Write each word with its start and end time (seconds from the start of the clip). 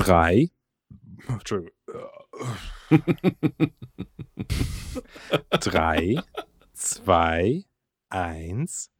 Drei. 0.00 0.48
Entschuldigung. 1.28 1.74
Drei, 5.50 6.22
zwei, 6.72 7.64
eins. 8.08 8.90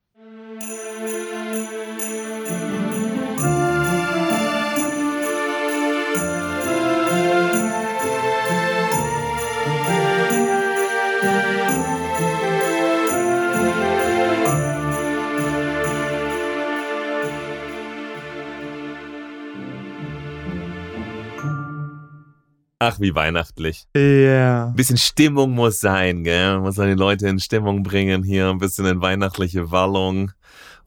Ach, 22.82 22.98
wie 22.98 23.14
weihnachtlich. 23.14 23.84
Ja. 23.94 24.68
Ein 24.68 24.74
bisschen 24.74 24.96
Stimmung 24.96 25.50
muss 25.50 25.80
sein, 25.80 26.24
gell? 26.24 26.54
Man 26.54 26.62
muss 26.62 26.76
die 26.76 26.82
Leute 26.94 27.28
in 27.28 27.38
Stimmung 27.38 27.82
bringen 27.82 28.22
hier, 28.22 28.48
ein 28.48 28.56
bisschen 28.58 28.86
in 28.86 29.02
weihnachtliche 29.02 29.70
Wallung. 29.70 30.32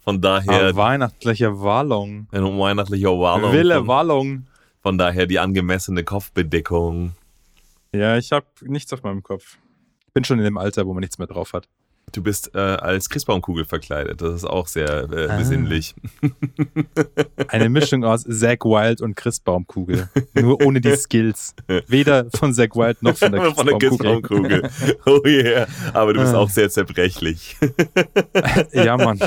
Von 0.04 0.20
daher, 0.20 0.70
Ah, 0.70 0.76
weihnachtliche 0.76 1.62
Wallung. 1.62 2.28
in 2.32 2.44
weihnachtliche 2.60 3.08
Wallung. 3.08 3.52
Wille 3.54 3.78
von, 3.78 3.88
Wallung. 3.88 4.48
von 4.82 4.98
daher 4.98 5.28
die 5.28 5.38
angemessene 5.40 6.04
Kopfbedeckung. 6.04 7.14
Ja, 7.94 8.18
ich 8.18 8.32
habe 8.32 8.48
nichts 8.64 8.92
auf 8.92 9.04
meinem 9.04 9.22
Kopf. 9.22 9.60
Ich 10.08 10.14
bin 10.14 10.24
schon 10.24 10.40
in 10.40 10.46
dem 10.46 10.58
Alter, 10.58 10.88
wo 10.88 10.94
man 10.94 11.02
nichts 11.02 11.20
mehr 11.20 11.28
drauf 11.28 11.54
hat. 11.54 11.70
Du 12.14 12.22
bist 12.24 12.52
äh, 12.56 12.60
als 12.60 13.10
Christbaumkugel 13.10 13.66
verkleidet. 13.66 14.22
Das 14.22 14.34
ist 14.36 14.46
auch 14.46 14.68
sehr 14.68 15.10
äh, 15.12 15.28
Ah. 15.28 15.38
besinnlich. 15.38 15.96
Eine 17.48 17.70
Mischung 17.70 18.04
aus 18.06 18.24
Zack 18.24 18.64
Wild 18.66 19.02
und 19.02 19.16
Christbaumkugel. 19.16 20.10
Nur 20.36 20.62
ohne 20.64 20.80
die 20.80 20.96
Skills. 20.96 21.56
Weder 21.88 22.28
von 22.36 22.54
Zack 22.54 22.76
Wild 22.76 23.02
noch 23.04 23.18
von 23.18 23.32
der 23.32 23.42
Christbaumkugel. 23.42 23.80
Christbaumkugel. 24.62 24.70
Oh 25.06 25.22
yeah. 25.26 25.68
Aber 25.94 26.14
du 26.14 26.22
bist 26.22 26.34
Ah. 26.34 26.38
auch 26.40 26.50
sehr 26.50 26.70
zerbrechlich. 26.70 27.58
ja, 28.72 28.96
Mann. 28.96 29.20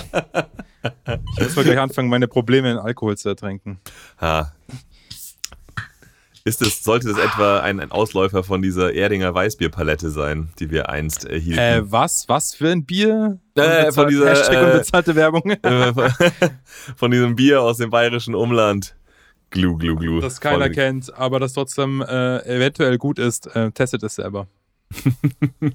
Ich 1.36 1.42
muss 1.42 1.56
mal 1.56 1.64
gleich 1.64 1.78
anfangen, 1.80 2.08
meine 2.08 2.28
Probleme 2.28 2.70
in 2.70 2.78
Alkohol 2.78 3.16
zu 3.16 3.28
ertränken. 3.28 3.78
Ha. 4.20 4.52
Ist 6.46 6.62
es, 6.62 6.84
sollte 6.84 7.08
das 7.08 7.18
etwa 7.18 7.58
ein, 7.58 7.80
ein 7.80 7.90
Ausläufer 7.90 8.44
von 8.44 8.62
dieser 8.62 8.94
Erdinger 8.94 9.34
Weißbierpalette 9.34 10.10
sein, 10.10 10.50
die 10.60 10.70
wir 10.70 10.88
einst 10.88 11.24
erhielten? 11.24 11.58
Äh, 11.58 11.82
was? 11.90 12.28
Was 12.28 12.54
für 12.54 12.70
ein 12.70 12.86
Bier? 12.86 13.40
Äh, 13.56 13.90
von 13.90 14.06
dieser, 14.06 14.30
Hashtag 14.30 14.54
äh, 14.54 14.64
unbezahlte 14.64 15.16
Werbung. 15.16 15.42
Äh, 15.62 15.92
von 16.96 17.10
diesem 17.10 17.34
Bier 17.34 17.62
aus 17.62 17.78
dem 17.78 17.90
bayerischen 17.90 18.36
Umland. 18.36 18.94
Glu, 19.50 19.76
glu, 19.76 19.96
glu. 19.96 20.20
das 20.20 20.40
keiner 20.40 20.66
Voll- 20.66 20.74
kennt, 20.74 21.12
aber 21.14 21.40
das 21.40 21.52
trotzdem 21.52 22.00
äh, 22.00 22.38
eventuell 22.44 22.96
gut 22.96 23.18
ist. 23.18 23.48
Äh, 23.56 23.72
testet 23.72 24.04
es 24.04 24.14
selber. 24.14 24.46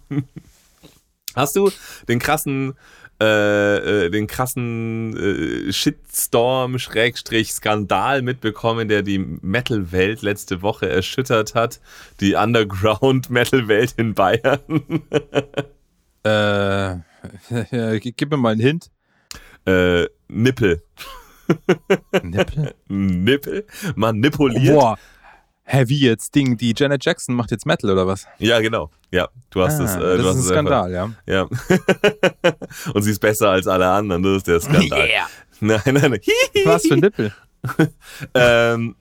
Hast 1.35 1.58
du 1.58 1.69
den 2.08 2.19
krassen, 2.19 2.75
äh, 3.22 4.05
äh, 4.05 4.09
den 4.09 4.25
krassen 4.25 5.16
äh, 5.16 5.72
Shitstorm, 5.72 6.80
Schrägstrich, 6.80 7.53
Skandal 7.53 8.23
mitbekommen, 8.23 8.88
der 8.88 9.03
die 9.03 9.19
Metal-Welt 9.19 10.23
letzte 10.23 10.63
Woche 10.63 10.89
erschüttert 10.89 11.53
hat? 11.53 11.80
Die 12.19 12.33
Underground-Metal-Welt 12.33 13.94
in 13.97 14.16
Bayern? 14.16 14.59
Äh, 16.23 16.97
gib 18.00 18.30
mir 18.30 18.38
mal 18.38 18.52
einen 18.52 18.61
Hint. 18.61 18.91
äh, 19.66 20.06
Nippel. 20.28 20.83
Nippel? 22.22 22.73
Nippel? 22.88 23.66
Manipuliert? 23.95 24.75
Boah. 24.75 25.00
Hä, 25.63 25.83
wie 25.87 25.99
jetzt? 25.99 26.35
Ding, 26.35 26.57
die 26.57 26.73
Janet 26.75 27.05
Jackson 27.05 27.35
macht 27.35 27.51
jetzt 27.51 27.65
Metal 27.65 27.89
oder 27.91 28.05
was? 28.07 28.25
Ja, 28.39 28.59
genau. 28.59 28.89
Ja, 29.11 29.29
du 29.51 29.61
hast 29.61 29.79
Ah, 29.79 29.83
es. 29.85 29.95
Äh, 29.95 29.99
du 29.99 30.23
das 30.23 30.25
hast 30.27 30.35
ist 30.37 30.51
ein 30.51 30.51
es 30.51 30.51
einfach- 30.51 30.85
Skandal, 30.85 30.91
ja. 30.91 31.11
Ja. 31.27 31.47
Und 32.94 33.03
sie 33.03 33.11
ist 33.11 33.19
besser 33.19 33.49
als 33.51 33.67
alle 33.67 33.88
anderen, 33.89 34.23
das 34.23 34.38
ist 34.38 34.47
der 34.47 34.59
Skandal. 34.61 35.07
Nein, 35.63 35.79
nein, 35.85 35.94
nein. 36.11 36.19
Was 36.66 36.88
für 36.88 36.95
ein 36.95 37.01
Nippel? 37.01 37.31
ähm, 38.33 38.95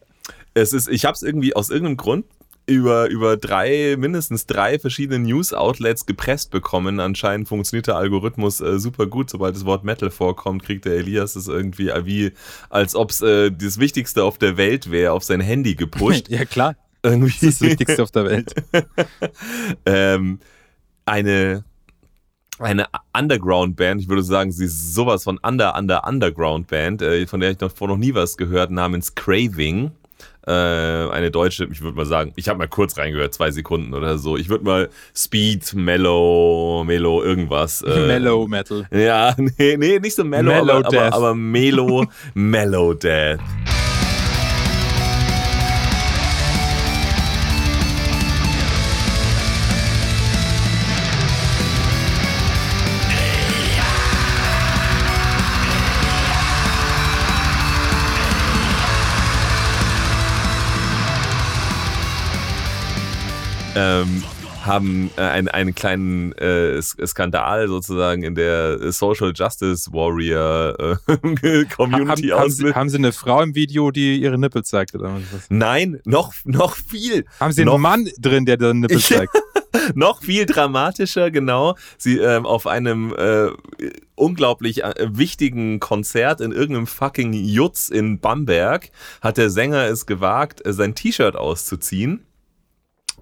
es 0.53 0.75
ist, 0.75 0.89
ich 0.89 1.07
habe 1.07 1.15
es 1.15 1.23
irgendwie 1.23 1.57
aus 1.57 1.71
irgendeinem 1.71 1.97
Grund 1.97 2.27
über, 2.71 3.09
über 3.09 3.37
drei, 3.37 3.97
mindestens 3.99 4.47
drei 4.47 4.79
verschiedene 4.79 5.19
News-Outlets 5.19 6.07
gepresst 6.07 6.51
bekommen. 6.51 7.01
Anscheinend 7.01 7.49
funktioniert 7.49 7.89
der 7.89 7.97
Algorithmus 7.97 8.61
äh, 8.61 8.79
super 8.79 9.07
gut. 9.07 9.31
Sobald 9.31 9.57
das 9.57 9.65
Wort 9.65 9.85
Metal 9.85 10.11
vorkommt, 10.11 10.63
kriegt 10.63 10.85
der 10.85 10.95
Elias 10.95 11.37
es 11.37 11.49
irgendwie 11.49 11.89
äh, 11.89 12.07
wie, 12.07 12.33
als 12.69 12.95
ob 12.95 13.11
es 13.11 13.21
äh, 13.23 13.51
das 13.51 13.79
Wichtigste 13.79 14.25
auf 14.25 14.39
der 14.39 14.57
Welt 14.57 14.91
wäre, 14.91 15.13
auf 15.13 15.25
sein 15.25 15.41
Handy 15.41 15.75
gepusht. 15.75 16.29
Ja, 16.31 16.45
klar. 16.45 16.77
irgendwie. 17.03 17.33
Das 17.33 17.43
ist 17.43 17.61
das 17.61 17.69
Wichtigste 17.69 18.03
auf 18.03 18.11
der 18.13 18.25
Welt. 18.25 18.55
ähm, 19.87 20.39
eine 21.07 21.65
eine 22.61 22.87
Underground-Band, 23.17 24.03
ich 24.03 24.09
würde 24.09 24.23
sagen, 24.23 24.53
sie 24.53 24.67
ist 24.67 24.95
sowas 24.95 25.25
von 25.25 25.39
Under, 25.39 25.77
Under, 25.79 26.07
Underground-Band, 26.07 27.01
äh, 27.01 27.27
von 27.27 27.41
der 27.41 27.53
ich 27.53 27.61
noch, 27.61 27.75
vor 27.75 27.89
noch 27.89 27.97
nie 27.97 28.15
was 28.15 28.37
gehört, 28.37 28.71
namens 28.71 29.15
Craving. 29.15 29.93
Äh, 30.51 31.09
eine 31.13 31.31
deutsche, 31.31 31.69
ich 31.71 31.81
würde 31.81 31.97
mal 31.97 32.07
sagen, 32.07 32.33
ich 32.35 32.49
habe 32.49 32.59
mal 32.59 32.67
kurz 32.67 32.99
reingehört, 32.99 33.33
zwei 33.33 33.53
Sekunden 33.53 33.95
oder 33.95 34.19
so. 34.19 34.37
Ich 34.37 34.49
würde 34.49 34.65
mal 34.65 34.89
Speed, 35.15 35.75
Mellow, 35.75 36.83
Mellow, 36.85 37.23
irgendwas. 37.23 37.83
Äh, 37.83 38.07
Mellow 38.09 38.49
Metal. 38.49 38.85
Ja, 38.91 39.33
nee, 39.59 39.77
nee, 39.77 40.01
nicht 40.01 40.17
so 40.17 40.25
Mellow, 40.25 40.51
Mellow 40.51 40.73
aber, 40.73 40.87
aber, 40.87 40.91
Death. 40.91 41.13
aber 41.13 41.35
Melo, 41.37 42.05
Mellow 42.35 42.95
Death. 42.95 43.39
Ähm, 63.81 64.23
haben 64.65 65.11
äh, 65.17 65.23
einen, 65.23 65.49
einen 65.49 65.75
kleinen 65.75 66.33
äh, 66.33 66.81
Skandal 66.83 67.67
sozusagen 67.69 68.23
in 68.23 68.35
der 68.35 68.93
Social 68.93 69.33
Justice 69.35 69.91
Warrior 69.93 70.99
äh, 71.09 71.65
Community 71.75 72.29
Haben, 72.29 72.33
haben, 72.33 72.47
aus. 72.47 72.57
Sie, 72.57 72.73
haben 72.75 72.89
Sie 72.91 72.99
eine 72.99 73.13
Frau 73.13 73.41
im 73.43 73.55
Video, 73.55 73.91
die 73.91 74.21
ihre 74.21 74.39
Nippel 74.39 74.63
zeigt 74.63 74.95
oder 74.95 75.15
was? 75.15 75.47
Nein, 75.49 76.01
noch, 76.05 76.35
noch 76.45 76.77
viel, 76.77 77.25
Haben 77.39 77.53
Sie 77.53 77.65
Noch- 77.65 77.75
einen 77.75 77.83
Mann 77.83 78.09
drin, 78.19 78.45
der 78.45 78.57
den 78.59 78.81
Nippel 78.81 78.99
zeigt? 79.01 79.33
noch 79.95 80.23
viel 80.23 80.47
dramatischer, 80.47 81.31
genau. 81.31 81.77
Sie 81.97 82.19
ähm, 82.19 82.45
auf 82.45 82.67
einem 82.67 83.15
äh, 83.17 83.49
unglaublich 84.15 84.85
äh, 84.85 84.95
wichtigen 85.11 85.81
Konzert 85.81 86.41
in 86.41 86.53
irgendeinem 86.53 86.87
fucking 86.87 87.33
Jutz 87.33 87.89
in 87.89 88.21
Bamberg 88.21 88.91
hat 89.23 89.39
der 89.39 89.49
Sänger 89.49 89.85
es 89.87 90.07
gewagt, 90.07 90.65
äh, 90.67 90.73
sein 90.73 90.95
T-Shirt 90.95 91.37
auszuziehen. 91.37 92.27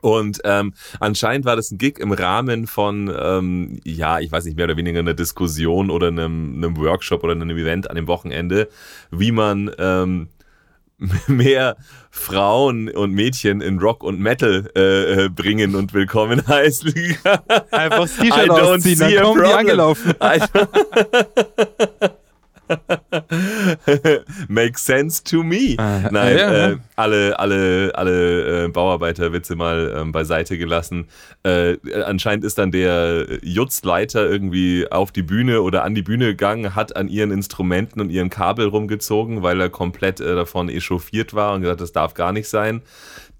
Und 0.00 0.40
ähm, 0.44 0.74
anscheinend 1.00 1.44
war 1.44 1.56
das 1.56 1.70
ein 1.70 1.78
Gig 1.78 1.98
im 1.98 2.12
Rahmen 2.12 2.66
von, 2.66 3.12
ähm, 3.16 3.80
ja, 3.84 4.20
ich 4.20 4.30
weiß 4.30 4.44
nicht, 4.44 4.56
mehr 4.56 4.64
oder 4.64 4.76
weniger 4.76 5.00
einer 5.00 5.14
Diskussion 5.14 5.90
oder 5.90 6.08
einem, 6.08 6.54
einem 6.56 6.76
Workshop 6.76 7.24
oder 7.24 7.32
einem 7.32 7.50
Event 7.50 7.88
an 7.90 7.96
dem 7.96 8.06
Wochenende, 8.06 8.68
wie 9.10 9.32
man 9.32 9.70
ähm, 9.78 10.28
mehr 11.26 11.76
Frauen 12.10 12.88
und 12.88 13.12
Mädchen 13.12 13.60
in 13.60 13.78
Rock 13.78 14.02
und 14.02 14.18
Metal 14.20 14.70
äh, 14.76 15.24
äh, 15.24 15.28
bringen 15.28 15.74
und 15.74 15.94
willkommen 15.94 16.46
heißen. 16.48 16.92
Einfach 17.70 18.00
das 18.00 18.16
T-Shirt 18.16 18.50
ausziehen, 18.50 18.98
dann 18.98 19.22
kommen 19.22 19.44
die 19.44 19.52
angelaufen. 19.52 20.14
Makes 24.48 24.84
sense 24.84 25.22
to 25.24 25.42
me. 25.42 25.76
Ah, 25.78 26.08
Nein, 26.10 26.36
ja, 26.36 26.50
äh, 26.50 26.70
ja. 26.70 26.76
alle, 26.96 27.38
alle, 27.38 27.92
alle 27.94 28.64
äh, 28.64 28.68
Bauarbeiterwitze 28.68 29.56
mal 29.56 29.94
ähm, 29.96 30.12
beiseite 30.12 30.58
gelassen. 30.58 31.08
Äh, 31.42 31.76
anscheinend 32.04 32.44
ist 32.44 32.58
dann 32.58 32.70
der 32.70 33.26
Jutzleiter 33.42 34.28
irgendwie 34.28 34.90
auf 34.90 35.12
die 35.12 35.22
Bühne 35.22 35.62
oder 35.62 35.84
an 35.84 35.94
die 35.94 36.02
Bühne 36.02 36.26
gegangen, 36.26 36.74
hat 36.74 36.96
an 36.96 37.08
ihren 37.08 37.30
Instrumenten 37.30 38.00
und 38.00 38.10
ihren 38.10 38.30
Kabel 38.30 38.68
rumgezogen, 38.68 39.42
weil 39.42 39.60
er 39.60 39.68
komplett 39.70 40.20
äh, 40.20 40.34
davon 40.34 40.68
echauffiert 40.68 41.34
war 41.34 41.54
und 41.54 41.62
gesagt, 41.62 41.80
das 41.80 41.92
darf 41.92 42.14
gar 42.14 42.32
nicht 42.32 42.48
sein. 42.48 42.82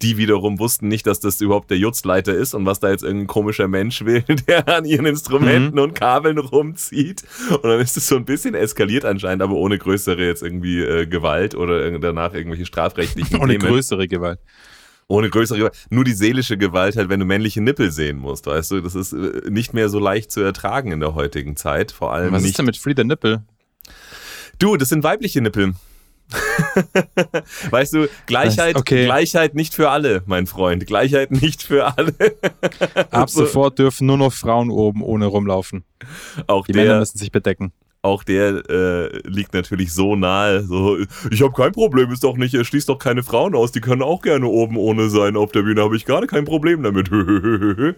Die 0.01 0.17
wiederum 0.17 0.61
wussten 0.61 0.87
nicht, 0.87 1.07
dass 1.09 1.19
das 1.19 1.41
überhaupt 1.41 1.71
der 1.71 1.79
Jutzleiter 1.79 2.33
ist 2.33 2.55
und 2.55 2.65
was 2.67 2.79
da 2.79 2.89
jetzt 2.91 3.03
irgendein 3.03 3.27
komischer 3.27 3.67
Mensch 3.67 4.05
will, 4.05 4.23
der 4.47 4.69
an 4.69 4.85
ihren 4.85 5.07
Instrumenten 5.07 5.75
Mhm. 5.77 5.83
und 5.83 5.95
Kabeln 5.95 6.39
rumzieht. 6.39 7.25
Und 7.51 7.65
dann 7.65 7.81
ist 7.81 7.97
es 7.97 8.07
so 8.07 8.15
ein 8.17 8.25
bisschen 8.25 8.55
eskaliert 8.55 9.05
anscheinend, 9.05 9.43
aber 9.43 9.55
ohne 9.55 9.77
größere 9.77 10.25
jetzt 10.25 10.43
irgendwie 10.43 10.81
äh, 10.81 11.07
Gewalt 11.07 11.55
oder 11.57 11.99
danach 11.99 12.33
irgendwelche 12.35 12.65
strafrechtlichen 12.65 13.37
Ohne 13.41 13.59
Themen. 13.59 13.67
größere 13.73 14.07
Gewalt. 14.07 14.39
Ohne 15.09 15.31
größere 15.31 15.59
Gewalt. 15.59 15.75
Nur 15.91 16.05
die 16.05 16.13
seelische 16.13 16.57
Gewalt 16.59 16.95
halt, 16.97 17.09
wenn 17.09 17.19
du 17.19 17.27
männliche 17.27 17.61
Nippel 17.61 17.91
sehen 17.91 18.19
musst, 18.19 18.47
weißt 18.47 18.71
du, 18.71 18.81
das 18.83 18.95
ist 18.95 19.13
äh, 19.15 19.51
nicht 19.51 19.75
mehr 19.75 19.89
so 19.89 19.99
leicht 19.99 20.31
zu 20.31 20.41
ertragen 20.43 20.93
in 20.93 21.01
der 21.01 21.15
heutigen 21.17 21.57
Zeit. 21.57 21.91
Vor 21.93 22.13
allem 22.13 22.33
Was 22.33 22.43
nicht. 22.43 22.51
ist 22.51 22.59
denn 22.59 22.67
mit 22.67 22.77
Free 22.77 22.95
the 22.97 23.05
Nipple? 23.05 23.43
Du, 24.61 24.77
das 24.77 24.91
sind 24.91 25.03
weibliche 25.03 25.41
Nippel. 25.41 25.75
weißt 27.71 27.95
du, 27.95 28.09
Gleichheit, 28.27 28.77
Okay. 28.77 29.05
Gleichheit 29.05 29.55
nicht 29.55 29.75
für 29.75 29.91
alle, 29.91 30.23
mein 30.27 30.47
Freund. 30.47 30.87
Gleichheit 30.87 31.31
nicht 31.31 31.63
für 31.63 31.97
alle. 31.97 32.15
Ab 33.11 33.31
So, 33.31 33.41
sofort 33.45 33.79
dürfen 33.79 34.07
nur 34.07 34.19
noch 34.19 34.33
Frauen 34.33 34.71
oben 34.71 35.03
ohne 35.03 35.27
rumlaufen. 35.27 35.85
auch 36.47 36.67
Die 36.67 36.73
Männer 36.73 36.91
der, 36.91 36.99
müssen 37.01 37.19
sich 37.19 37.33
bedecken. 37.33 37.73
auch 38.03 38.23
der 38.25 38.63
äh, 38.69 39.19
liegt 39.29 39.55
natürlich 39.55 39.93
so 39.93 40.17
nahe. 40.17 40.63
So, 40.65 40.99
ich 41.31 41.43
habe 41.43 41.53
kein 41.53 41.73
Problem, 41.73 42.11
ist 42.13 42.25
doch 42.25 42.37
nicht, 42.37 42.55
er 42.55 42.65
schließt 42.65 42.89
doch 42.89 42.99
keine 42.99 43.23
Frauen 43.23 43.55
aus, 43.55 43.73
die 43.73 43.81
können 43.81 44.03
auch 44.03 44.23
gerne 44.23 44.47
oben 44.47 44.77
ohne 44.77 45.09
sein 45.09 45.37
auf 45.37 45.53
der 45.53 45.63
Bühne, 45.63 45.83
habe 45.83 45.97
ich 45.97 46.05
gerade 46.05 46.27
kein 46.27 46.45
Problem 46.45 46.83
damit. 46.83 47.09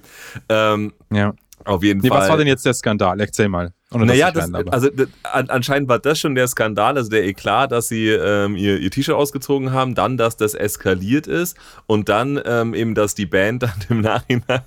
ähm, 0.48 0.92
Ja. 1.12 1.34
auf 1.64 1.82
jeden 1.82 2.00
Nee, 2.00 2.08
Fall. 2.08 2.20
was 2.20 2.28
war 2.28 2.36
denn 2.36 2.46
jetzt 2.46 2.64
der 2.64 2.74
Skandal? 2.74 3.20
Erzähl 3.20 3.48
mal. 3.48 3.72
Naja, 3.92 4.30
das, 4.30 4.54
also 4.54 4.88
d- 4.88 5.06
an, 5.24 5.50
anscheinend 5.50 5.88
war 5.88 5.98
das 5.98 6.20
schon 6.20 6.36
der 6.36 6.46
Skandal, 6.46 6.96
also 6.96 7.10
der 7.10 7.24
Eklat, 7.24 7.72
dass 7.72 7.88
sie 7.88 8.06
ähm, 8.10 8.54
ihr, 8.54 8.78
ihr 8.78 8.88
T-Shirt 8.88 9.16
ausgezogen 9.16 9.72
haben, 9.72 9.96
dann, 9.96 10.16
dass 10.16 10.36
das 10.36 10.54
eskaliert 10.54 11.26
ist 11.26 11.56
und 11.86 12.08
dann 12.08 12.40
ähm, 12.44 12.72
eben, 12.74 12.94
dass 12.94 13.16
die 13.16 13.26
Band 13.26 13.62
dann 13.64 13.72
im 13.88 14.00
Nachhinein, 14.00 14.62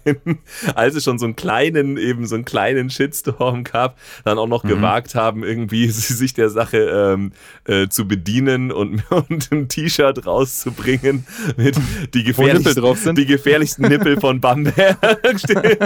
als 0.75 0.95
es 0.95 1.05
schon 1.05 1.19
so 1.19 1.25
einen 1.25 1.37
kleinen, 1.37 1.95
eben 1.95 2.27
so 2.27 2.35
einen 2.35 2.43
kleinen 2.43 2.89
Shitstorm 2.89 3.63
gab, 3.63 3.97
dann 4.25 4.37
auch 4.37 4.43
Mhm. 4.43 4.49
noch 4.49 4.63
gewagt 4.63 5.15
haben, 5.15 5.45
irgendwie 5.45 5.87
sich 5.89 6.33
der 6.33 6.49
Sache 6.49 6.79
ähm, 6.79 7.31
äh, 7.65 7.87
zu 7.87 8.05
bedienen 8.05 8.73
und, 8.73 9.03
und 9.09 9.49
ein 9.53 9.69
T-Shirt 9.69 10.25
rauszubringen 10.27 11.25
mit 11.55 11.77
die 12.13 12.23
sind. 12.33 13.17
die 13.17 13.25
gefährlichsten 13.25 13.87
Nippel 13.87 14.19
von 14.19 14.41
Bamberg 14.41 14.97
stehen. 15.37 15.77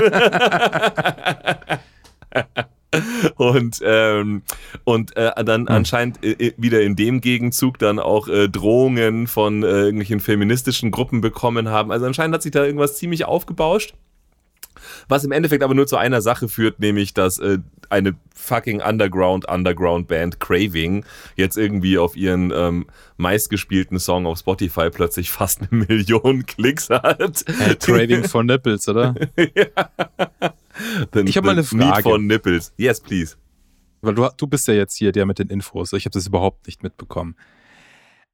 Und, 3.36 3.82
ähm, 3.84 4.44
und 4.86 5.16
äh, 5.18 5.32
Hm. 5.36 5.46
dann 5.46 5.68
anscheinend 5.68 6.24
äh, 6.24 6.54
wieder 6.58 6.82
in 6.82 6.96
dem 6.96 7.20
Gegenzug 7.22 7.80
dann 7.80 8.00
auch 8.00 8.28
äh, 8.28 8.48
Drohungen 8.48 9.28
von 9.28 9.64
äh, 9.64 9.68
irgendwelchen 9.68 10.20
feministischen 10.20 10.92
Gruppen 10.92 11.20
bekommen 11.22 11.70
haben. 11.70 11.92
Also 11.92 12.06
anscheinend 12.06 12.34
hat 12.36 12.44
sich 12.44 12.52
da 12.52 12.64
irgendwas 12.64 12.98
ziemlich 12.98 13.26
aufgebauscht. 13.26 13.94
Was 15.10 15.24
im 15.24 15.32
Endeffekt 15.32 15.64
aber 15.64 15.74
nur 15.74 15.88
zu 15.88 15.98
einer 15.98 16.22
Sache 16.22 16.48
führt, 16.48 16.80
nämlich 16.80 17.14
dass 17.14 17.40
äh, 17.40 17.58
eine 17.90 18.16
fucking 18.36 18.82
Underground 18.82 19.50
Underground 19.50 20.08
Band 20.08 20.40
Craving 20.40 21.04
jetzt 21.36 21.58
irgendwie 21.58 21.98
auf 21.98 22.16
ihren 22.16 22.52
ähm, 22.56 22.86
meistgespielten 23.18 24.00
Song 24.00 24.26
auf 24.26 24.40
Spotify 24.40 24.90
plötzlich 24.90 25.32
fast 25.32 25.62
eine 25.62 25.86
Million 25.88 26.46
Klicks 26.46 26.90
hat. 26.90 27.44
Äh, 27.48 27.76
Craving 27.76 28.24
for 28.26 28.44
Nipples, 28.44 28.88
oder? 28.88 29.16
The- 31.14 31.22
Ich 31.22 31.38
hab 31.38 31.44
mal 31.46 31.52
eine 31.52 31.64
the 31.64 31.76
Need 31.76 31.88
Frage. 31.88 32.04
for 32.04 32.18
Nipples. 32.20 32.74
Yes, 32.78 33.00
please. 33.02 33.36
Weil 34.02 34.16
du, 34.16 34.30
du 34.38 34.48
bist 34.48 34.68
ja 34.68 34.74
jetzt 34.76 34.96
hier 34.96 35.12
der 35.12 35.26
mit 35.26 35.40
den 35.40 35.50
Infos. 35.50 35.92
Ich 35.94 36.06
habe 36.06 36.14
das 36.14 36.28
überhaupt 36.28 36.68
nicht 36.68 36.84
mitbekommen. 36.84 37.36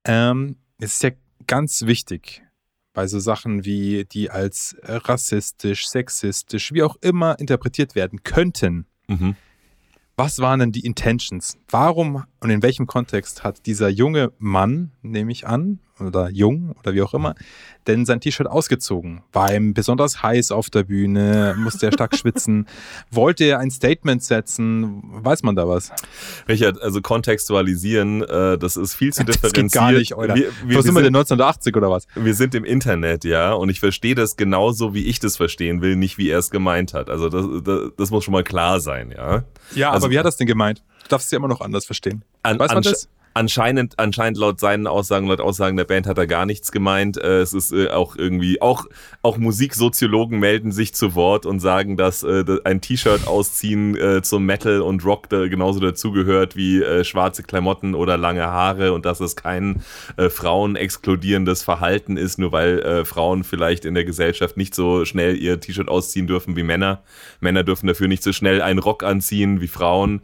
Ähm, 0.06 0.58
es 0.80 0.96
ist 0.96 1.04
ja 1.04 1.12
ganz 1.48 1.84
wichtig 1.86 2.44
bei 2.94 3.08
so 3.08 3.20
Sachen 3.20 3.66
wie, 3.66 4.06
die 4.06 4.30
als 4.30 4.76
rassistisch, 4.84 5.88
sexistisch, 5.88 6.74
wie 6.74 6.84
auch 6.84 6.96
immer 7.02 7.40
interpretiert 7.40 7.96
werden 7.96 8.24
könnten. 8.24 8.86
Mhm. 9.08 9.36
Was 10.16 10.40
waren 10.40 10.60
denn 10.60 10.72
die 10.72 10.86
Intentions? 10.86 11.58
Warum 11.70 12.24
und 12.44 12.50
in 12.50 12.62
welchem 12.62 12.86
Kontext 12.88 13.44
hat 13.44 13.66
dieser 13.66 13.88
junge 13.90 14.32
Mann, 14.38 14.92
nehme 15.02 15.32
ich 15.32 15.48
an, 15.48 15.80
oder 16.00 16.30
jung 16.30 16.76
oder 16.80 16.94
wie 16.94 17.02
auch 17.04 17.14
immer, 17.14 17.36
denn 17.88 18.06
sein 18.06 18.20
T-Shirt 18.20 18.48
ausgezogen? 18.48 19.22
War 19.32 19.54
ihm 19.54 19.74
besonders 19.74 20.22
heiß 20.24 20.52
auf 20.52 20.70
der 20.70 20.84
Bühne? 20.84 21.56
Musste 21.58 21.86
er 21.86 21.92
stark 21.94 22.16
schwitzen? 22.18 22.68
Wollte 23.12 23.44
er 23.46 23.60
ein 23.60 23.70
Statement 23.72 24.24
setzen? 24.24 25.02
Weiß 25.24 25.44
man 25.44 25.56
da 25.56 25.68
was? 25.68 25.92
Richard, 26.50 26.82
also 26.82 27.00
kontextualisieren, 27.02 28.24
äh, 28.24 28.58
das 28.58 28.76
ist 28.76 28.96
viel 28.96 29.14
zu 29.14 29.24
Das 29.26 29.36
differenziert. 29.38 29.72
geht 29.72 29.72
gar 29.72 29.92
nicht, 29.92 30.18
Alter. 30.18 30.36
Wir, 30.36 30.50
wir, 30.66 30.78
Wo 30.78 30.82
sind 30.82 30.94
wir 30.96 31.04
sind, 31.04 31.14
denn 31.14 31.16
1980 31.16 31.76
oder 31.78 31.90
was? 31.92 32.08
wir 32.16 32.34
sind 32.34 32.56
im 32.56 32.66
Internet, 32.66 33.24
ja, 33.24 33.54
und 33.54 33.70
ich 33.70 33.80
verstehe 33.80 34.16
das 34.16 34.36
genauso, 34.36 34.94
wie 34.94 35.06
ich 35.06 35.20
das 35.20 35.38
verstehen 35.38 35.82
will, 35.82 35.96
nicht 35.96 36.18
wie 36.18 36.30
er 36.30 36.40
es 36.40 36.50
gemeint 36.50 36.94
hat. 36.94 37.10
Also 37.10 37.30
das, 37.30 37.46
das, 37.64 37.92
das 37.98 38.12
muss 38.12 38.24
schon 38.24 38.34
mal 38.34 38.44
klar 38.44 38.80
sein, 38.80 39.12
ja. 39.16 39.44
Ja, 39.76 39.92
Also- 39.92 40.06
aber 40.08 40.12
wie 40.12 40.18
hat 40.18 40.24
er 40.26 40.30
das 40.30 40.38
denn 40.38 40.48
gemeint? 40.48 40.84
Du 41.04 41.10
darfst 41.10 41.28
es 41.28 41.32
ja 41.32 41.38
immer 41.38 41.48
noch 41.48 41.62
anders 41.62 41.86
verstehen. 41.86 42.24
An, 42.44 42.60
Weiß 42.60 42.74
man 42.74 42.84
das? 42.84 43.10
Anscheinend, 43.36 43.98
anscheinend 43.98 44.38
laut 44.38 44.60
seinen 44.60 44.86
Aussagen, 44.86 45.26
laut 45.26 45.42
Aussagen 45.42 45.76
der 45.76 45.86
Band 45.86 46.06
hat 46.06 46.20
er 46.20 46.28
gar 46.28 46.46
nichts 46.46 46.72
gemeint. 46.72 47.18
Äh, 47.18 47.40
es 47.40 47.54
ist 47.54 47.72
äh, 47.72 47.90
auch 47.90 48.16
irgendwie, 48.16 48.62
auch, 48.62 48.86
auch 49.24 49.38
Musiksoziologen 49.38 50.40
melden 50.40 50.72
sich 50.72 50.94
zu 50.94 51.16
Wort 51.16 51.48
und 51.48 51.60
sagen, 51.60 51.98
dass 51.98 52.22
äh, 52.22 52.46
ein 52.64 52.80
T-Shirt 52.80 53.26
ausziehen 53.28 53.98
zum 54.22 54.46
Metal 54.46 54.82
und 54.82 55.04
Rock 55.04 55.30
genauso 55.30 55.80
dazugehört 55.80 56.56
wie 56.56 56.84
schwarze 57.04 57.44
Klamotten 57.44 57.96
oder 57.96 58.18
lange 58.18 58.44
Haare 58.44 58.94
und 58.94 59.06
dass 59.06 59.20
es 59.20 59.36
kein 59.36 59.84
äh, 60.18 60.30
Frauen 60.30 60.76
exkludierendes 60.76 61.64
Verhalten 61.64 62.18
ist, 62.18 62.38
nur 62.38 62.52
weil 62.52 62.80
äh, 62.80 63.06
Frauen 63.06 63.44
vielleicht 63.44 63.86
in 63.86 63.94
der 63.94 64.06
Gesellschaft 64.06 64.58
nicht 64.58 64.76
so 64.76 65.06
schnell 65.06 65.38
ihr 65.38 65.60
T-Shirt 65.60 65.88
ausziehen 65.88 66.28
dürfen 66.28 66.56
wie 66.56 66.64
Männer. 66.64 67.02
Männer 67.40 67.64
dürfen 67.64 67.88
dafür 67.88 68.08
nicht 68.08 68.24
so 68.24 68.34
schnell 68.34 68.62
einen 68.62 68.80
Rock 68.80 69.04
anziehen 69.04 69.62
wie 69.62 69.68
Frauen. 69.68 70.22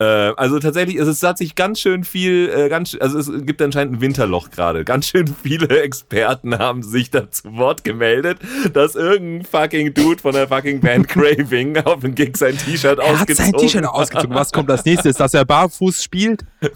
Äh, 0.00 0.04
also 0.04 0.58
tatsächlich, 0.60 0.96
es, 0.96 1.08
ist- 1.08 1.22
es 1.24 1.28
hat 1.28 1.38
sich 1.38 1.54
ganz 1.56 1.80
schön 1.80 2.04
viel, 2.04 2.48
äh, 2.54 2.68
ganz, 2.68 2.96
also 3.00 3.18
es 3.18 3.30
gibt 3.44 3.60
anscheinend 3.60 3.94
ein 3.96 4.00
Winterloch 4.00 4.50
gerade. 4.50 4.84
Ganz 4.84 5.06
schön 5.08 5.26
viele 5.26 5.66
Experten 5.82 6.56
haben 6.58 6.82
sich 6.84 7.10
da 7.10 7.28
zu 7.30 7.56
Wort 7.56 7.82
gemeldet, 7.82 8.38
dass 8.74 8.94
irgendein 8.94 9.44
fucking 9.44 9.94
Dude 9.94 10.20
von 10.22 10.32
der 10.34 10.46
fucking 10.46 10.80
Band 10.80 11.08
Craving 11.08 11.78
auf 11.78 12.00
dem 12.00 12.14
Gig 12.14 12.36
sein 12.36 12.56
T-Shirt 12.56 12.98
Er 13.00 13.08
hat 13.08 13.20
ausgezogen 13.22 13.52
sein 13.52 13.60
T-Shirt 13.60 13.84
ausgezogen. 13.86 14.34
Was 14.36 14.52
kommt 14.52 14.70
als 14.70 14.84
nächstes? 14.84 15.16
Dass 15.16 15.34
er 15.34 15.44
barfuß 15.44 16.02
spielt? 16.02 16.44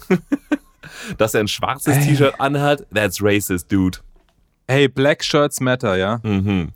Dass 1.17 1.33
er 1.33 1.39
ein 1.41 1.47
schwarzes. 1.47 2.05
T-Shirt 2.05 2.35
anhat, 2.39 2.85
that's 2.93 3.19
racist, 3.23 3.71
dude. 3.71 3.99
Hey, 4.67 4.87
Black 4.87 5.23
Shirts 5.23 5.59
matter, 5.61 5.95
ja? 5.97 6.19
Mhm. 6.23 6.71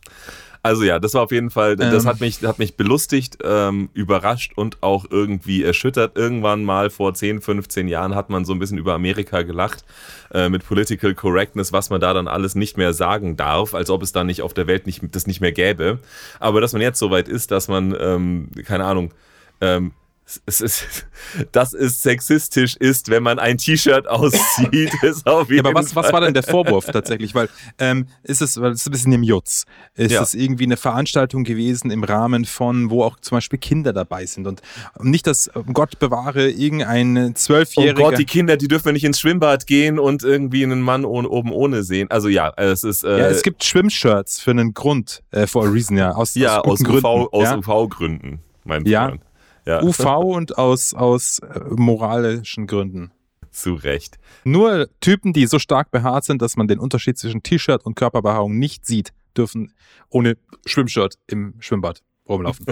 Also 0.64 0.84
ja, 0.84 1.00
das 1.00 1.14
war 1.14 1.22
auf 1.24 1.32
jeden 1.32 1.50
Fall, 1.50 1.76
das 1.76 2.04
Ähm. 2.04 2.10
hat 2.10 2.20
mich, 2.20 2.42
hat 2.44 2.60
mich 2.60 2.76
belustigt, 2.76 3.38
ähm, 3.44 3.90
überrascht 3.94 4.54
und 4.56 4.82
auch 4.82 5.06
irgendwie 5.10 5.64
erschüttert. 5.64 6.18
Irgendwann 6.18 6.64
mal 6.64 6.90
vor 6.90 7.14
10, 7.14 7.42
15 7.42 7.88
Jahren 7.88 8.16
hat 8.16 8.30
man 8.30 8.46
so 8.46 8.54
ein 8.54 8.60
bisschen 8.60 8.78
über 8.78 8.94
Amerika 8.94 9.44
gelacht 9.44 9.86
äh, 10.34 10.50
mit 10.50 10.66
Political 10.66 11.14
Correctness, 11.16 11.72
was 11.72 11.90
man 11.90 12.02
da 12.02 12.14
dann 12.14 12.28
alles 12.28 12.56
nicht 12.56 12.78
mehr 12.78 12.94
sagen 12.94 13.38
darf, 13.38 13.74
als 13.74 13.90
ob 13.90 14.04
es 14.04 14.12
da 14.12 14.24
nicht 14.24 14.42
auf 14.42 14.54
der 14.54 14.68
Welt 14.68 14.86
nicht, 14.86 15.02
das 15.12 15.28
nicht 15.28 15.42
mehr 15.42 15.52
gäbe. 15.52 16.00
Aber 16.40 16.62
dass 16.62 16.74
man 16.74 16.82
jetzt 16.82 17.00
so 17.00 17.12
weit 17.12 17.28
ist, 17.28 17.52
dass 17.52 17.68
man, 17.68 17.96
ähm, 18.00 18.50
keine 18.66 18.86
Ahnung, 18.86 19.14
ähm, 19.62 19.92
es 20.46 20.62
ist, 20.62 21.08
dass 21.52 21.74
es 21.74 22.02
sexistisch 22.02 22.76
ist, 22.76 23.10
wenn 23.10 23.24
man 23.24 23.40
ein 23.40 23.58
T-Shirt 23.58 24.08
auszieht, 24.10 24.92
ist 25.02 25.26
auf 25.26 25.50
Ja, 25.50 25.56
jeden 25.56 25.68
aber 25.68 25.80
was, 25.80 25.96
was 25.96 26.12
war 26.12 26.22
denn 26.22 26.34
der 26.34 26.44
Vorwurf 26.44 26.86
tatsächlich? 26.86 27.34
Weil 27.34 27.50
ähm, 27.80 28.08
ist 28.24 28.42
es, 28.42 28.60
weil 28.60 28.72
es 28.72 28.82
ist 28.82 28.88
ein 28.88 28.92
bisschen 28.92 29.12
im 29.14 29.24
Jutz. 29.24 29.66
Ist 29.96 30.12
Ja. 30.12 30.22
es 30.22 30.34
irgendwie 30.34 30.66
eine 30.66 30.78
Veranstaltung 30.78 31.44
gewesen 31.44 31.92
im 31.92 32.04
Rahmen 32.04 32.46
von, 32.46 32.90
wo 32.90 33.04
auch 33.04 33.20
zum 33.20 33.38
Beispiel 33.38 33.60
Kinder 33.60 33.94
dabei 33.94 34.26
sind 34.26 34.48
und 34.48 34.62
nicht, 35.00 35.28
dass 35.28 35.50
Gott 35.74 36.00
bewahre 36.00 36.50
irgendein 36.50 37.18
Oh 37.18 37.34
zwölfjähriger. 37.34 37.94
Gott, 38.10 38.18
die 38.18 38.26
Kinder, 38.26 38.58
die 38.58 38.68
dürfen 38.68 38.94
nicht 38.94 39.04
ins 39.06 39.20
Schwimmbad 39.20 39.66
gehen 39.68 39.98
und 40.00 40.24
irgendwie 40.24 40.64
einen 40.64 40.82
Mann 40.82 41.06
ohne, 41.06 41.30
oben 41.30 41.52
ohne 41.52 41.84
sehen. 41.84 42.12
Also 42.12 42.28
ja, 42.28 42.52
es 42.58 42.84
ist 42.84 43.04
äh, 43.04 43.18
ja, 43.20 43.28
es 43.28 43.44
gibt 43.44 43.64
Schwimmshirts 43.64 44.40
für 44.42 44.52
einen 44.52 44.74
Grund, 44.74 45.24
äh, 45.32 45.48
for 45.48 45.66
a 45.66 45.70
reason, 45.70 45.98
ja, 45.98 46.12
aus, 46.12 46.36
ja 46.36 46.60
aus, 46.62 46.82
UV, 46.82 47.04
aus 47.32 47.44
ja? 47.44 47.58
UV-Gründen, 47.58 48.40
mein 48.66 48.86
Ja. 48.86 49.08
Freund. 49.08 49.22
Ja, 49.68 49.84
UV 49.84 50.06
und 50.24 50.58
aus, 50.58 50.94
aus 50.94 51.40
äh, 51.40 51.60
moralischen 51.76 52.68
Gründen. 52.68 53.12
zu 53.52 53.74
Recht. 53.74 54.18
Nur 54.46 54.88
Typen, 55.02 55.34
die 55.34 55.46
so 55.46 55.60
stark 55.60 55.92
behaart 55.92 56.24
sind, 56.24 56.42
dass 56.42 56.56
man 56.56 56.68
den 56.70 56.80
Unterschied 56.80 57.18
zwischen 57.18 57.44
T-Shirt 57.44 57.86
und 57.86 57.96
Körperbehaarung 57.96 58.58
nicht 58.58 58.86
sieht, 58.86 59.12
dürfen 59.36 59.74
ohne 60.10 60.38
Schwimmshirt 60.66 61.16
im 61.28 61.56
Schwimmbad 61.60 62.02
rumlaufen. 62.30 62.66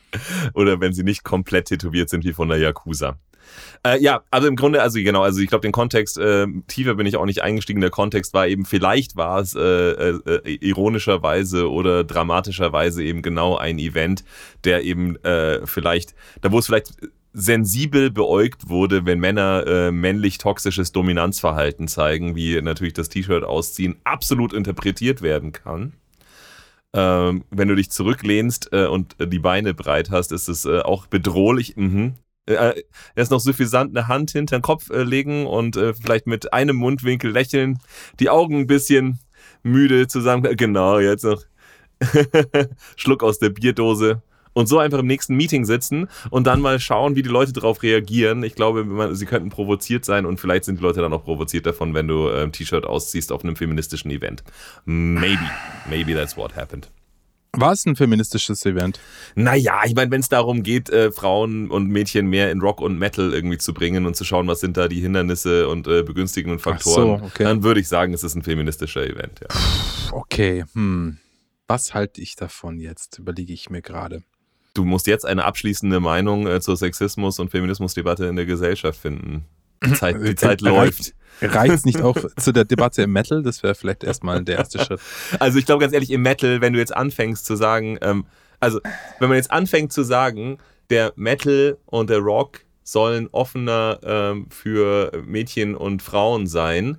Oder 0.54 0.78
wenn 0.80 0.92
sie 0.92 1.04
nicht 1.04 1.24
komplett 1.24 1.68
tätowiert 1.68 2.10
sind 2.10 2.24
wie 2.24 2.34
von 2.34 2.48
der 2.48 2.58
Yakuza. 2.58 3.16
Äh, 3.84 4.00
ja, 4.00 4.22
also 4.30 4.48
im 4.48 4.56
Grunde, 4.56 4.82
also 4.82 4.98
genau, 4.98 5.22
also 5.22 5.40
ich 5.40 5.48
glaube, 5.48 5.62
den 5.62 5.72
Kontext, 5.72 6.18
äh, 6.18 6.46
tiefer 6.68 6.94
bin 6.94 7.06
ich 7.06 7.16
auch 7.16 7.24
nicht 7.24 7.42
eingestiegen. 7.42 7.80
Der 7.80 7.90
Kontext 7.90 8.34
war 8.34 8.46
eben, 8.46 8.64
vielleicht 8.64 9.16
war 9.16 9.40
es 9.40 9.54
äh, 9.54 9.60
äh, 9.60 10.58
ironischerweise 10.60 11.70
oder 11.70 12.04
dramatischerweise 12.04 13.02
eben 13.02 13.22
genau 13.22 13.56
ein 13.56 13.78
Event, 13.78 14.24
der 14.64 14.84
eben 14.84 15.16
äh, 15.24 15.66
vielleicht, 15.66 16.14
da 16.40 16.52
wo 16.52 16.58
es 16.58 16.66
vielleicht 16.66 16.94
sensibel 17.32 18.10
beäugt 18.10 18.68
wurde, 18.68 19.06
wenn 19.06 19.18
Männer 19.18 19.66
äh, 19.66 19.90
männlich 19.90 20.38
toxisches 20.38 20.92
Dominanzverhalten 20.92 21.88
zeigen, 21.88 22.36
wie 22.36 22.60
natürlich 22.60 22.92
das 22.92 23.08
T-Shirt 23.08 23.44
ausziehen, 23.44 23.96
absolut 24.04 24.52
interpretiert 24.52 25.22
werden 25.22 25.52
kann. 25.52 25.94
Ähm, 26.94 27.44
wenn 27.50 27.68
du 27.68 27.74
dich 27.74 27.90
zurücklehnst 27.90 28.68
äh, 28.72 28.86
und 28.86 29.18
äh, 29.18 29.26
die 29.26 29.38
Beine 29.38 29.72
breit 29.72 30.10
hast, 30.10 30.30
ist 30.30 30.48
es 30.48 30.66
äh, 30.66 30.80
auch 30.80 31.06
bedrohlich. 31.06 31.76
Mhm. 31.76 32.14
Äh, 32.54 32.82
erst 33.14 33.30
noch 33.30 33.40
suffisant 33.40 33.96
eine 33.96 34.08
Hand 34.08 34.30
hinter 34.32 34.58
den 34.58 34.62
Kopf 34.62 34.90
äh, 34.90 35.02
legen 35.02 35.46
und 35.46 35.76
äh, 35.76 35.94
vielleicht 35.94 36.26
mit 36.26 36.52
einem 36.52 36.76
Mundwinkel 36.76 37.30
lächeln, 37.30 37.78
die 38.20 38.30
Augen 38.30 38.60
ein 38.60 38.66
bisschen 38.66 39.20
müde 39.62 40.06
zusammen. 40.08 40.56
Genau, 40.56 40.98
jetzt 40.98 41.24
noch 41.24 41.42
Schluck 42.96 43.22
aus 43.22 43.38
der 43.38 43.50
Bierdose 43.50 44.22
und 44.52 44.68
so 44.68 44.78
einfach 44.78 44.98
im 44.98 45.06
nächsten 45.06 45.34
Meeting 45.34 45.64
sitzen 45.64 46.08
und 46.30 46.46
dann 46.46 46.60
mal 46.60 46.78
schauen, 46.78 47.16
wie 47.16 47.22
die 47.22 47.28
Leute 47.28 47.52
darauf 47.52 47.82
reagieren. 47.82 48.42
Ich 48.42 48.54
glaube, 48.54 48.84
man, 48.84 49.14
sie 49.14 49.26
könnten 49.26 49.50
provoziert 49.50 50.04
sein 50.04 50.26
und 50.26 50.40
vielleicht 50.40 50.64
sind 50.64 50.78
die 50.78 50.82
Leute 50.82 51.00
dann 51.00 51.12
auch 51.12 51.24
provoziert 51.24 51.66
davon, 51.66 51.94
wenn 51.94 52.08
du 52.08 52.28
ein 52.28 52.44
ähm, 52.44 52.52
T-Shirt 52.52 52.84
ausziehst 52.84 53.32
auf 53.32 53.44
einem 53.44 53.56
feministischen 53.56 54.10
Event. 54.10 54.42
Maybe, 54.84 55.50
maybe 55.88 56.14
that's 56.14 56.36
what 56.36 56.56
happened. 56.56 56.88
War 57.54 57.72
es 57.72 57.84
ein 57.84 57.96
feministisches 57.96 58.64
Event? 58.64 58.98
Naja, 59.34 59.82
ich 59.84 59.94
meine, 59.94 60.10
wenn 60.10 60.20
es 60.20 60.30
darum 60.30 60.62
geht, 60.62 60.88
äh, 60.88 61.12
Frauen 61.12 61.70
und 61.70 61.86
Mädchen 61.86 62.26
mehr 62.28 62.50
in 62.50 62.62
Rock 62.62 62.80
und 62.80 62.98
Metal 62.98 63.34
irgendwie 63.34 63.58
zu 63.58 63.74
bringen 63.74 64.06
und 64.06 64.16
zu 64.16 64.24
schauen, 64.24 64.48
was 64.48 64.60
sind 64.60 64.78
da 64.78 64.88
die 64.88 65.00
Hindernisse 65.00 65.68
und 65.68 65.86
äh, 65.86 66.02
begünstigenden 66.02 66.58
Faktoren, 66.58 67.18
so, 67.20 67.26
okay. 67.26 67.44
dann 67.44 67.62
würde 67.62 67.80
ich 67.80 67.88
sagen, 67.88 68.14
es 68.14 68.24
ist 68.24 68.34
ein 68.34 68.42
feministischer 68.42 69.04
Event. 69.04 69.40
Ja. 69.40 69.48
Okay, 70.12 70.64
hm. 70.72 71.18
Was 71.68 71.94
halte 71.94 72.20
ich 72.20 72.36
davon 72.36 72.78
jetzt? 72.78 73.18
Überlege 73.18 73.52
ich 73.52 73.68
mir 73.68 73.82
gerade. 73.82 74.22
Du 74.74 74.84
musst 74.84 75.06
jetzt 75.06 75.26
eine 75.26 75.44
abschließende 75.44 76.00
Meinung 76.00 76.46
äh, 76.46 76.60
zur 76.60 76.76
Sexismus- 76.76 77.38
und 77.38 77.50
Feminismusdebatte 77.50 78.26
in 78.26 78.36
der 78.36 78.46
Gesellschaft 78.46 78.98
finden. 78.98 79.44
Die 79.84 79.92
Zeit, 79.92 80.16
die 80.22 80.34
Zeit 80.34 80.60
läuft. 80.62 81.14
Reicht 81.40 81.74
es 81.74 81.84
nicht 81.84 82.02
auch 82.02 82.16
zu 82.36 82.52
der 82.52 82.64
Debatte 82.64 83.02
im 83.02 83.12
Metal? 83.12 83.42
Das 83.42 83.62
wäre 83.62 83.74
vielleicht 83.74 84.04
erstmal 84.04 84.42
der 84.44 84.58
erste 84.58 84.78
Schritt. 84.78 85.00
Also 85.38 85.58
ich 85.58 85.66
glaube 85.66 85.80
ganz 85.80 85.92
ehrlich, 85.92 86.10
im 86.10 86.22
Metal, 86.22 86.60
wenn 86.60 86.72
du 86.72 86.78
jetzt 86.78 86.94
anfängst 86.94 87.44
zu 87.44 87.56
sagen, 87.56 87.98
ähm, 88.02 88.26
also 88.60 88.80
wenn 89.18 89.28
man 89.28 89.36
jetzt 89.36 89.50
anfängt 89.50 89.92
zu 89.92 90.04
sagen, 90.04 90.58
der 90.90 91.12
Metal 91.16 91.78
und 91.86 92.10
der 92.10 92.18
Rock 92.18 92.60
sollen 92.84 93.28
offener 93.32 93.98
ähm, 94.04 94.46
für 94.50 95.10
Mädchen 95.24 95.74
und 95.74 96.02
Frauen 96.02 96.46
sein 96.46 96.98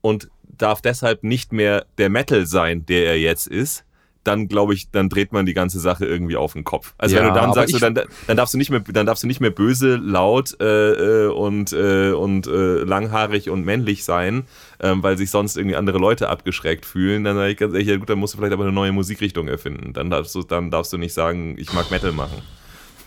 und 0.00 0.28
darf 0.42 0.80
deshalb 0.80 1.22
nicht 1.22 1.52
mehr 1.52 1.86
der 1.98 2.10
Metal 2.10 2.46
sein, 2.46 2.86
der 2.86 3.06
er 3.06 3.18
jetzt 3.18 3.46
ist, 3.46 3.84
dann 4.26 4.48
glaube 4.48 4.74
ich, 4.74 4.90
dann 4.90 5.08
dreht 5.08 5.32
man 5.32 5.46
die 5.46 5.54
ganze 5.54 5.80
Sache 5.80 6.04
irgendwie 6.04 6.36
auf 6.36 6.54
den 6.54 6.64
Kopf. 6.64 6.94
Also 6.98 7.16
ja, 7.16 7.22
wenn 7.22 7.28
du 7.28 7.34
dann 7.34 7.52
sagst, 7.52 7.74
du, 7.74 7.78
dann, 7.78 7.94
dann 7.94 8.36
darfst 8.36 8.54
du 8.54 8.58
nicht 8.58 8.70
mehr, 8.70 8.80
dann 8.80 9.06
darfst 9.06 9.22
du 9.22 9.26
nicht 9.26 9.40
mehr 9.40 9.50
böse, 9.50 9.96
laut 9.96 10.60
äh, 10.60 11.26
äh, 11.26 11.28
und 11.28 11.72
äh, 11.72 12.12
und 12.12 12.46
äh, 12.46 12.84
langhaarig 12.84 13.50
und 13.50 13.64
männlich 13.64 14.04
sein, 14.04 14.44
ähm, 14.80 15.02
weil 15.02 15.16
sich 15.16 15.30
sonst 15.30 15.56
irgendwie 15.56 15.76
andere 15.76 15.98
Leute 15.98 16.28
abgeschreckt 16.28 16.86
fühlen. 16.86 17.24
Dann 17.24 17.36
sage 17.36 17.52
ich 17.52 17.56
ganz 17.56 17.72
ehrlich, 17.72 17.88
ja 17.88 17.96
gut, 17.96 18.10
dann 18.10 18.18
musst 18.18 18.34
du 18.34 18.38
vielleicht 18.38 18.54
aber 18.54 18.64
eine 18.64 18.72
neue 18.72 18.92
Musikrichtung 18.92 19.48
erfinden. 19.48 19.92
Dann 19.92 20.10
darfst 20.10 20.34
du, 20.34 20.42
dann 20.42 20.70
darfst 20.70 20.92
du 20.92 20.98
nicht 20.98 21.14
sagen, 21.14 21.56
ich 21.58 21.72
mag 21.72 21.90
Metal 21.90 22.12
machen. 22.12 22.42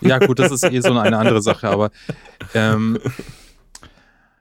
Ja 0.02 0.18
gut, 0.18 0.40
das 0.40 0.52
ist 0.52 0.64
eh 0.64 0.80
so 0.80 0.98
eine 0.98 1.18
andere 1.18 1.42
Sache, 1.42 1.68
aber 1.68 1.92
ähm, 2.54 2.98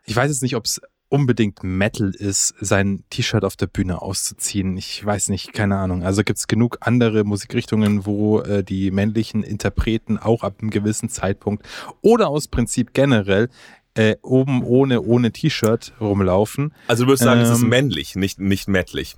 ich 0.04 0.14
weiß 0.14 0.30
jetzt 0.30 0.42
nicht, 0.42 0.54
ob 0.54 0.64
es 0.64 0.80
unbedingt 1.08 1.62
Metal 1.62 2.10
ist, 2.10 2.54
sein 2.60 3.04
T-Shirt 3.10 3.44
auf 3.44 3.56
der 3.56 3.66
Bühne 3.66 4.02
auszuziehen. 4.02 4.76
Ich 4.76 5.04
weiß 5.04 5.30
nicht, 5.30 5.52
keine 5.52 5.76
Ahnung. 5.76 6.02
Also 6.02 6.22
gibt 6.22 6.38
es 6.38 6.46
genug 6.46 6.78
andere 6.80 7.24
Musikrichtungen, 7.24 8.04
wo 8.04 8.40
äh, 8.40 8.62
die 8.62 8.90
männlichen 8.90 9.42
Interpreten 9.42 10.18
auch 10.18 10.42
ab 10.42 10.56
einem 10.60 10.70
gewissen 10.70 11.08
Zeitpunkt 11.08 11.66
oder 12.02 12.28
aus 12.28 12.48
Prinzip 12.48 12.92
generell 12.92 13.48
äh, 13.94 14.16
oben 14.22 14.62
ohne, 14.62 15.02
ohne 15.02 15.32
T-Shirt 15.32 15.92
rumlaufen. 16.00 16.74
Also 16.86 17.04
du 17.04 17.10
würdest 17.10 17.24
sagen, 17.24 17.40
ähm, 17.40 17.46
es 17.46 17.52
ist 17.52 17.62
ähm, 17.62 17.68
männlich, 17.68 18.14
nicht, 18.14 18.38
nicht 18.38 18.68
mettlich. 18.68 19.16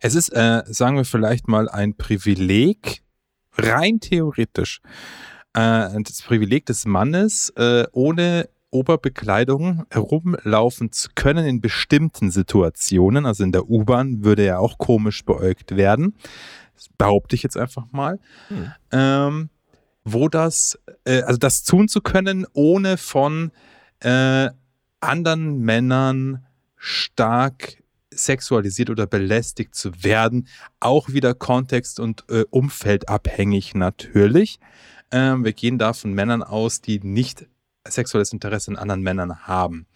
Es 0.00 0.14
ist, 0.14 0.30
äh, 0.30 0.62
sagen 0.66 0.96
wir 0.96 1.04
vielleicht 1.04 1.48
mal, 1.48 1.68
ein 1.68 1.94
Privileg, 1.94 3.02
rein 3.56 4.00
theoretisch, 4.00 4.80
äh, 5.52 6.02
das 6.02 6.22
Privileg 6.22 6.66
des 6.66 6.86
Mannes, 6.86 7.50
äh, 7.56 7.84
ohne 7.92 8.48
Oberbekleidung 8.74 9.84
herumlaufen 9.90 10.92
zu 10.92 11.10
können 11.14 11.46
in 11.46 11.60
bestimmten 11.60 12.30
Situationen. 12.30 13.24
Also 13.24 13.44
in 13.44 13.52
der 13.52 13.70
U-Bahn 13.70 14.24
würde 14.24 14.44
er 14.44 14.60
auch 14.60 14.78
komisch 14.78 15.24
beäugt 15.24 15.76
werden. 15.76 16.14
Das 16.74 16.88
behaupte 16.98 17.36
ich 17.36 17.42
jetzt 17.42 17.56
einfach 17.56 17.86
mal. 17.92 18.18
Hm. 18.48 18.72
Ähm, 18.90 19.50
wo 20.04 20.28
das, 20.28 20.78
äh, 21.04 21.22
also 21.22 21.38
das 21.38 21.62
tun 21.62 21.88
zu 21.88 22.00
können, 22.00 22.46
ohne 22.52 22.96
von 22.96 23.52
äh, 24.00 24.50
anderen 25.00 25.60
Männern 25.60 26.44
stark 26.76 27.82
sexualisiert 28.10 28.90
oder 28.90 29.06
belästigt 29.06 29.74
zu 29.74 30.04
werden. 30.04 30.48
Auch 30.80 31.08
wieder 31.08 31.34
kontext- 31.34 32.00
und 32.00 32.24
äh, 32.28 32.44
umfeldabhängig 32.50 33.74
natürlich. 33.74 34.58
Ähm, 35.10 35.44
wir 35.44 35.52
gehen 35.52 35.78
da 35.78 35.92
von 35.92 36.12
Männern 36.12 36.42
aus, 36.42 36.80
die 36.80 37.00
nicht 37.00 37.46
sexuelles 37.88 38.32
Interesse 38.32 38.70
in 38.70 38.76
anderen 38.76 39.02
Männern 39.02 39.46
haben. 39.46 39.86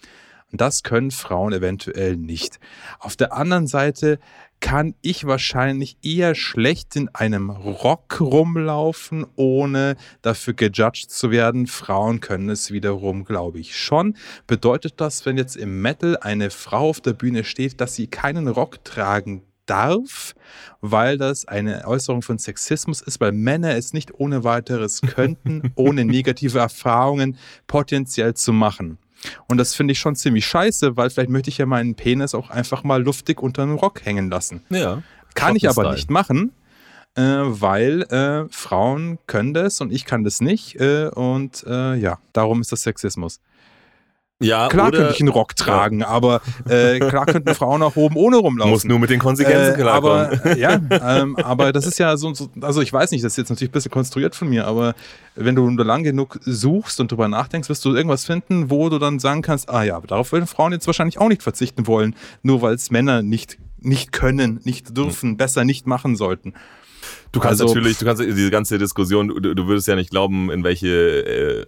Und 0.51 0.63
das 0.63 0.83
können 0.83 1.11
Frauen 1.11 1.53
eventuell 1.53 2.17
nicht. 2.17 2.59
Auf 2.99 3.17
der 3.17 3.35
anderen 3.35 3.67
Seite 3.67 4.19
kann 4.61 4.95
ich 5.03 5.27
wahrscheinlich 5.27 5.99
eher 6.03 6.35
schlecht 6.35 6.97
in 6.97 7.09
einem 7.15 7.51
Rock 7.51 8.21
rumlaufen, 8.21 9.27
ohne 9.37 9.97
dafür 10.23 10.55
gejudged 10.55 11.11
zu 11.11 11.31
werden. 11.31 11.67
Frauen 11.67 12.21
können 12.21 12.49
es 12.49 12.71
wiederum, 12.71 13.25
glaube 13.25 13.61
ich, 13.61 13.79
schon. 13.79 14.17
Bedeutet 14.47 14.95
das, 15.01 15.27
wenn 15.27 15.37
jetzt 15.37 15.57
im 15.57 15.83
Metal 15.83 16.17
eine 16.17 16.51
Frau 16.51 16.89
auf 16.89 17.01
der 17.01 17.13
Bühne 17.13 17.45
steht, 17.45 17.81
dass 17.81 17.95
sie 17.95 18.07
keinen 18.07 18.49
Rock 18.49 18.83
tragen 18.85 19.43
darf, 19.69 20.35
weil 20.81 21.19
das 21.19 21.47
eine 21.47 21.87
Äußerung 21.87 22.23
von 22.23 22.39
Sexismus 22.39 23.01
ist, 23.01 23.21
weil 23.21 23.33
Männer 23.33 23.77
es 23.77 23.93
nicht 23.93 24.15
ohne 24.15 24.45
weiteres 24.45 25.01
könnten, 25.15 25.73
ohne 25.75 26.05
negative 26.05 26.59
Erfahrungen 26.59 27.37
potenziell 27.67 28.35
zu 28.35 28.53
machen. 28.53 28.99
Und 29.49 29.59
das 29.59 29.75
finde 29.75 29.93
ich 29.93 29.99
schon 29.99 30.15
ziemlich 30.15 30.47
scheiße, 30.47 30.97
weil 30.97 31.11
vielleicht 31.11 31.31
möchte 31.31 31.51
ich 31.51 31.59
ja 31.59 31.67
meinen 31.67 31.95
Penis 31.95 32.35
auch 32.35 32.51
einfach 32.51 32.85
mal 32.85 33.03
luftig 33.03 33.43
unter 33.43 33.63
einem 33.63 33.75
Rock 33.75 34.05
hängen 34.05 34.31
lassen. 34.31 34.63
Ja. 34.71 35.03
Kann 35.35 35.57
ich 35.57 35.69
aber 35.69 35.93
nicht 35.93 36.11
machen, 36.11 36.53
äh, 37.15 37.23
weil 37.23 38.03
äh, 38.03 38.49
Frauen 38.51 39.19
können 39.27 39.55
das 39.55 39.81
und 39.81 39.93
ich 39.93 40.05
kann 40.05 40.25
das 40.25 40.41
nicht. 40.41 40.81
Äh, 40.81 41.09
und 41.09 41.65
äh, 41.67 41.97
ja, 41.97 42.19
darum 42.33 42.61
ist 42.61 42.73
das 42.73 42.83
Sexismus. 42.83 43.41
Ja, 44.41 44.69
klar 44.69 44.93
könnte 44.93 45.13
ich 45.13 45.21
einen 45.21 45.31
Rock 45.31 45.57
tragen, 45.57 46.01
ja. 46.01 46.07
aber 46.07 46.41
äh, 46.69 47.01
klar 47.01 47.27
könnten 47.27 47.53
Frauen 47.57 47.83
auch 47.83 47.97
oben 47.97 48.15
ohne 48.15 48.37
rumlaufen. 48.37 48.71
Muss 48.71 48.85
nur 48.85 49.01
mit 49.01 49.11
den 49.11 49.19
Konsequenzen 49.19 49.75
äh, 49.75 49.83
klarkommen. 49.83 50.27
Aber, 50.27 50.47
äh, 50.47 50.61
ja, 50.61 50.81
ähm, 50.91 51.35
aber 51.37 51.73
das 51.73 51.87
ist 51.87 51.99
ja 51.99 52.17
so, 52.17 52.33
so, 52.35 52.49
also 52.61 52.81
ich 52.81 52.93
weiß 52.93 53.11
nicht, 53.11 53.25
das 53.25 53.33
ist 53.33 53.37
jetzt 53.37 53.51
natürlich 53.51 53.71
ein 53.71 53.73
bisschen 53.73 53.91
konstruiert 53.91 54.37
von 54.37 54.49
mir, 54.49 54.69
aber 54.69 54.95
wenn 55.35 55.57
du 55.57 55.69
nur 55.69 55.85
lang 55.85 56.05
genug 56.05 56.39
suchst 56.43 57.01
und 57.01 57.11
drüber 57.11 57.27
nachdenkst, 57.27 57.69
wirst 57.69 57.85
du 57.85 57.97
irgendwas 57.97 58.27
finden, 58.27 58.71
wo 58.71 58.89
du 58.89 59.01
dann 59.01 59.19
sagen 59.19 59.43
kannst, 59.43 59.71
ah 59.71 59.83
ja, 59.83 60.01
darauf 60.01 60.31
würden 60.31 60.47
Frauen 60.47 60.71
jetzt 60.71 60.87
wahrscheinlich 60.87 61.19
auch 61.19 61.29
nicht 61.29 61.43
verzichten 61.43 61.89
wollen, 61.89 62.15
nur 62.43 62.63
weil 62.63 62.75
es 62.75 62.93
Männer 62.93 63.23
nicht, 63.23 63.59
nicht 63.81 64.13
können, 64.13 64.61
nicht 64.63 64.97
dürfen, 64.97 65.31
hm. 65.31 65.37
besser 65.37 65.65
nicht 65.65 65.89
machen 65.89 66.15
sollten. 66.15 66.55
Du 67.33 67.41
kannst 67.41 67.61
also, 67.61 67.75
natürlich, 67.75 67.99
du 67.99 68.05
kannst 68.05 68.23
diese 68.23 68.51
ganze 68.51 68.79
Diskussion, 68.79 69.29
du, 69.29 69.55
du 69.55 69.67
würdest 69.67 69.89
ja 69.89 69.97
nicht 69.97 70.11
glauben, 70.11 70.49
in 70.51 70.63
welche 70.63 70.89
äh, 70.89 71.67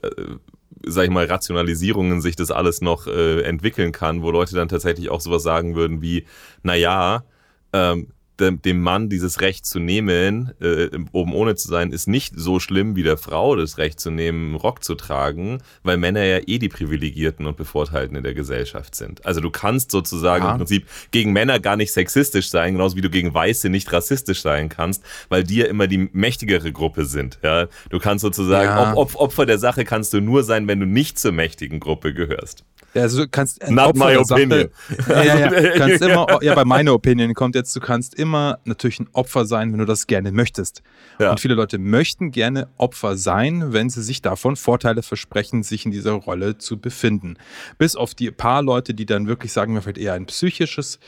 sag 0.85 1.05
ich 1.05 1.11
mal, 1.11 1.27
Rationalisierungen 1.27 2.21
sich 2.21 2.37
das 2.37 2.51
alles 2.51 2.81
noch 2.81 3.07
äh, 3.07 3.43
entwickeln 3.43 3.93
kann, 3.93 4.23
wo 4.23 4.31
Leute 4.31 4.55
dann 4.55 4.69
tatsächlich 4.69 5.11
auch 5.11 5.21
sowas 5.21 5.43
sagen 5.43 5.75
würden 5.75 6.03
wie, 6.03 6.27
naja, 6.63 7.25
ähm, 7.73 8.09
dem 8.41 8.81
Mann 8.81 9.09
dieses 9.09 9.41
Recht 9.41 9.67
zu 9.67 9.79
nehmen, 9.79 10.53
äh, 10.61 10.89
oben 11.13 11.35
ohne 11.35 11.55
zu 11.55 11.69
sein, 11.69 11.93
ist 11.93 12.09
nicht 12.09 12.35
so 12.37 12.59
schlimm 12.59 12.97
wie 12.97 13.03
der 13.03 13.17
Frau 13.17 13.57
das 13.57 13.79
Recht 13.79 14.01
zu 14.01 14.11
nehmen, 14.11 14.55
Rock 14.55 14.83
zu 14.83 14.95
tragen, 14.95 15.59
weil 15.83 15.97
Männer 15.97 16.25
ja 16.25 16.41
eh 16.47 16.59
die 16.59 16.69
Privilegierten 16.69 17.47
und 17.47 17.57
Bevorteilten 17.57 18.17
in 18.17 18.23
der 18.23 18.35
Gesellschaft 18.35 18.95
sind. 18.95 19.25
Also 19.25 19.41
du 19.41 19.51
kannst 19.51 19.91
sozusagen 19.91 20.45
ja. 20.45 20.53
im 20.53 20.59
Prinzip 20.59 20.87
gegen 21.11 21.33
Männer 21.33 21.61
gar 21.61 21.77
nicht 21.77 21.93
sexistisch 21.93 22.51
sein, 22.51 22.73
genauso 22.75 22.97
wie 22.97 23.03
du 23.03 23.11
gegen 23.11 23.33
Weiße 23.33 23.69
nicht 23.69 23.93
rassistisch 23.93 24.43
sein 24.43 24.69
kannst, 24.69 25.05
weil 25.29 25.45
die 25.45 25.57
ja 25.57 25.67
immer 25.67 25.87
die 25.87 26.09
mächtigere 26.13 26.73
Gruppe 26.73 27.05
sind. 27.05 27.39
Ja? 27.43 27.69
Du 27.91 27.99
kannst 27.99 28.23
sozusagen, 28.23 28.69
ja. 28.69 28.95
Opfer 28.97 29.47
der 29.47 29.59
Sache 29.59 29.85
kannst 29.85 30.13
du 30.13 30.21
nur 30.21 30.43
sein, 30.43 30.67
wenn 30.69 30.81
du 30.81 30.87
nicht 30.87 31.19
zur 31.19 31.33
mächtigen 31.33 31.81
Gruppe 31.81 32.15
gehörst. 32.15 32.65
Also 32.95 33.23
du 33.23 33.29
kannst 33.29 33.69
Not 33.69 33.97
my 33.97 34.17
opinion. 34.17 34.69
Sache, 34.89 35.27
ja, 35.27 35.39
ja, 35.39 35.71
kannst 35.77 36.03
immer, 36.03 36.43
ja, 36.43 36.55
bei 36.55 36.65
meiner 36.65 36.93
Opinion 36.93 37.35
kommt 37.35 37.55
jetzt, 37.55 37.75
du 37.77 37.81
kannst 37.81 38.15
immer 38.15 38.59
natürlich 38.65 39.01
ein 39.01 39.09
Opfer 39.13 39.45
sein, 39.45 39.73
wenn 39.73 39.79
du 39.79 39.85
das 39.85 40.07
gerne 40.07 40.33
möchtest. 40.33 40.83
Ja. 41.19 41.31
Und 41.31 41.41
viele 41.41 41.55
Leute 41.55 41.79
möchten 41.79 42.31
gerne 42.31 42.69
Opfer 42.77 43.17
sein, 43.17 43.73
wenn 43.73 43.91
sie 43.91 44.03
sich 44.03 44.23
davon 44.23 44.57
Vorteile 44.57 45.03
versprechen, 45.03 45.63
sich 45.63 45.85
in 45.85 45.93
dieser 45.93 46.13
Rolle 46.13 46.59
zu 46.59 46.79
befinden. 46.79 47.37
Bis 47.79 47.97
auf 47.97 48.15
die 48.15 48.31
paar 48.31 48.63
Leute, 48.63 48.95
die 48.95 49.07
dann 49.07 49.27
wirklich 49.27 49.53
sagen, 49.53 49.73
mir 49.73 49.83
vielleicht 49.83 49.99
eher 49.99 50.15
ein 50.15 50.27
psychisches 50.27 50.99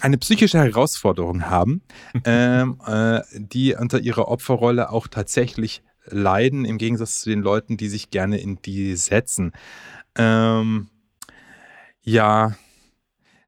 eine 0.00 0.16
psychische 0.18 0.58
Herausforderung 0.58 1.46
haben, 1.46 1.82
ähm, 2.24 2.80
äh, 2.86 3.20
die 3.32 3.74
unter 3.74 3.98
ihrer 3.98 4.28
Opferrolle 4.28 4.90
auch 4.90 5.08
tatsächlich 5.08 5.82
leiden, 6.06 6.64
im 6.64 6.78
Gegensatz 6.78 7.20
zu 7.20 7.30
den 7.30 7.42
Leuten, 7.42 7.76
die 7.76 7.88
sich 7.88 8.10
gerne 8.10 8.38
in 8.38 8.62
die 8.62 8.96
setzen. 8.96 9.52
Ähm, 10.16 10.88
ja, 12.08 12.56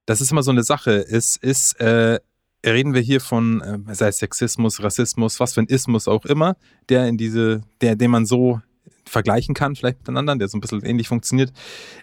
das 0.05 0.21
ist 0.21 0.31
immer 0.31 0.43
so 0.43 0.51
eine 0.51 0.63
Sache. 0.63 1.05
Es 1.09 1.37
ist, 1.37 1.81
äh, 1.81 2.21
reden 2.65 2.95
wir 2.95 3.01
hier 3.01 3.21
von, 3.21 3.61
äh, 3.63 3.95
sei 3.95 4.09
es 4.09 4.19
Sexismus, 4.19 4.83
Rassismus, 4.83 5.41
was 5.41 5.55
für 5.55 5.63
ein 5.63 5.67
Ismus 5.67 6.09
auch 6.09 6.27
immer, 6.27 6.57
der 6.89 7.07
in 7.07 7.17
diese, 7.17 7.63
der, 7.81 7.97
den 7.97 8.11
man 8.11 8.27
so 8.27 8.61
vergleichen 9.07 9.55
kann, 9.55 9.77
vielleicht 9.77 9.99
miteinander, 10.01 10.37
der 10.37 10.49
so 10.49 10.59
ein 10.59 10.61
bisschen 10.61 10.85
ähnlich 10.85 11.09
funktioniert. 11.09 11.53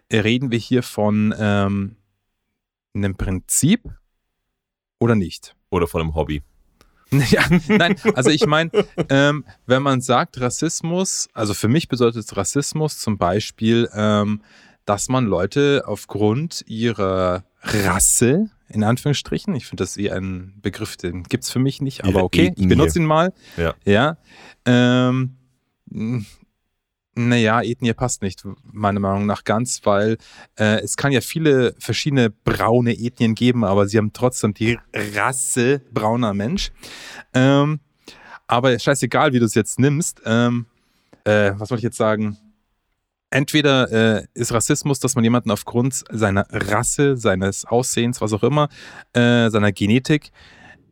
Äh, 0.10 0.20
reden 0.20 0.52
wir 0.52 0.58
hier 0.58 0.82
von 0.82 1.34
ähm, 1.38 1.96
einem 2.96 3.16
Prinzip 3.16 3.84
oder 5.00 5.16
nicht? 5.16 5.56
Oder 5.70 5.88
von 5.88 6.02
einem 6.02 6.16
Hobby. 6.16 6.42
Ja, 7.30 7.46
nein, 7.70 7.96
also 8.16 8.30
ich 8.32 8.46
meine, 8.46 8.70
ähm, 9.08 9.46
wenn 9.66 9.82
man 9.82 10.02
sagt 10.02 10.42
Rassismus, 10.42 11.30
also 11.32 11.54
für 11.54 11.70
mich 11.70 11.88
bedeutet 11.88 12.36
Rassismus 12.36 13.00
zum 13.00 13.18
Beispiel, 13.18 13.90
ähm, 13.94 14.42
dass 14.88 15.10
man 15.10 15.26
Leute 15.26 15.84
aufgrund 15.86 16.64
ihrer 16.66 17.44
Rasse, 17.62 18.50
in 18.70 18.84
Anführungsstrichen, 18.84 19.54
ich 19.54 19.68
finde 19.68 19.84
das 19.84 19.98
wie 19.98 20.10
ein 20.10 20.54
Begriff, 20.62 20.96
den 20.96 21.24
gibt 21.24 21.44
es 21.44 21.52
für 21.52 21.60
mich 21.60 21.82
nicht, 21.82 22.06
aber 22.06 22.24
okay, 22.24 22.54
ich 22.56 22.68
benutze 22.68 23.00
ihn 23.00 23.06
mal. 23.06 23.34
Ja. 23.58 23.76
ja 23.86 24.18
ähm, 24.66 25.36
naja, 27.16 27.62
Ethnie 27.62 27.94
passt 27.94 28.22
nicht, 28.22 28.44
meiner 28.64 29.02
Meinung 29.02 29.26
nach 29.26 29.44
ganz, 29.44 29.82
weil 29.84 30.18
äh, 30.58 30.80
es 30.82 30.96
kann 30.96 31.12
ja 31.12 31.20
viele 31.20 31.76
verschiedene 31.80 32.30
braune 32.30 32.98
Ethnien 32.98 33.36
geben, 33.36 33.66
aber 33.66 33.88
sie 33.88 33.98
haben 33.98 34.14
trotzdem 34.14 34.54
die 34.54 34.80
Rasse 34.94 35.82
brauner 35.92 36.34
Mensch. 36.34 36.72
Ähm, 37.34 37.82
aber 38.48 38.80
scheißegal, 38.80 39.34
wie 39.34 39.40
du 39.40 39.46
es 39.46 39.54
jetzt 39.54 39.80
nimmst. 39.80 40.22
Ähm, 40.26 40.68
äh, 41.26 41.52
was 41.58 41.72
wollte 41.72 41.80
ich 41.80 41.84
jetzt 41.84 41.98
sagen? 41.98 42.38
Entweder 43.30 43.92
äh, 43.92 44.26
ist 44.34 44.54
Rassismus, 44.54 45.00
dass 45.00 45.16
man 45.16 45.24
jemanden 45.24 45.52
aufgrund 45.52 46.04
seiner 46.10 46.46
Rasse, 46.50 47.18
seines 47.18 47.66
Aussehens, 47.66 48.22
was 48.22 48.32
auch 48.32 48.44
immer, 48.44 48.70
äh, 49.14 49.50
seiner 49.50 49.74
Genetik 49.74 50.32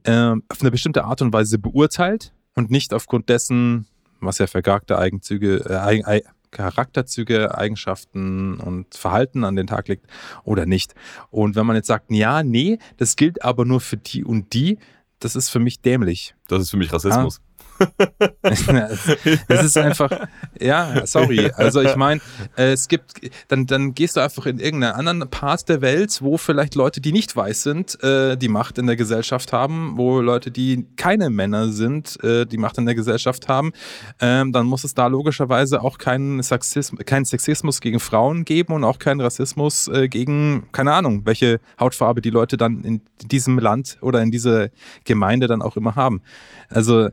ähm, 0.03 0.43
auf 0.49 0.61
eine 0.61 0.71
bestimmte 0.71 1.05
Art 1.05 1.21
und 1.21 1.31
Weise 1.31 1.59
beurteilt 1.59 2.33
und 2.53 2.71
nicht 2.71 2.93
aufgrund 2.93 3.29
dessen, 3.29 3.87
was 4.19 4.37
ja 4.37 4.47
für 4.47 4.61
Charaktereigenzüge, 4.61 5.63
äh, 5.65 6.21
Charakterzüge, 6.51 7.57
Eigenschaften 7.57 8.59
und 8.59 8.95
Verhalten 8.95 9.43
an 9.43 9.55
den 9.55 9.67
Tag 9.67 9.87
legt 9.87 10.07
oder 10.43 10.65
nicht. 10.65 10.93
Und 11.29 11.55
wenn 11.55 11.65
man 11.65 11.75
jetzt 11.75 11.87
sagt, 11.87 12.11
ja, 12.11 12.43
nee, 12.43 12.79
das 12.97 13.15
gilt 13.15 13.43
aber 13.43 13.65
nur 13.65 13.81
für 13.81 13.97
die 13.97 14.23
und 14.23 14.53
die, 14.53 14.77
das 15.19 15.35
ist 15.35 15.49
für 15.49 15.59
mich 15.59 15.81
dämlich. 15.81 16.35
Das 16.47 16.61
ist 16.61 16.69
für 16.69 16.77
mich 16.77 16.93
Rassismus. 16.93 17.41
Es 19.47 19.63
ist 19.63 19.77
einfach, 19.77 20.11
ja, 20.59 21.05
sorry. 21.05 21.51
Also 21.55 21.81
ich 21.81 21.95
meine, 21.95 22.21
äh, 22.57 22.73
es 22.73 22.87
gibt, 22.87 23.13
dann, 23.47 23.65
dann 23.65 23.93
gehst 23.93 24.15
du 24.15 24.21
einfach 24.21 24.45
in 24.45 24.59
irgendeinen 24.59 24.93
anderen 24.93 25.29
Part 25.29 25.67
der 25.67 25.81
Welt, 25.81 26.19
wo 26.21 26.37
vielleicht 26.37 26.75
Leute, 26.75 27.01
die 27.01 27.11
nicht 27.11 27.35
weiß 27.35 27.63
sind, 27.63 28.01
äh, 28.03 28.37
die 28.37 28.47
Macht 28.47 28.77
in 28.77 28.87
der 28.87 28.95
Gesellschaft 28.95 29.51
haben, 29.53 29.97
wo 29.97 30.21
Leute, 30.21 30.51
die 30.51 30.85
keine 30.95 31.29
Männer 31.29 31.69
sind, 31.69 32.21
äh, 32.23 32.45
die 32.45 32.57
Macht 32.57 32.77
in 32.77 32.85
der 32.85 32.95
Gesellschaft 32.95 33.47
haben, 33.47 33.73
ähm, 34.19 34.51
dann 34.51 34.65
muss 34.65 34.83
es 34.83 34.93
da 34.93 35.07
logischerweise 35.07 35.81
auch 35.81 35.97
keinen 35.97 36.43
Sexismus, 36.43 37.05
keinen 37.05 37.25
Sexismus 37.25 37.81
gegen 37.81 37.99
Frauen 37.99 38.45
geben 38.45 38.73
und 38.73 38.83
auch 38.83 38.99
keinen 38.99 39.21
Rassismus 39.21 39.89
gegen, 40.09 40.67
keine 40.71 40.93
Ahnung, 40.93 41.25
welche 41.25 41.59
Hautfarbe 41.79 42.21
die 42.21 42.29
Leute 42.29 42.57
dann 42.57 42.83
in 42.83 43.01
diesem 43.23 43.59
Land 43.59 43.97
oder 44.01 44.21
in 44.21 44.31
dieser 44.31 44.69
Gemeinde 45.03 45.47
dann 45.47 45.61
auch 45.61 45.77
immer 45.77 45.95
haben. 45.95 46.21
Also 46.69 47.09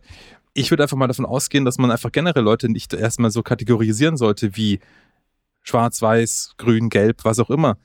ich 0.55 0.71
würde 0.71 0.83
einfach 0.83 0.97
mal 0.97 1.07
davon 1.07 1.27
ausgehen, 1.27 1.65
dass 1.65 1.79
man 1.79 1.91
einfach 1.91 2.13
generell 2.13 2.43
Leute 2.43 2.69
nicht 2.69 2.93
erstmal 2.93 3.31
so 3.31 3.43
kategorisieren 3.43 4.17
sollte 4.17 4.57
wie 4.57 4.81
schwarz, 5.63 6.03
weiß, 6.03 6.55
grün, 6.59 6.91
gelb, 6.91 7.25
was 7.25 7.39
auch 7.39 7.51
immer. 7.51 7.77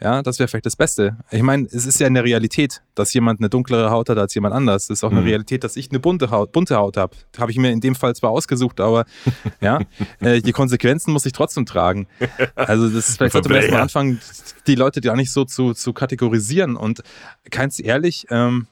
Ja, 0.00 0.22
das 0.22 0.38
wäre 0.38 0.48
vielleicht 0.48 0.66
das 0.66 0.76
Beste. 0.76 1.16
Ich 1.30 1.42
meine, 1.42 1.66
es 1.66 1.86
ist 1.86 2.00
ja 2.00 2.08
eine 2.08 2.24
Realität, 2.24 2.82
dass 2.94 3.14
jemand 3.14 3.40
eine 3.40 3.48
dunklere 3.48 3.90
Haut 3.90 4.08
hat 4.08 4.18
als 4.18 4.34
jemand 4.34 4.54
anders. 4.54 4.84
Es 4.84 4.90
ist 4.90 5.04
auch 5.04 5.10
eine 5.10 5.20
mhm. 5.20 5.28
Realität, 5.28 5.62
dass 5.62 5.76
ich 5.76 5.90
eine 5.90 6.00
bunte 6.00 6.30
Haut, 6.30 6.50
bunte 6.50 6.76
Haut 6.76 6.96
habe. 6.96 7.16
Habe 7.38 7.52
ich 7.52 7.58
mir 7.58 7.70
in 7.70 7.80
dem 7.80 7.94
Fall 7.94 8.14
zwar 8.14 8.30
ausgesucht, 8.30 8.80
aber 8.80 9.04
ja, 9.60 9.80
äh, 10.20 10.40
die 10.40 10.52
Konsequenzen 10.52 11.12
muss 11.12 11.24
ich 11.26 11.32
trotzdem 11.32 11.64
tragen. 11.64 12.08
Also 12.56 12.88
das 12.88 13.10
ist, 13.10 13.16
vielleicht 13.16 13.34
sollte 13.34 13.48
man 13.48 13.58
erstmal 13.58 13.82
anfangen, 13.82 14.20
die 14.66 14.74
Leute 14.74 15.00
gar 15.00 15.16
nicht 15.16 15.32
so 15.32 15.44
zu, 15.44 15.74
zu 15.74 15.92
kategorisieren. 15.92 16.76
Und 16.76 17.02
ganz 17.50 17.80
ehrlich, 17.80 18.26
ähm, 18.30 18.66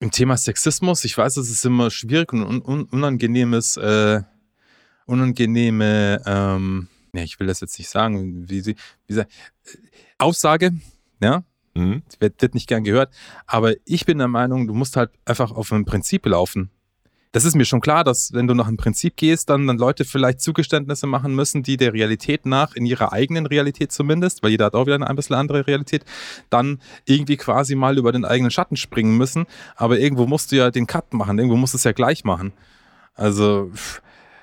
im 0.00 0.10
Thema 0.10 0.36
Sexismus, 0.36 1.04
ich 1.04 1.16
weiß, 1.16 1.36
es 1.38 1.50
ist 1.50 1.64
immer 1.64 1.90
schwierig 1.90 2.32
und 2.32 2.42
un 2.42 2.62
un 2.62 2.84
unangenehmes, 2.84 3.76
äh, 3.76 4.22
unangenehme, 5.06 6.22
ähm, 6.24 6.88
ja, 7.12 7.22
ich 7.22 7.40
will 7.40 7.46
das 7.46 7.60
jetzt 7.60 7.78
nicht 7.78 7.88
sagen, 7.88 8.48
wie 8.48 8.60
sie, 8.60 8.76
wie 9.06 9.14
sie 9.14 9.26
Aussage, 10.18 10.72
ja, 11.20 11.42
mhm. 11.74 12.02
wird, 12.20 12.40
wird 12.40 12.54
nicht 12.54 12.68
gern 12.68 12.84
gehört, 12.84 13.12
aber 13.46 13.74
ich 13.84 14.06
bin 14.06 14.18
der 14.18 14.28
Meinung, 14.28 14.66
du 14.66 14.74
musst 14.74 14.96
halt 14.96 15.10
einfach 15.24 15.50
auf 15.50 15.72
ein 15.72 15.84
Prinzip 15.84 16.26
laufen 16.26 16.70
das 17.32 17.44
ist 17.44 17.54
mir 17.54 17.64
schon 17.64 17.80
klar, 17.80 18.04
dass 18.04 18.32
wenn 18.32 18.46
du 18.46 18.54
nach 18.54 18.68
einem 18.68 18.76
Prinzip 18.76 19.16
gehst, 19.16 19.50
dann, 19.50 19.66
dann 19.66 19.76
Leute 19.76 20.04
vielleicht 20.04 20.40
Zugeständnisse 20.40 21.06
machen 21.06 21.34
müssen, 21.34 21.62
die 21.62 21.76
der 21.76 21.92
Realität 21.92 22.46
nach, 22.46 22.74
in 22.74 22.86
ihrer 22.86 23.12
eigenen 23.12 23.46
Realität 23.46 23.92
zumindest, 23.92 24.42
weil 24.42 24.50
jeder 24.50 24.66
hat 24.66 24.74
auch 24.74 24.86
wieder 24.86 24.94
eine 24.94 25.08
ein 25.08 25.16
bisschen 25.16 25.36
andere 25.36 25.66
Realität, 25.66 26.04
dann 26.50 26.80
irgendwie 27.04 27.36
quasi 27.36 27.74
mal 27.74 27.98
über 27.98 28.12
den 28.12 28.24
eigenen 28.24 28.50
Schatten 28.50 28.76
springen 28.76 29.16
müssen. 29.16 29.46
Aber 29.76 29.98
irgendwo 29.98 30.26
musst 30.26 30.52
du 30.52 30.56
ja 30.56 30.70
den 30.70 30.86
Cut 30.86 31.12
machen, 31.12 31.38
irgendwo 31.38 31.56
musst 31.56 31.74
du 31.74 31.78
es 31.78 31.84
ja 31.84 31.92
gleich 31.92 32.24
machen. 32.24 32.52
Also, 33.14 33.70
pff, 33.74 34.00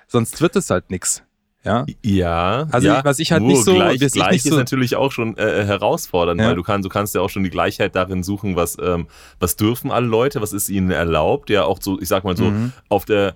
sonst 0.07 0.41
wird 0.41 0.55
es 0.55 0.69
halt 0.69 0.91
nichts. 0.91 1.23
Ja, 1.65 1.85
ja 2.03 2.67
also 2.71 2.87
ja. 2.87 3.03
was 3.03 3.19
ich 3.19 3.31
halt 3.31 3.41
nicht 3.43 3.63
so 3.63 3.73
gleich, 3.73 3.99
was 3.99 4.11
gleich 4.11 4.31
nicht 4.33 4.43
so, 4.43 4.49
ist 4.49 4.55
natürlich 4.55 4.95
auch 4.95 5.11
schon 5.11 5.35
äh, 5.37 5.61
äh, 5.61 5.65
herausfordernd, 5.65 6.39
ja. 6.39 6.47
weil 6.47 6.55
du 6.55 6.63
kannst 6.63 6.85
du 6.85 6.89
kannst 6.89 7.15
ja 7.15 7.21
auch 7.21 7.29
schon 7.29 7.43
die 7.43 7.49
Gleichheit 7.49 7.95
darin 7.95 8.23
suchen, 8.23 8.55
was 8.55 8.77
ähm, 8.81 9.07
was 9.39 9.55
dürfen 9.55 9.91
alle 9.91 10.05
Leute, 10.05 10.41
was 10.41 10.53
ist 10.53 10.69
ihnen 10.69 10.91
erlaubt, 10.91 11.49
ja 11.49 11.65
auch 11.65 11.79
so 11.81 11.99
ich 11.99 12.07
sag 12.07 12.23
mal 12.23 12.37
so 12.37 12.45
mhm. 12.45 12.71
auf 12.87 13.05
der 13.05 13.35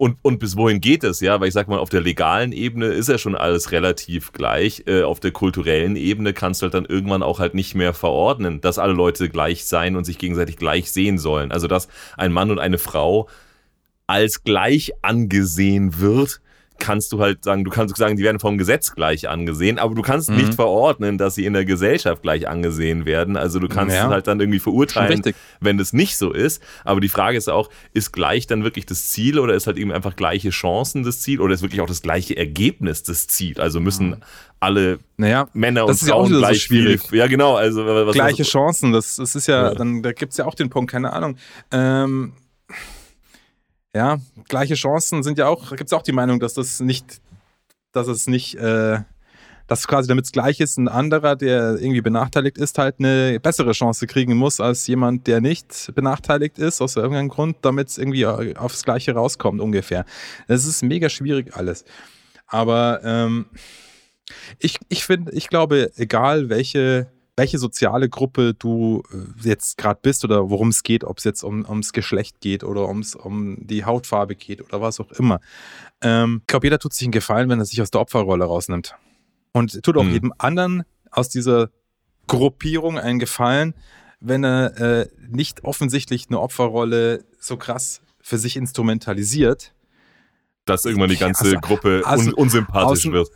und, 0.00 0.16
und 0.22 0.38
bis 0.38 0.56
wohin 0.56 0.80
geht 0.80 1.04
es, 1.04 1.20
ja? 1.20 1.40
Weil 1.40 1.48
ich 1.48 1.52
sag 1.52 1.68
mal, 1.68 1.78
auf 1.78 1.90
der 1.90 2.00
legalen 2.00 2.52
Ebene 2.52 2.86
ist 2.86 3.10
ja 3.10 3.18
schon 3.18 3.34
alles 3.34 3.70
relativ 3.70 4.32
gleich. 4.32 4.84
Äh, 4.86 5.02
auf 5.02 5.20
der 5.20 5.30
kulturellen 5.30 5.94
Ebene 5.94 6.32
kannst 6.32 6.62
du 6.62 6.64
halt 6.64 6.72
dann 6.72 6.86
irgendwann 6.86 7.22
auch 7.22 7.38
halt 7.38 7.52
nicht 7.52 7.74
mehr 7.74 7.92
verordnen, 7.92 8.62
dass 8.62 8.78
alle 8.78 8.94
Leute 8.94 9.28
gleich 9.28 9.66
sein 9.66 9.96
und 9.96 10.04
sich 10.04 10.16
gegenseitig 10.16 10.56
gleich 10.56 10.90
sehen 10.90 11.18
sollen. 11.18 11.52
Also, 11.52 11.66
dass 11.66 11.88
ein 12.16 12.32
Mann 12.32 12.50
und 12.50 12.58
eine 12.58 12.78
Frau 12.78 13.28
als 14.06 14.42
gleich 14.42 14.92
angesehen 15.02 16.00
wird, 16.00 16.40
kannst 16.80 17.12
du 17.12 17.20
halt 17.20 17.44
sagen, 17.44 17.64
du 17.64 17.70
kannst 17.70 17.96
sagen, 17.96 18.16
die 18.16 18.24
werden 18.24 18.40
vom 18.40 18.58
Gesetz 18.58 18.92
gleich 18.94 19.28
angesehen, 19.28 19.78
aber 19.78 19.94
du 19.94 20.02
kannst 20.02 20.30
mhm. 20.30 20.38
nicht 20.38 20.54
verordnen, 20.54 21.18
dass 21.18 21.36
sie 21.36 21.44
in 21.44 21.52
der 21.52 21.64
Gesellschaft 21.64 22.22
gleich 22.22 22.48
angesehen 22.48 23.06
werden. 23.06 23.36
Also 23.36 23.60
du 23.60 23.68
kannst 23.68 23.94
ja. 23.94 24.08
halt 24.08 24.26
dann 24.26 24.40
irgendwie 24.40 24.58
verurteilen, 24.58 25.22
wenn 25.60 25.78
es 25.78 25.92
nicht 25.92 26.16
so 26.16 26.32
ist. 26.32 26.62
Aber 26.84 27.00
die 27.00 27.08
Frage 27.08 27.38
ist 27.38 27.48
auch, 27.48 27.70
ist 27.92 28.12
gleich 28.12 28.48
dann 28.48 28.64
wirklich 28.64 28.86
das 28.86 29.10
Ziel 29.10 29.38
oder 29.38 29.54
ist 29.54 29.68
halt 29.68 29.76
eben 29.76 29.92
einfach 29.92 30.16
gleiche 30.16 30.50
Chancen 30.50 31.04
das 31.04 31.20
Ziel 31.20 31.40
oder 31.40 31.54
ist 31.54 31.62
wirklich 31.62 31.80
auch 31.80 31.86
das 31.86 32.02
gleiche 32.02 32.36
Ergebnis 32.36 33.02
das 33.02 33.28
Ziel? 33.28 33.60
Also 33.60 33.78
müssen 33.78 34.10
mhm. 34.10 34.16
alle 34.58 34.98
naja, 35.16 35.48
Männer 35.52 35.86
und 35.86 35.96
Frauen 35.96 36.30
gleich 36.30 36.58
so 36.58 36.66
schwierig. 36.66 37.02
Viel, 37.08 37.18
ja, 37.18 37.26
genau. 37.26 37.54
Also 37.54 37.84
was, 37.84 38.14
gleiche 38.14 38.40
was, 38.40 38.48
Chancen. 38.48 38.92
Das, 38.92 39.16
das 39.16 39.34
ist 39.34 39.46
ja, 39.46 39.68
ja. 39.68 39.74
dann 39.74 40.02
da 40.02 40.12
gibt 40.12 40.32
es 40.32 40.38
ja 40.38 40.46
auch 40.46 40.54
den 40.54 40.70
Punkt, 40.70 40.90
keine 40.90 41.12
Ahnung. 41.12 41.36
Ähm, 41.70 42.32
ja, 43.94 44.18
gleiche 44.48 44.74
Chancen 44.74 45.22
sind 45.22 45.38
ja 45.38 45.48
auch, 45.48 45.70
gibt 45.70 45.88
es 45.88 45.92
auch 45.92 46.02
die 46.02 46.12
Meinung, 46.12 46.40
dass 46.40 46.54
das 46.54 46.80
nicht, 46.80 47.20
dass 47.92 48.06
es 48.06 48.26
nicht, 48.26 48.54
äh, 48.54 49.00
dass 49.66 49.86
quasi 49.86 50.08
damit 50.08 50.26
es 50.26 50.32
gleich 50.32 50.60
ist, 50.60 50.78
ein 50.78 50.88
anderer, 50.88 51.36
der 51.36 51.76
irgendwie 51.80 52.00
benachteiligt 52.00 52.58
ist, 52.58 52.78
halt 52.78 52.96
eine 52.98 53.38
bessere 53.40 53.72
Chance 53.72 54.06
kriegen 54.06 54.36
muss 54.36 54.60
als 54.60 54.86
jemand, 54.86 55.26
der 55.26 55.40
nicht 55.40 55.92
benachteiligt 55.94 56.58
ist, 56.58 56.80
aus 56.80 56.96
irgendeinem 56.96 57.28
Grund, 57.28 57.58
damit 57.62 57.88
es 57.88 57.98
irgendwie 57.98 58.26
aufs 58.26 58.84
Gleiche 58.84 59.14
rauskommt, 59.14 59.60
ungefähr. 59.60 60.04
Das 60.48 60.66
ist 60.66 60.82
mega 60.82 61.08
schwierig 61.08 61.56
alles. 61.56 61.84
Aber 62.46 63.00
ähm, 63.04 63.46
ich, 64.58 64.78
ich 64.88 65.04
finde, 65.04 65.32
ich 65.32 65.48
glaube, 65.48 65.90
egal 65.96 66.48
welche 66.48 67.10
welche 67.40 67.58
soziale 67.58 68.10
Gruppe 68.10 68.52
du 68.52 69.02
äh, 69.12 69.48
jetzt 69.48 69.78
gerade 69.78 69.98
bist 70.02 70.24
oder 70.26 70.50
worum 70.50 70.68
es 70.68 70.82
geht, 70.82 71.04
ob 71.04 71.16
es 71.16 71.24
jetzt 71.24 71.42
um, 71.42 71.66
ums 71.66 71.94
Geschlecht 71.94 72.40
geht 72.40 72.64
oder 72.64 72.86
ums, 72.86 73.14
um 73.14 73.56
die 73.66 73.86
Hautfarbe 73.86 74.36
geht 74.36 74.60
oder 74.60 74.82
was 74.82 75.00
auch 75.00 75.10
immer. 75.12 75.40
Ähm, 76.02 76.40
ich 76.42 76.46
glaube, 76.48 76.66
jeder 76.66 76.78
tut 76.78 76.92
sich 76.92 77.06
einen 77.06 77.12
Gefallen, 77.12 77.48
wenn 77.48 77.58
er 77.58 77.64
sich 77.64 77.80
aus 77.80 77.90
der 77.90 78.02
Opferrolle 78.02 78.44
rausnimmt. 78.44 78.94
Und 79.52 79.82
tut 79.82 79.96
auch 79.96 80.04
mhm. 80.04 80.12
jedem 80.12 80.34
anderen 80.36 80.82
aus 81.10 81.30
dieser 81.30 81.70
Gruppierung 82.26 82.98
einen 82.98 83.18
Gefallen, 83.18 83.72
wenn 84.20 84.44
er 84.44 84.78
äh, 84.78 85.08
nicht 85.30 85.64
offensichtlich 85.64 86.26
eine 86.28 86.40
Opferrolle 86.40 87.24
so 87.38 87.56
krass 87.56 88.02
für 88.20 88.36
sich 88.36 88.56
instrumentalisiert, 88.56 89.72
dass 90.66 90.84
irgendwann 90.84 91.08
die 91.08 91.16
ganze 91.16 91.44
also, 91.46 91.60
Gruppe 91.60 92.00
un 92.00 92.04
also 92.04 92.36
unsympathisch 92.36 93.06
aus, 93.06 93.12
wird. 93.12 93.30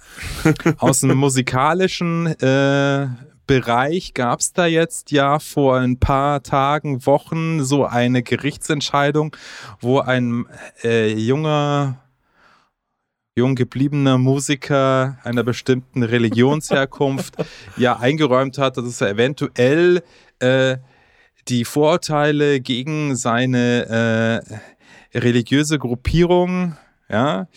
aus 0.78 1.02
einem 1.02 1.16
musikalischen 1.16 2.26
äh, 2.26 3.08
Bereich 3.46 4.14
gab 4.14 4.40
es 4.40 4.52
da 4.52 4.66
jetzt 4.66 5.10
ja 5.10 5.38
vor 5.38 5.76
ein 5.78 5.98
paar 5.98 6.42
Tagen, 6.42 7.04
Wochen 7.06 7.62
so 7.62 7.84
eine 7.84 8.22
Gerichtsentscheidung, 8.22 9.36
wo 9.80 9.98
ein 9.98 10.46
äh, 10.82 11.12
junger, 11.12 12.02
jung 13.36 13.54
gebliebener 13.54 14.16
Musiker 14.16 15.18
einer 15.24 15.42
bestimmten 15.42 16.02
Religionsherkunft 16.02 17.34
ja 17.76 17.98
eingeräumt 17.98 18.58
hat, 18.58 18.76
dass 18.76 19.00
er 19.00 19.10
eventuell 19.10 20.02
äh, 20.38 20.78
die 21.48 21.64
Vorurteile 21.64 22.60
gegen 22.60 23.16
seine 23.16 24.42
äh, 25.12 25.18
religiöse 25.18 25.78
Gruppierung 25.78 26.76
ja, 27.08 27.48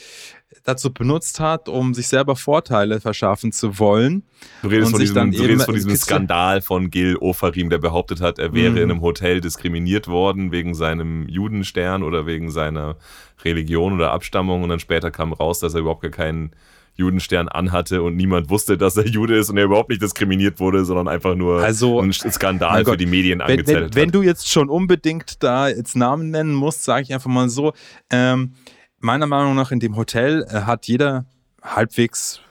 dazu 0.68 0.94
benutzt 0.94 1.40
hat, 1.40 1.70
um 1.70 1.94
sich 1.94 2.08
selber 2.08 2.36
Vorteile 2.36 3.00
verschaffen 3.00 3.52
zu 3.52 3.80
wollen. 3.80 4.24
Du 4.62 4.68
redest, 4.68 4.88
Und 4.88 4.92
von 4.92 5.00
sich 5.00 5.10
diesem, 5.10 5.16
dann 5.16 5.32
du 5.32 5.38
redest 5.44 5.52
eben 5.54 5.66
von 5.66 5.76
diesem 5.76 5.96
Skandal 5.96 6.62
von 6.62 6.92
Gil 6.92 7.16
Ofarim, 7.18 7.70
der 7.70 7.78
behauptet 7.78 8.20
hat, 8.20 8.38
er 8.38 8.54
wäre 8.54 8.72
Mhm. 8.72 8.78
in 8.78 8.84
einem 8.92 9.02
Hotel 9.02 9.40
diskriminiert 9.40 10.08
worden 10.08 10.52
wegen 10.52 10.76
seinem 10.76 11.28
Judenstern 11.30 12.04
oder 12.04 12.26
wegen 12.26 12.52
seiner 12.52 12.98
Religion 13.46 13.94
oder 13.94 14.12
Abstammung 14.12 14.64
und 14.64 14.70
dann 14.70 14.80
später 14.80 15.10
kam 15.10 15.32
raus, 15.32 15.60
dass 15.60 15.74
er 15.74 15.80
überhaupt 15.80 16.02
gar 16.02 16.12
keinen 16.12 16.52
Judenstern 16.96 17.48
anhatte 17.48 18.02
und 18.02 18.16
niemand 18.16 18.50
wusste, 18.50 18.76
dass 18.78 18.98
er 18.98 19.06
Jude 19.06 19.38
ist 19.38 19.50
und 19.52 19.58
er 19.58 19.66
überhaupt 19.66 19.90
nicht 19.90 20.02
diskriminiert 20.02 20.60
wurde, 20.60 20.84
sondern 20.84 21.08
einfach 21.08 21.36
nur 21.36 21.62
Also, 21.64 22.02
ein 22.02 22.12
Skandal 22.12 22.72
mein 22.72 22.86
für 22.86 22.92
Gott, 22.92 23.00
die 23.00 23.06
Medien 23.06 23.40
Wenn, 23.40 23.48
wenn, 23.48 23.60
angezettelt 23.60 23.96
wenn 23.96 24.08
hat. 24.10 24.16
du 24.16 24.22
jetzt 24.24 24.50
schon 24.52 24.68
unbedingt 24.70 25.44
da 25.44 25.70
jetzt 25.70 25.96
Namen 25.96 26.32
nennen 26.32 26.54
musst, 26.56 26.84
sage 26.84 27.04
ich 27.04 27.14
einfach 27.14 27.30
mal 27.30 27.50
so, 27.50 27.74
ähm, 28.10 28.54
meiner 29.00 29.28
Meinung 29.28 29.56
nach 29.56 29.72
in 29.72 29.80
dem 29.80 29.96
Hotel 29.96 30.46
äh, 30.50 30.62
hat 30.62 30.88
jeder 30.88 31.26
halbwegs 31.62 32.42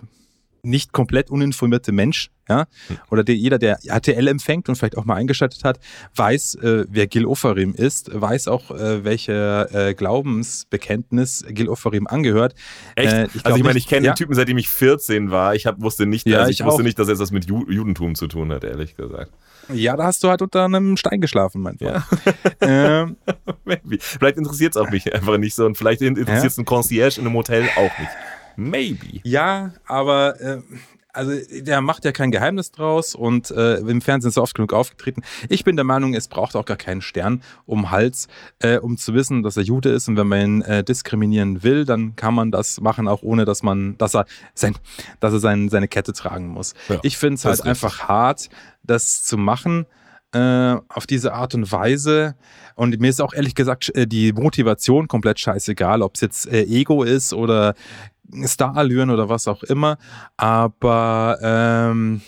nicht 0.67 0.93
komplett 0.93 1.31
uninformierte 1.31 1.93
Mensch, 1.93 2.31
ja, 2.49 2.67
Hm. 2.89 2.99
oder 3.11 3.25
der, 3.25 3.35
jeder, 3.35 3.59
der 3.59 3.79
RTL 3.85 4.29
empfängt 4.29 4.69
und 4.69 4.77
vielleicht 4.77 4.97
auch 4.97 5.05
mal 5.05 5.15
eingeschaltet 5.15 5.65
hat, 5.65 5.81
weiß, 6.15 6.57
äh, 6.57 6.85
wer 6.89 7.07
Gil 7.07 7.27
Ofarim 7.27 7.75
ist, 7.75 8.11
weiß 8.13 8.49
auch, 8.49 8.71
äh, 8.71 9.05
welche 9.05 9.69
äh, 9.73 9.95
Glaubensbekenntnis 9.95 11.45
Gil 11.49 11.69
Ofarim 11.69 12.07
angehört. 12.07 12.55
Echt? 12.95 13.13
Äh, 13.13 13.17
also 13.17 13.41
glaub 13.43 13.59
ich 13.59 13.65
meine, 13.65 13.79
ich 13.79 13.89
kenne 13.89 14.07
ja, 14.07 14.13
den 14.13 14.17
Typen, 14.17 14.35
seitdem 14.35 14.59
ich 14.59 14.69
14 14.69 15.31
war. 15.31 15.55
Ich 15.55 15.67
hab, 15.67 15.81
wusste 15.81 16.07
nicht, 16.07 16.27
Ja, 16.27 16.39
also 16.39 16.51
ich, 16.51 16.61
ich 16.61 16.67
wusste 16.67 16.83
nicht, 16.83 16.99
dass 16.99 17.09
es 17.09 17.19
das 17.19 17.33
mit 17.33 17.47
Ju 17.47 17.65
Judentum 17.69 18.15
zu 18.15 18.29
tun 18.29 18.53
hat, 18.53 18.65
ehrlich 18.65 18.97
gesagt. 18.97 19.33
Ja, 19.73 19.97
da 19.97 20.05
hast 20.05 20.23
du 20.23 20.29
halt 20.29 20.43
unter 20.43 20.65
einem 20.65 20.97
Stein 20.97 21.21
geschlafen, 21.21 21.63
mein 21.63 21.79
Freund. 21.79 22.03
ähm, 22.61 23.17
Maybe. 23.65 23.99
Vielleicht 24.01 24.37
interessiert 24.37 24.77
es 24.77 24.81
auch 24.81 24.91
mich 24.91 25.13
einfach 25.13 25.39
nicht 25.39 25.55
so 25.55 25.67
und 25.67 25.77
vielleicht 25.77 26.03
interessiert 26.03 26.53
es 26.53 26.59
ein 26.59 26.65
Concierge 26.65 27.21
in 27.21 27.27
einem 27.27 27.35
Hotel 27.35 27.69
auch 27.77 27.99
nicht. 27.99 28.11
Maybe. 28.57 29.21
Ja, 29.23 29.73
aber 29.87 30.41
äh, 30.41 30.63
also 31.17 31.33
der 31.51 31.81
macht 31.81 32.05
ja 32.05 32.13
kein 32.13 32.31
Geheimnis 32.31 32.71
draus 32.71 33.15
und 33.15 33.51
äh, 33.51 33.77
im 33.77 34.03
Fernsehen 34.03 34.29
ist 34.29 34.37
er 34.37 34.43
oft 34.43 34.55
genug 34.55 34.73
aufgetreten. 34.73 35.23
Ich 35.49 35.65
bin 35.65 35.77
der 35.77 35.85
Meinung, 35.85 36.15
es 36.15 36.29
braucht 36.29 36.55
auch 36.55 36.67
gar 36.67 36.77
keinen 36.77 37.01
Stern 37.01 37.43
um 37.65 37.91
Hals, 37.91 38.29
äh, 38.59 38.77
um 38.79 38.99
zu 38.99 39.15
wissen, 39.15 39.43
dass 39.43 39.57
er 39.57 39.63
Jude 39.63 39.89
ist 39.89 40.09
und 40.09 40.17
wenn 40.17 40.29
man 40.29 40.41
ihn 40.41 40.63
äh, 40.63 40.85
diskriminieren 40.85 41.63
will, 41.63 41.87
dann 41.87 42.17
kann 42.17 42.35
man 42.35 42.51
das 42.51 42.81
machen, 42.81 43.09
auch 43.09 43.23
ohne 43.23 43.47
dass 43.47 43.63
man, 43.63 43.97
dass 43.97 44.15
er 44.15 44.27
sein, 44.55 44.77
dass 45.21 45.33
er 45.33 45.41
sein, 45.41 45.71
seine 45.71 45.89
Kette 45.89 46.13
tragen 46.13 46.49
muss. 46.49 46.75
Ja, 46.89 47.01
ich 47.03 47.17
finde 47.17 47.37
es 47.37 47.45
halt 47.47 47.63
einfach 47.63 48.09
hart, 48.09 48.51
das 48.83 49.25
zu 49.25 49.39
machen 49.39 49.87
äh, 50.33 50.77
auf 50.89 51.07
diese 51.07 51.33
Art 51.33 51.55
und 51.55 51.71
Weise. 51.73 52.35
Und 52.75 53.01
mir 53.01 53.09
ist 53.09 53.23
auch 53.23 53.33
ehrlich 53.33 53.55
gesagt 53.55 53.95
äh, 53.95 54.07
die 54.07 54.33
Motivation 54.33 55.09
komplett 55.09 55.41
scheißegal, 55.41 56.03
ob 56.03 56.17
es 56.17 56.21
jetzt 56.21 56.47
äh, 56.47 56.63
Ego 56.65 57.05
ist 57.05 57.33
oder 57.33 57.75
Starallüren 58.45 59.11
oder 59.11 59.29
was 59.29 59.49
auch 59.49 59.63
immer. 59.63 59.99
Aber 60.37 61.39
ähm, 61.43 62.21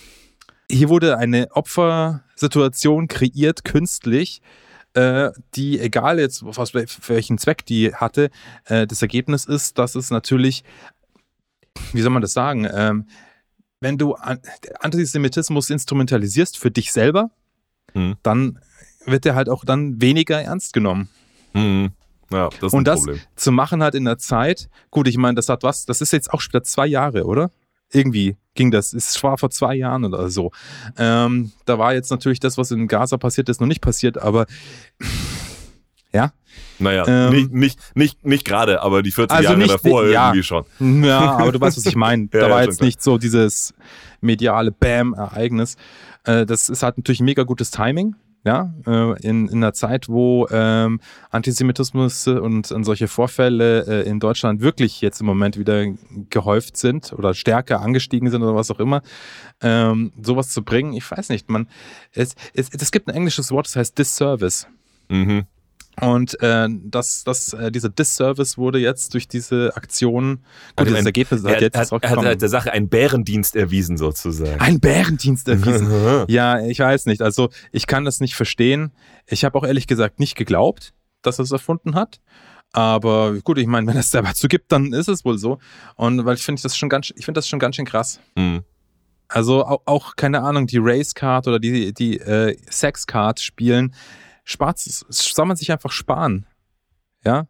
hier 0.70 0.88
wurde 0.88 1.18
eine 1.18 1.48
Opfersituation 1.52 3.08
kreiert, 3.08 3.64
künstlich, 3.64 4.40
äh, 4.94 5.30
die, 5.54 5.78
egal 5.80 6.18
jetzt, 6.18 6.42
was, 6.44 6.70
für 6.70 6.86
welchen 7.08 7.38
Zweck 7.38 7.64
die 7.66 7.94
hatte, 7.94 8.30
äh, 8.66 8.86
das 8.86 9.02
Ergebnis 9.02 9.44
ist, 9.44 9.78
dass 9.78 9.94
es 9.94 10.10
natürlich, 10.10 10.64
wie 11.92 12.00
soll 12.00 12.10
man 12.10 12.22
das 12.22 12.32
sagen, 12.32 12.66
ähm, 12.72 13.06
wenn 13.80 13.96
du 13.98 14.14
An- 14.14 14.40
Antisemitismus 14.80 15.70
instrumentalisierst 15.70 16.58
für 16.58 16.70
dich 16.70 16.92
selber, 16.92 17.30
Mhm. 17.94 18.16
dann 18.22 18.58
wird 19.06 19.24
der 19.24 19.34
halt 19.34 19.48
auch 19.48 19.64
dann 19.64 20.00
weniger 20.02 20.42
ernst 20.42 20.72
genommen. 20.74 21.08
Mhm. 21.54 21.92
Ja, 22.30 22.48
das 22.48 22.58
ist 22.68 22.72
Und 22.74 22.80
ein 22.80 22.84
das 22.84 23.00
Problem. 23.00 23.20
zu 23.36 23.52
machen 23.52 23.82
hat 23.82 23.94
in 23.94 24.04
der 24.04 24.18
Zeit, 24.18 24.68
gut, 24.90 25.08
ich 25.08 25.16
meine, 25.16 25.34
das 25.36 25.48
hat 25.48 25.62
was, 25.62 25.86
das 25.86 26.00
ist 26.00 26.12
jetzt 26.12 26.32
auch 26.32 26.40
schon 26.40 26.50
wieder 26.52 26.62
zwei 26.62 26.86
Jahre, 26.86 27.24
oder? 27.24 27.50
Irgendwie 27.90 28.36
ging 28.54 28.70
das, 28.70 28.92
es 28.92 29.22
war 29.22 29.38
vor 29.38 29.48
zwei 29.50 29.74
Jahren 29.76 30.04
oder 30.04 30.28
so. 30.28 30.50
Ähm, 30.98 31.52
da 31.64 31.78
war 31.78 31.94
jetzt 31.94 32.10
natürlich 32.10 32.38
das, 32.40 32.58
was 32.58 32.70
in 32.70 32.86
Gaza 32.86 33.16
passiert 33.16 33.48
ist, 33.48 33.60
noch 33.60 33.66
nicht 33.68 33.80
passiert, 33.80 34.18
aber 34.18 34.44
ja, 36.12 36.32
Naja, 36.78 37.04
ähm, 37.06 37.32
nicht, 37.32 37.52
nicht, 37.52 37.78
nicht, 37.96 38.26
nicht 38.26 38.44
gerade, 38.44 38.82
aber 38.82 39.02
die 39.02 39.10
40 39.12 39.34
Also 39.36 39.44
Jahre 39.50 39.58
nicht- 39.58 39.72
davor 39.74 40.06
ja. 40.08 40.26
irgendwie 40.28 40.42
schon. 40.42 40.64
Ja, 41.04 41.20
aber 41.38 41.52
du 41.52 41.60
weißt, 41.60 41.76
was 41.78 41.86
ich 41.86 41.96
meine. 41.96 42.24
Ja, 42.24 42.28
da 42.32 42.38
ja, 42.40 42.50
war 42.50 42.58
schon 42.62 42.70
jetzt 42.72 42.82
nicht 42.82 43.02
so 43.02 43.16
dieses 43.18 43.72
mediale 44.20 44.70
Bam-Ereignis. 44.72 45.76
Äh, 46.24 46.44
das 46.46 46.68
ist 46.68 46.82
halt 46.82 46.98
natürlich 46.98 47.20
mega 47.20 47.42
gutes 47.44 47.70
Timing. 47.70 48.16
Ja, 48.48 48.72
äh, 48.86 49.28
in, 49.28 49.46
in 49.48 49.58
einer 49.58 49.74
Zeit, 49.74 50.08
wo 50.08 50.48
ähm, 50.50 51.00
Antisemitismus 51.28 52.26
und, 52.28 52.72
und 52.72 52.84
solche 52.84 53.06
Vorfälle 53.06 53.84
äh, 53.86 54.08
in 54.08 54.20
Deutschland 54.20 54.62
wirklich 54.62 55.02
jetzt 55.02 55.20
im 55.20 55.26
Moment 55.26 55.58
wieder 55.58 55.84
gehäuft 56.30 56.78
sind 56.78 57.12
oder 57.12 57.34
stärker 57.34 57.82
angestiegen 57.82 58.30
sind 58.30 58.42
oder 58.42 58.54
was 58.54 58.70
auch 58.70 58.80
immer, 58.80 59.02
ähm, 59.60 60.12
sowas 60.22 60.48
zu 60.48 60.64
bringen, 60.64 60.94
ich 60.94 61.10
weiß 61.10 61.28
nicht, 61.28 61.50
man, 61.50 61.68
es, 62.12 62.36
es, 62.54 62.70
es 62.72 62.90
gibt 62.90 63.08
ein 63.08 63.14
englisches 63.14 63.50
Wort, 63.50 63.66
das 63.66 63.76
heißt 63.76 63.98
Disservice. 63.98 64.66
Mhm. 65.10 65.44
Und 66.00 66.40
äh, 66.42 66.68
das, 66.84 67.24
das, 67.24 67.52
äh, 67.52 67.70
dieser 67.70 67.88
Disservice 67.88 68.58
wurde 68.58 68.78
jetzt 68.78 69.14
durch 69.14 69.28
diese 69.28 69.76
Aktion, 69.76 70.36
gut, 70.36 70.44
Also 70.76 70.94
das 70.94 71.06
Ergebnis 71.06 71.44
Er, 71.44 71.54
hat 71.54 71.60
jetzt 71.60 71.76
hat, 71.76 72.02
er 72.02 72.10
hat 72.10 72.18
halt 72.18 72.42
der 72.42 72.48
Sache 72.48 72.72
einen 72.72 72.88
Bärendienst 72.88 73.56
erwiesen, 73.56 73.96
sozusagen. 73.96 74.60
ein 74.60 74.80
Bärendienst 74.80 75.48
erwiesen. 75.48 76.24
ja, 76.28 76.60
ich 76.60 76.78
weiß 76.78 77.06
nicht. 77.06 77.22
Also 77.22 77.50
ich 77.72 77.86
kann 77.86 78.04
das 78.04 78.20
nicht 78.20 78.34
verstehen. 78.34 78.92
Ich 79.26 79.44
habe 79.44 79.58
auch 79.58 79.64
ehrlich 79.64 79.86
gesagt 79.86 80.20
nicht 80.20 80.36
geglaubt, 80.36 80.92
dass 81.22 81.38
er 81.38 81.44
es 81.44 81.52
erfunden 81.52 81.94
hat. 81.94 82.20
Aber 82.72 83.34
gut, 83.40 83.58
ich 83.58 83.66
meine, 83.66 83.86
wenn 83.86 83.96
es 83.96 84.10
selber 84.10 84.34
zu 84.34 84.48
gibt, 84.48 84.72
dann 84.72 84.92
ist 84.92 85.08
es 85.08 85.24
wohl 85.24 85.38
so. 85.38 85.58
Und 85.96 86.24
weil 86.24 86.36
ich 86.36 86.42
finde 86.42 86.62
das 86.62 86.76
schon 86.76 86.88
ganz, 86.88 87.12
ich 87.16 87.24
finde 87.24 87.38
das 87.38 87.48
schon 87.48 87.58
ganz 87.58 87.76
schön 87.76 87.86
krass. 87.86 88.20
Mhm. 88.36 88.62
Also 89.28 89.64
auch, 89.64 89.82
auch 89.84 90.16
keine 90.16 90.42
Ahnung, 90.42 90.66
die 90.66 90.78
Race 90.80 91.14
Card 91.14 91.48
oder 91.48 91.58
die, 91.58 91.92
die 91.92 92.18
äh, 92.18 92.56
Sex 92.70 93.06
Card 93.06 93.40
spielen, 93.40 93.94
spart, 94.48 94.78
soll 94.80 95.46
man 95.46 95.56
sich 95.56 95.70
einfach 95.70 95.92
sparen. 95.92 96.46
Ja. 97.24 97.46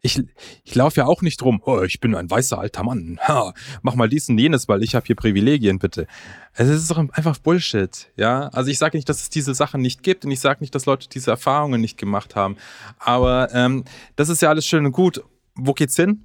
Ich, 0.00 0.22
ich 0.62 0.74
laufe 0.76 1.00
ja 1.00 1.06
auch 1.06 1.22
nicht 1.22 1.42
rum, 1.42 1.60
oh, 1.64 1.82
ich 1.82 1.98
bin 1.98 2.14
ein 2.14 2.30
weißer 2.30 2.56
alter 2.58 2.84
Mann. 2.84 3.18
Ha, 3.26 3.52
mach 3.82 3.96
mal 3.96 4.08
dies 4.08 4.28
und 4.28 4.38
jenes, 4.38 4.68
weil 4.68 4.84
ich 4.84 4.94
habe 4.94 5.04
hier 5.04 5.16
Privilegien, 5.16 5.80
bitte. 5.80 6.06
Es 6.54 6.68
ist 6.68 6.88
doch 6.90 6.98
einfach 6.98 7.36
Bullshit, 7.38 8.08
ja. 8.16 8.48
Also 8.50 8.70
ich 8.70 8.78
sage 8.78 8.96
nicht, 8.96 9.08
dass 9.08 9.20
es 9.22 9.28
diese 9.28 9.54
Sachen 9.54 9.82
nicht 9.82 10.04
gibt 10.04 10.24
und 10.24 10.30
ich 10.30 10.38
sage 10.38 10.60
nicht, 10.60 10.72
dass 10.74 10.86
Leute 10.86 11.08
diese 11.08 11.32
Erfahrungen 11.32 11.80
nicht 11.80 11.98
gemacht 11.98 12.36
haben. 12.36 12.56
Aber 13.00 13.52
ähm, 13.52 13.84
das 14.14 14.28
ist 14.28 14.40
ja 14.40 14.50
alles 14.50 14.66
schön 14.66 14.86
und 14.86 14.92
gut. 14.92 15.20
Wo 15.56 15.72
geht's 15.74 15.96
hin? 15.96 16.22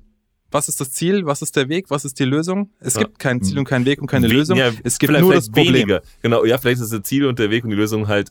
Was 0.51 0.69
ist 0.69 0.79
das 0.79 0.91
Ziel? 0.91 1.25
Was 1.25 1.41
ist 1.41 1.55
der 1.55 1.67
Weg? 1.67 1.89
Was 1.89 2.05
ist 2.05 2.19
die 2.19 2.25
Lösung? 2.25 2.69
Es 2.79 2.93
Ja. 2.93 3.01
gibt 3.01 3.17
kein 3.17 3.41
Ziel 3.41 3.57
und 3.57 3.65
keinen 3.65 3.85
Weg 3.85 3.99
und 3.99 4.07
keine 4.07 4.29
We- 4.29 4.33
Lösung. 4.33 4.55
ja, 4.55 4.71
es 4.83 4.99
gibt 4.99 5.11
nur 5.19 5.33
das 5.33 5.49
Problem. 5.49 5.73
Weniger. 5.73 6.03
Genau, 6.21 6.45
ja, 6.45 6.59
vielleicht 6.59 6.79
ist 6.79 6.93
das 6.93 7.01
Ziel 7.01 7.25
und 7.25 7.39
der 7.39 7.49
Weg 7.49 7.63
und 7.63 7.71
die 7.71 7.75
Lösung 7.75 8.07
halt. 8.07 8.29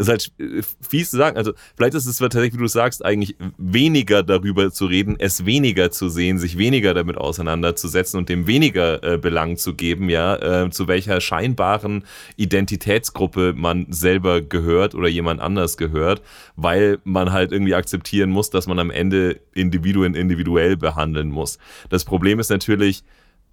Ist 0.00 0.08
halt 0.08 0.30
äh, 0.38 0.62
fies 0.80 1.10
zu 1.10 1.16
sagen. 1.16 1.36
Also, 1.36 1.52
vielleicht 1.76 1.94
ist 1.94 2.06
es 2.06 2.18
tatsächlich, 2.18 2.54
wie 2.54 2.58
du 2.58 2.68
sagst, 2.68 3.04
eigentlich 3.04 3.34
weniger 3.56 4.22
darüber 4.22 4.70
zu 4.70 4.86
reden, 4.86 5.16
es 5.18 5.44
weniger 5.44 5.90
zu 5.90 6.08
sehen, 6.08 6.38
sich 6.38 6.56
weniger 6.56 6.94
damit 6.94 7.16
auseinanderzusetzen 7.16 8.16
und 8.16 8.28
dem 8.28 8.46
weniger 8.46 9.02
äh, 9.02 9.18
Belang 9.18 9.56
zu 9.56 9.74
geben, 9.74 10.08
ja, 10.08 10.36
äh, 10.64 10.70
zu 10.70 10.86
welcher 10.86 11.20
scheinbaren 11.20 12.04
Identitätsgruppe 12.36 13.54
man 13.56 13.86
selber 13.90 14.40
gehört 14.40 14.94
oder 14.94 15.08
jemand 15.08 15.40
anders 15.40 15.76
gehört, 15.76 16.22
weil 16.54 16.98
man 17.02 17.32
halt 17.32 17.50
irgendwie 17.50 17.74
akzeptieren 17.74 18.30
muss, 18.30 18.50
dass 18.50 18.68
man 18.68 18.78
am 18.78 18.92
Ende 18.92 19.40
Individuen 19.52 20.14
individuell 20.14 20.76
behandeln 20.76 21.30
muss. 21.30 21.58
Das 21.88 22.04
Problem 22.04 22.38
ist 22.38 22.50
natürlich, 22.50 23.02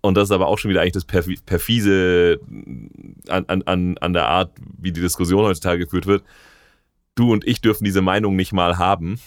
und 0.06 0.16
das 0.16 0.26
ist 0.26 0.32
aber 0.32 0.48
auch 0.48 0.58
schon 0.58 0.70
wieder 0.70 0.82
eigentlich 0.82 0.94
das 0.94 1.08
Perfi- 1.08 1.40
perfise 1.46 2.40
an, 3.30 3.46
an, 3.48 3.62
an, 3.64 3.98
an 4.00 4.14
der 4.14 4.28
Art, 4.28 4.52
wie 4.80 4.92
die 4.92 5.02
Diskussion 5.02 5.46
heutzutage 5.46 5.86
geführt 5.86 6.06
wird. 6.08 6.24
Du 7.16 7.32
und 7.32 7.48
ich 7.48 7.62
dürfen 7.62 7.86
diese 7.86 8.02
Meinung 8.02 8.36
nicht 8.36 8.52
mal 8.52 8.78
haben, 8.78 9.22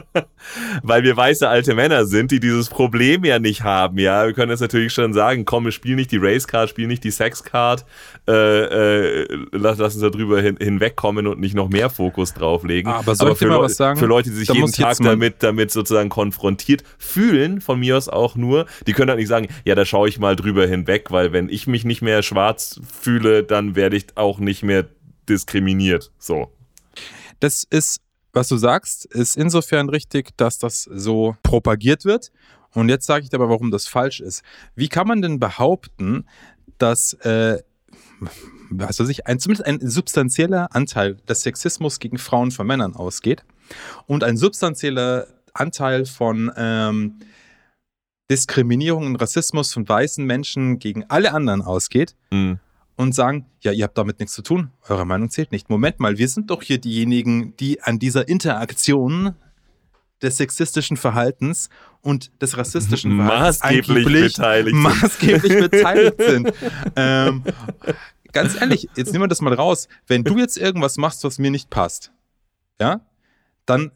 weil 0.84 1.02
wir 1.02 1.16
weiße 1.16 1.48
alte 1.48 1.74
Männer 1.74 2.06
sind, 2.06 2.30
die 2.30 2.38
dieses 2.38 2.68
Problem 2.68 3.24
ja 3.24 3.40
nicht 3.40 3.64
haben. 3.64 3.98
Ja, 3.98 4.26
wir 4.26 4.32
können 4.32 4.52
jetzt 4.52 4.60
natürlich 4.60 4.92
schon 4.92 5.12
sagen, 5.12 5.44
komm, 5.44 5.64
wir 5.64 5.72
spielen 5.72 5.96
nicht 5.96 6.12
die 6.12 6.18
Race 6.18 6.46
Card, 6.46 6.70
spielen 6.70 6.86
nicht 6.86 7.02
die 7.02 7.10
Sex 7.10 7.42
Card, 7.42 7.84
äh, 8.28 8.32
äh, 9.22 9.26
lass, 9.50 9.78
lass 9.78 9.96
uns 9.96 10.02
darüber 10.08 10.40
hin, 10.40 10.56
hinwegkommen 10.60 11.26
und 11.26 11.40
nicht 11.40 11.56
noch 11.56 11.68
mehr 11.68 11.90
Fokus 11.90 12.32
drauflegen. 12.32 12.92
Aber 12.92 13.16
soll 13.16 13.32
ich 13.32 13.38
für, 13.38 13.58
was 13.58 13.76
sagen? 13.76 13.98
für 13.98 14.06
Leute, 14.06 14.30
die 14.30 14.36
sich 14.36 14.48
jeden 14.48 14.70
Tag 14.70 15.00
mal- 15.00 15.10
damit, 15.10 15.42
damit 15.42 15.72
sozusagen 15.72 16.10
konfrontiert 16.10 16.84
fühlen, 16.96 17.60
von 17.60 17.80
mir 17.80 17.96
aus 17.96 18.08
auch 18.08 18.36
nur, 18.36 18.66
die 18.86 18.92
können 18.92 19.08
halt 19.10 19.18
nicht 19.18 19.28
sagen, 19.28 19.48
ja, 19.64 19.74
da 19.74 19.84
schaue 19.84 20.08
ich 20.08 20.20
mal 20.20 20.36
drüber 20.36 20.64
hinweg, 20.64 21.10
weil 21.10 21.32
wenn 21.32 21.48
ich 21.48 21.66
mich 21.66 21.84
nicht 21.84 22.02
mehr 22.02 22.22
schwarz 22.22 22.80
fühle, 23.00 23.42
dann 23.42 23.74
werde 23.74 23.96
ich 23.96 24.16
auch 24.16 24.38
nicht 24.38 24.62
mehr 24.62 24.86
diskriminiert. 25.28 26.12
So. 26.16 26.52
Das 27.40 27.64
ist, 27.68 28.00
was 28.32 28.48
du 28.48 28.56
sagst, 28.56 29.06
ist 29.06 29.36
insofern 29.36 29.88
richtig, 29.88 30.36
dass 30.36 30.58
das 30.58 30.82
so 30.84 31.36
propagiert 31.42 32.04
wird. 32.04 32.30
Und 32.72 32.88
jetzt 32.88 33.06
sage 33.06 33.24
ich 33.24 33.30
dir 33.30 33.36
aber, 33.36 33.48
warum 33.48 33.70
das 33.70 33.88
falsch 33.88 34.20
ist. 34.20 34.42
Wie 34.76 34.88
kann 34.88 35.08
man 35.08 35.22
denn 35.22 35.40
behaupten, 35.40 36.26
dass 36.78 37.14
äh, 37.14 37.58
was 38.70 39.00
weiß 39.00 39.08
ich, 39.08 39.26
ein, 39.26 39.38
zumindest 39.38 39.66
ein 39.66 39.80
substanzieller 39.80 40.74
Anteil 40.74 41.16
des 41.28 41.42
Sexismus 41.42 41.98
gegen 41.98 42.18
Frauen 42.18 42.50
von 42.50 42.66
Männern 42.66 42.94
ausgeht 42.94 43.44
und 44.06 44.24
ein 44.24 44.36
substanzieller 44.36 45.26
Anteil 45.52 46.06
von 46.06 46.52
ähm, 46.56 47.18
Diskriminierung 48.30 49.06
und 49.06 49.16
Rassismus 49.16 49.72
von 49.72 49.88
weißen 49.88 50.24
Menschen 50.24 50.78
gegen 50.78 51.04
alle 51.08 51.32
anderen 51.32 51.62
ausgeht 51.62 52.14
Mhm. 52.30 52.60
Und 53.00 53.14
sagen, 53.14 53.46
ja, 53.62 53.72
ihr 53.72 53.84
habt 53.84 53.96
damit 53.96 54.20
nichts 54.20 54.34
zu 54.34 54.42
tun, 54.42 54.70
eure 54.86 55.06
Meinung 55.06 55.30
zählt 55.30 55.52
nicht. 55.52 55.70
Moment 55.70 56.00
mal, 56.00 56.18
wir 56.18 56.28
sind 56.28 56.50
doch 56.50 56.62
hier 56.62 56.76
diejenigen, 56.76 57.56
die 57.56 57.80
an 57.82 57.98
dieser 57.98 58.28
Interaktion 58.28 59.34
des 60.20 60.36
sexistischen 60.36 60.98
Verhaltens 60.98 61.70
und 62.02 62.30
des 62.42 62.58
rassistischen 62.58 63.16
Verhaltens 63.26 63.60
Maßgeblich 63.62 64.04
beteiligt 64.04 64.76
sind. 64.76 64.82
maßgeblich 64.82 65.58
beteiligt 65.70 66.22
sind. 66.22 66.52
ähm, 66.94 67.42
ganz 68.32 68.60
ehrlich, 68.60 68.86
jetzt 68.96 69.12
nehmen 69.12 69.24
wir 69.24 69.28
das 69.28 69.40
mal 69.40 69.54
raus. 69.54 69.88
Wenn 70.06 70.22
du 70.22 70.36
jetzt 70.36 70.58
irgendwas 70.58 70.98
machst, 70.98 71.24
was 71.24 71.38
mir 71.38 71.50
nicht 71.50 71.70
passt, 71.70 72.12
ja, 72.78 73.00
dann 73.64 73.92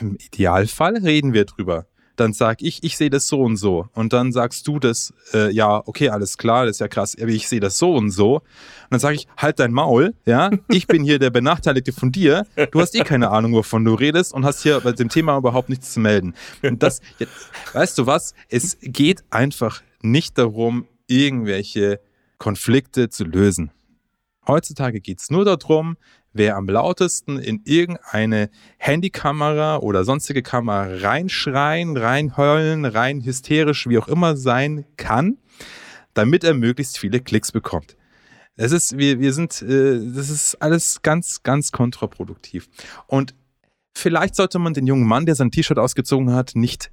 im 0.00 0.16
Idealfall 0.16 0.96
reden 0.96 1.34
wir 1.34 1.44
drüber. 1.44 1.86
Dann 2.16 2.32
sag 2.32 2.62
ich, 2.62 2.82
ich 2.82 2.96
sehe 2.96 3.10
das 3.10 3.26
so 3.26 3.40
und 3.40 3.56
so. 3.56 3.88
Und 3.94 4.12
dann 4.12 4.32
sagst 4.32 4.68
du 4.68 4.78
das, 4.78 5.14
äh, 5.32 5.50
ja, 5.52 5.82
okay, 5.86 6.10
alles 6.10 6.36
klar, 6.36 6.66
das 6.66 6.76
ist 6.76 6.80
ja 6.80 6.88
krass, 6.88 7.16
aber 7.18 7.30
ich 7.30 7.48
sehe 7.48 7.60
das 7.60 7.78
so 7.78 7.94
und 7.94 8.10
so. 8.10 8.36
Und 8.36 8.42
dann 8.90 9.00
sage 9.00 9.16
ich, 9.16 9.26
halt 9.36 9.58
dein 9.58 9.72
Maul, 9.72 10.14
ja, 10.26 10.50
ich 10.68 10.86
bin 10.86 11.04
hier 11.04 11.18
der 11.18 11.30
Benachteiligte 11.30 11.92
von 11.92 12.12
dir. 12.12 12.46
Du 12.70 12.80
hast 12.80 12.94
eh 12.94 13.00
keine 13.00 13.30
Ahnung, 13.30 13.54
wovon 13.54 13.84
du 13.84 13.94
redest 13.94 14.34
und 14.34 14.44
hast 14.44 14.62
hier 14.62 14.80
bei 14.80 14.92
dem 14.92 15.08
Thema 15.08 15.36
überhaupt 15.36 15.68
nichts 15.68 15.92
zu 15.92 16.00
melden. 16.00 16.34
Und 16.62 16.82
das, 16.82 17.00
jetzt, 17.18 17.32
weißt 17.72 17.96
du 17.98 18.06
was, 18.06 18.34
es 18.48 18.76
geht 18.80 19.24
einfach 19.30 19.82
nicht 20.02 20.36
darum, 20.38 20.86
irgendwelche 21.06 22.00
Konflikte 22.38 23.08
zu 23.08 23.24
lösen. 23.24 23.70
Heutzutage 24.46 25.00
geht 25.00 25.20
es 25.20 25.30
nur 25.30 25.44
darum, 25.44 25.96
wer 26.32 26.56
am 26.56 26.68
lautesten 26.68 27.38
in 27.38 27.60
irgendeine 27.64 28.50
Handykamera 28.78 29.78
oder 29.78 30.04
sonstige 30.04 30.42
Kamera 30.42 30.88
reinschreien, 31.00 31.96
reinheulen, 31.96 32.84
rein 32.84 33.24
hysterisch, 33.24 33.88
wie 33.88 33.98
auch 33.98 34.08
immer 34.08 34.36
sein 34.36 34.84
kann, 34.96 35.38
damit 36.14 36.44
er 36.44 36.54
möglichst 36.54 36.98
viele 36.98 37.20
Klicks 37.20 37.52
bekommt. 37.52 37.96
Es 38.56 38.72
ist, 38.72 38.98
wir, 38.98 39.18
wir 39.18 39.32
sind, 39.32 39.62
äh, 39.62 39.98
das 40.14 40.28
ist 40.28 40.56
alles 40.60 41.02
ganz, 41.02 41.42
ganz 41.42 41.72
kontraproduktiv. 41.72 42.68
Und 43.06 43.34
vielleicht 43.94 44.34
sollte 44.34 44.58
man 44.58 44.74
den 44.74 44.86
jungen 44.86 45.06
Mann, 45.06 45.26
der 45.26 45.34
sein 45.34 45.50
T-Shirt 45.50 45.78
ausgezogen 45.78 46.32
hat, 46.32 46.52
nicht 46.54 46.90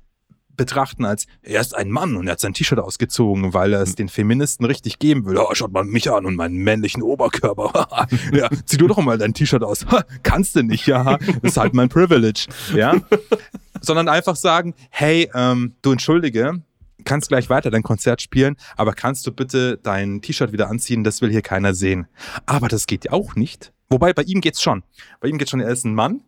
betrachten 0.59 1.05
als, 1.05 1.25
er 1.41 1.61
ist 1.61 1.75
ein 1.75 1.89
Mann 1.89 2.17
und 2.17 2.27
er 2.27 2.33
hat 2.33 2.39
sein 2.41 2.53
T-Shirt 2.53 2.79
ausgezogen, 2.79 3.53
weil 3.53 3.73
er 3.73 3.81
es 3.81 3.95
den 3.95 4.09
Feministen 4.09 4.65
richtig 4.65 4.99
geben 4.99 5.25
will. 5.25 5.37
Oh, 5.37 5.47
schaut 5.53 5.71
mal 5.71 5.85
mich 5.85 6.11
an 6.11 6.25
und 6.25 6.35
meinen 6.35 6.57
männlichen 6.57 7.01
Oberkörper. 7.01 8.07
ja, 8.33 8.49
zieh 8.65 8.77
du 8.77 8.87
doch 8.87 8.97
mal 8.97 9.17
dein 9.17 9.33
T-Shirt 9.33 9.63
aus. 9.63 9.85
Kannst 10.21 10.55
du 10.55 10.63
nicht, 10.63 10.85
ja. 10.85 11.17
Das 11.17 11.51
ist 11.53 11.57
halt 11.57 11.73
mein 11.73 11.87
Privilege. 11.87 12.47
Ja. 12.75 12.95
Sondern 13.81 14.09
einfach 14.09 14.35
sagen, 14.35 14.75
hey, 14.89 15.29
ähm, 15.33 15.75
du 15.81 15.93
entschuldige, 15.93 16.61
kannst 17.05 17.29
gleich 17.29 17.49
weiter 17.49 17.71
dein 17.71 17.83
Konzert 17.83 18.21
spielen, 18.21 18.57
aber 18.75 18.91
kannst 18.91 19.25
du 19.25 19.31
bitte 19.31 19.79
dein 19.81 20.21
T-Shirt 20.21 20.51
wieder 20.51 20.69
anziehen? 20.69 21.05
Das 21.05 21.21
will 21.21 21.31
hier 21.31 21.41
keiner 21.41 21.73
sehen. 21.73 22.07
Aber 22.45 22.67
das 22.67 22.85
geht 22.85 23.05
ja 23.05 23.13
auch 23.13 23.35
nicht. 23.35 23.71
Wobei, 23.89 24.11
bei 24.11 24.23
ihm 24.23 24.41
geht's 24.41 24.61
schon. 24.61 24.83
Bei 25.21 25.29
ihm 25.29 25.37
geht's 25.37 25.51
schon, 25.51 25.61
er 25.61 25.69
ist 25.69 25.85
ein 25.85 25.95
Mann, 25.95 26.21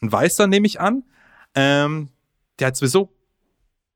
ein 0.00 0.10
Weißer 0.10 0.46
nehme 0.46 0.66
ich 0.66 0.80
an. 0.80 1.04
Ähm, 1.54 2.08
der 2.58 2.68
hat 2.68 2.76
sowieso 2.76 3.12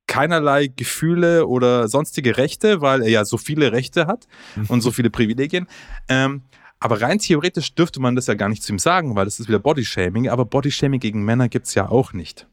keinerlei 0.06 0.66
Gefühle 0.68 1.46
oder 1.46 1.88
sonstige 1.88 2.36
Rechte, 2.36 2.80
weil 2.80 3.02
er 3.02 3.08
ja 3.08 3.24
so 3.24 3.38
viele 3.38 3.72
Rechte 3.72 4.06
hat 4.06 4.26
und 4.68 4.80
so 4.80 4.90
viele 4.90 5.10
Privilegien. 5.10 5.66
Ähm, 6.08 6.42
aber 6.80 7.00
rein 7.00 7.18
theoretisch 7.18 7.74
dürfte 7.74 8.00
man 8.00 8.14
das 8.14 8.26
ja 8.26 8.34
gar 8.34 8.48
nicht 8.48 8.62
zu 8.62 8.72
ihm 8.72 8.78
sagen, 8.78 9.16
weil 9.16 9.24
das 9.24 9.40
ist 9.40 9.48
wieder 9.48 9.58
Bodyshaming. 9.58 10.28
Aber 10.28 10.44
Bodyshaming 10.44 11.00
gegen 11.00 11.24
Männer 11.24 11.48
gibt's 11.48 11.74
ja 11.74 11.88
auch 11.88 12.12
nicht. 12.12 12.46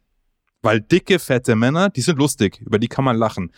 Weil 0.62 0.80
dicke, 0.80 1.20
fette 1.20 1.56
Männer, 1.56 1.90
die 1.90 2.02
sind 2.02 2.18
lustig, 2.18 2.62
über 2.62 2.80
die 2.80 2.88
kann 2.88 3.04
man 3.04 3.18
lachen. 3.18 3.52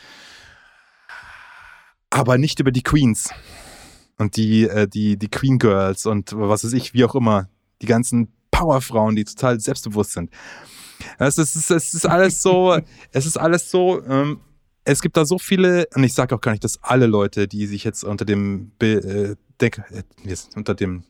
Aber 2.10 2.38
nicht 2.38 2.60
über 2.60 2.72
die 2.72 2.82
Queens. 2.82 3.30
Und 4.18 4.38
die, 4.38 4.64
äh, 4.64 4.88
die, 4.88 5.18
die 5.18 5.30
Queen 5.30 5.60
Girls 5.60 6.06
und 6.06 6.32
was 6.34 6.64
weiß 6.64 6.74
ich, 6.74 6.94
wie 6.94 7.04
auch 7.04 7.16
immer. 7.16 7.50
Die 7.82 7.88
ganzen 7.88 8.34
Powerfrauen, 8.52 9.16
die 9.16 9.26
total 9.26 9.60
selbstbewusst 9.60 10.14
sind. 10.14 10.32
Es 11.20 11.38
ist, 11.38 11.56
es 11.56 11.70
ist, 11.70 11.72
es 11.72 11.94
ist 11.94 12.06
alles 12.06 12.42
so, 12.42 12.78
es 13.12 13.26
ist 13.26 13.38
alles 13.38 13.70
so, 13.70 14.04
ähm, 14.06 14.40
es 14.86 15.02
gibt 15.02 15.16
da 15.18 15.26
so 15.26 15.40
viele, 15.40 15.88
und 15.96 16.04
ich 16.04 16.14
sage 16.14 16.36
auch 16.36 16.42
gar 16.42 16.52
nicht, 16.52 16.64
dass 16.64 16.84
alle 16.84 17.06
Leute, 17.08 17.48
die 17.48 17.66
sich 17.68 17.84
jetzt 17.84 18.04
unter 18.04 18.26
dem 18.26 18.72
Be 18.78 18.94
äh, 18.94 19.36
Deck, 19.62 19.82
äh, 19.92 20.04
unter 20.56 20.76
dem, 20.76 21.04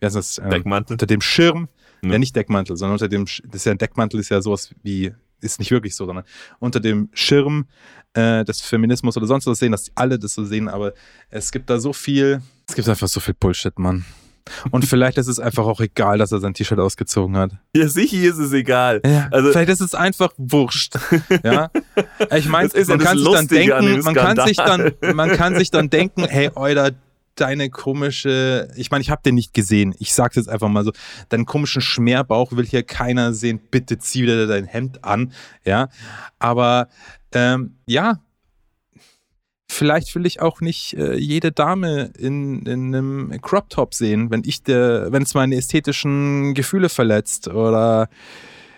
wie 0.00 0.06
heißt 0.06 0.16
das, 0.16 0.38
ähm, 0.38 0.50
Deckmantel? 0.50 0.94
unter 0.94 1.06
dem 1.06 1.20
Schirm, 1.20 1.68
Ja. 2.02 2.12
ja. 2.12 2.18
nicht 2.18 2.34
Deckmantel, 2.34 2.76
sondern 2.76 2.94
unter 2.94 3.08
dem, 3.08 3.24
das 3.24 3.54
ist 3.54 3.66
ja 3.66 3.72
ein 3.72 3.78
Deckmantel 3.78 4.18
ist 4.20 4.30
ja 4.30 4.42
sowas 4.42 4.74
wie, 4.82 5.12
ist 5.40 5.58
nicht 5.58 5.70
wirklich 5.70 5.94
so, 5.94 6.06
sondern 6.06 6.24
unter 6.58 6.80
dem 6.80 7.08
Schirm 7.12 7.66
äh, 8.14 8.44
des 8.44 8.60
Feminismus 8.62 9.16
oder 9.16 9.26
sonst 9.26 9.46
was 9.46 9.58
sehen, 9.58 9.72
dass 9.72 9.90
alle 9.94 10.18
das 10.18 10.34
so 10.34 10.44
sehen, 10.44 10.68
aber 10.68 10.94
es 11.30 11.52
gibt 11.52 11.70
da 11.70 11.78
so 11.78 11.92
viel, 11.92 12.40
es 12.68 12.74
gibt 12.74 12.88
einfach 12.88 13.08
so 13.08 13.20
viel 13.20 13.34
Bullshit, 13.34 13.78
Mann. 13.78 14.04
Und 14.70 14.84
vielleicht 14.84 15.18
ist 15.18 15.28
es 15.28 15.38
einfach 15.40 15.64
auch 15.64 15.80
egal, 15.80 16.18
dass 16.18 16.30
er 16.32 16.40
sein 16.40 16.54
T-Shirt 16.54 16.78
ausgezogen 16.78 17.36
hat. 17.36 17.52
Ja, 17.74 17.88
sicher 17.88 18.18
ist 18.18 18.38
es 18.38 18.52
egal. 18.52 19.00
Ja, 19.04 19.28
Also- 19.30 19.52
vielleicht 19.52 19.70
ist 19.70 19.80
es 19.80 19.94
einfach 19.94 20.30
wurscht. 20.36 20.94
Ja, 21.42 21.70
ich 22.36 22.48
meine, 22.48 22.68
man 22.86 22.98
kann 22.98 23.18
sich 23.18 23.28
dann 23.32 23.48
denken, 23.48 24.00
man 24.02 24.14
kann 24.14 24.46
sich 24.46 24.56
dann, 24.56 24.92
man 25.14 25.30
kann 25.30 25.56
sich 25.56 25.70
dann 25.70 25.90
denken, 25.90 26.24
hey, 26.24 26.50
Euler, 26.54 26.90
deine 27.36 27.68
komische, 27.70 28.68
ich 28.76 28.90
meine, 28.90 29.02
ich 29.02 29.10
habe 29.10 29.22
den 29.24 29.34
nicht 29.34 29.54
gesehen. 29.54 29.94
Ich 29.98 30.14
sag's 30.14 30.36
jetzt 30.36 30.48
einfach 30.48 30.68
mal 30.68 30.84
so, 30.84 30.92
deinen 31.30 31.46
komischen 31.46 31.82
Schmerbauch 31.82 32.52
will 32.52 32.64
hier 32.64 32.82
keiner 32.84 33.32
sehen. 33.32 33.60
Bitte 33.70 33.98
zieh 33.98 34.22
wieder 34.22 34.46
dein 34.46 34.66
Hemd 34.66 35.04
an, 35.04 35.32
ja. 35.64 35.88
Aber 36.38 36.88
ähm, 37.32 37.74
ja, 37.86 38.20
vielleicht 39.74 40.14
will 40.14 40.26
ich 40.26 40.40
auch 40.40 40.60
nicht 40.60 40.94
äh, 40.94 41.16
jede 41.16 41.52
Dame 41.52 42.10
in, 42.18 42.64
in 42.66 42.94
einem 42.94 43.40
Crop 43.42 43.68
Top 43.70 43.94
sehen, 43.94 44.30
wenn 44.30 44.42
ich 44.44 44.62
wenn 44.66 45.22
es 45.22 45.34
meine 45.34 45.56
ästhetischen 45.56 46.54
Gefühle 46.54 46.88
verletzt 46.88 47.48
oder 47.48 48.08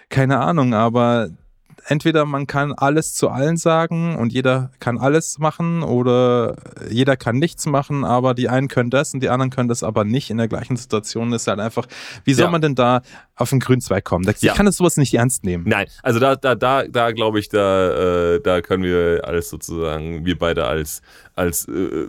keine 0.09 0.39
Ahnung, 0.39 0.75
aber 0.75 1.31
entweder 1.88 2.25
man 2.25 2.46
kann 2.46 2.72
alles 2.72 3.14
zu 3.14 3.29
allen 3.31 3.57
sagen 3.57 4.16
und 4.16 4.33
jeder 4.33 4.70
kann 4.81 4.99
alles 4.99 5.38
machen 5.38 5.83
oder 5.83 6.57
jeder 6.90 7.16
kann 7.16 7.37
nichts 7.38 7.66
machen, 7.66 8.05
aber 8.05 8.35
die 8.35 8.49
einen 8.49 8.68
können 8.68 8.90
das 8.90 9.14
und 9.14 9.20
die 9.22 9.29
anderen 9.29 9.51
können 9.51 9.68
das 9.68 9.83
aber 9.83 10.05
nicht 10.05 10.31
in 10.31 10.38
der 10.38 10.49
gleichen 10.49 10.77
Situation. 10.77 11.33
ist 11.33 11.46
halt 11.46 11.61
einfach, 11.61 11.87
wie 12.25 12.35
soll 12.35 12.46
Ja. 12.46 12.51
man 12.51 12.61
denn 12.61 12.75
da 12.75 13.03
auf 13.37 13.51
den 13.51 13.61
Grünzweig 13.61 14.05
kommen? 14.05 14.29
Ich 14.29 14.42
Ja. 14.42 14.55
kann 14.55 14.66
das 14.66 14.77
sowas 14.77 14.96
nicht 14.96 15.14
ernst 15.14 15.44
nehmen. 15.44 15.64
Nein, 15.66 15.87
also 16.03 16.18
da, 16.18 16.37
da, 16.37 16.55
da, 16.55 16.85
da 16.88 17.12
glaube 17.12 17.38
ich, 17.38 17.49
da, 17.49 18.35
äh, 18.35 18.40
da 18.40 18.61
können 18.62 18.83
wir 18.83 19.22
alles 19.25 19.49
sozusagen, 19.49 20.25
wir 20.27 20.38
beide 20.38 20.64
als, 20.66 21.03
als 21.37 21.68
äh, 21.68 22.07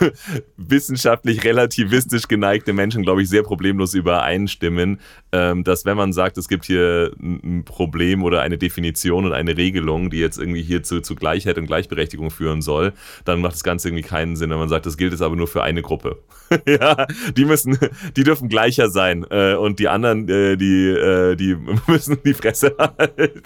wissenschaftlich 0.56 1.44
relativistisch 1.44 2.26
geneigte 2.26 2.72
Menschen, 2.72 3.04
glaube 3.04 3.22
ich, 3.22 3.28
sehr 3.28 3.44
problemlos 3.44 3.94
übereinstimmen, 3.94 5.00
ähm, 5.30 5.62
dass 5.62 5.84
wenn 5.84 5.96
man 5.96 6.12
sagt, 6.12 6.36
es 6.38 6.48
gibt 6.48 6.64
hier 6.64 7.12
ein 7.20 7.64
Problem 7.64 8.24
oder 8.24 8.42
eine 8.42 8.58
Definition 8.58 9.26
und 9.26 9.32
eine 9.32 9.56
Regelung, 9.56 10.10
die 10.10 10.18
jetzt 10.18 10.38
irgendwie 10.38 10.62
hier 10.62 10.82
zu, 10.82 11.00
zu 11.00 11.14
Gleichheit 11.14 11.56
und 11.56 11.66
Gleichberechtigung 11.66 12.30
führen 12.30 12.62
soll, 12.62 12.92
dann 13.24 13.40
macht 13.40 13.54
das 13.54 13.62
Ganze 13.62 13.88
irgendwie 13.88 14.02
keinen 14.02 14.34
Sinn, 14.34 14.50
wenn 14.50 14.58
man 14.58 14.68
sagt, 14.68 14.86
das 14.86 14.96
gilt 14.96 15.12
jetzt 15.12 15.22
aber 15.22 15.36
nur 15.36 15.46
für 15.46 15.62
eine 15.62 15.80
Gruppe. 15.80 16.18
ja, 16.66 17.06
die 17.36 17.44
müssen, 17.44 17.78
die 18.16 18.24
dürfen 18.24 18.48
gleicher 18.48 18.90
sein 18.90 19.24
äh, 19.30 19.54
und 19.54 19.78
die 19.78 19.88
anderen, 19.88 20.28
äh, 20.28 20.56
die, 20.56 20.88
äh, 20.88 21.36
die 21.36 21.56
müssen 21.86 22.18
die 22.24 22.34
Fresse 22.34 22.74
halten. 22.78 23.42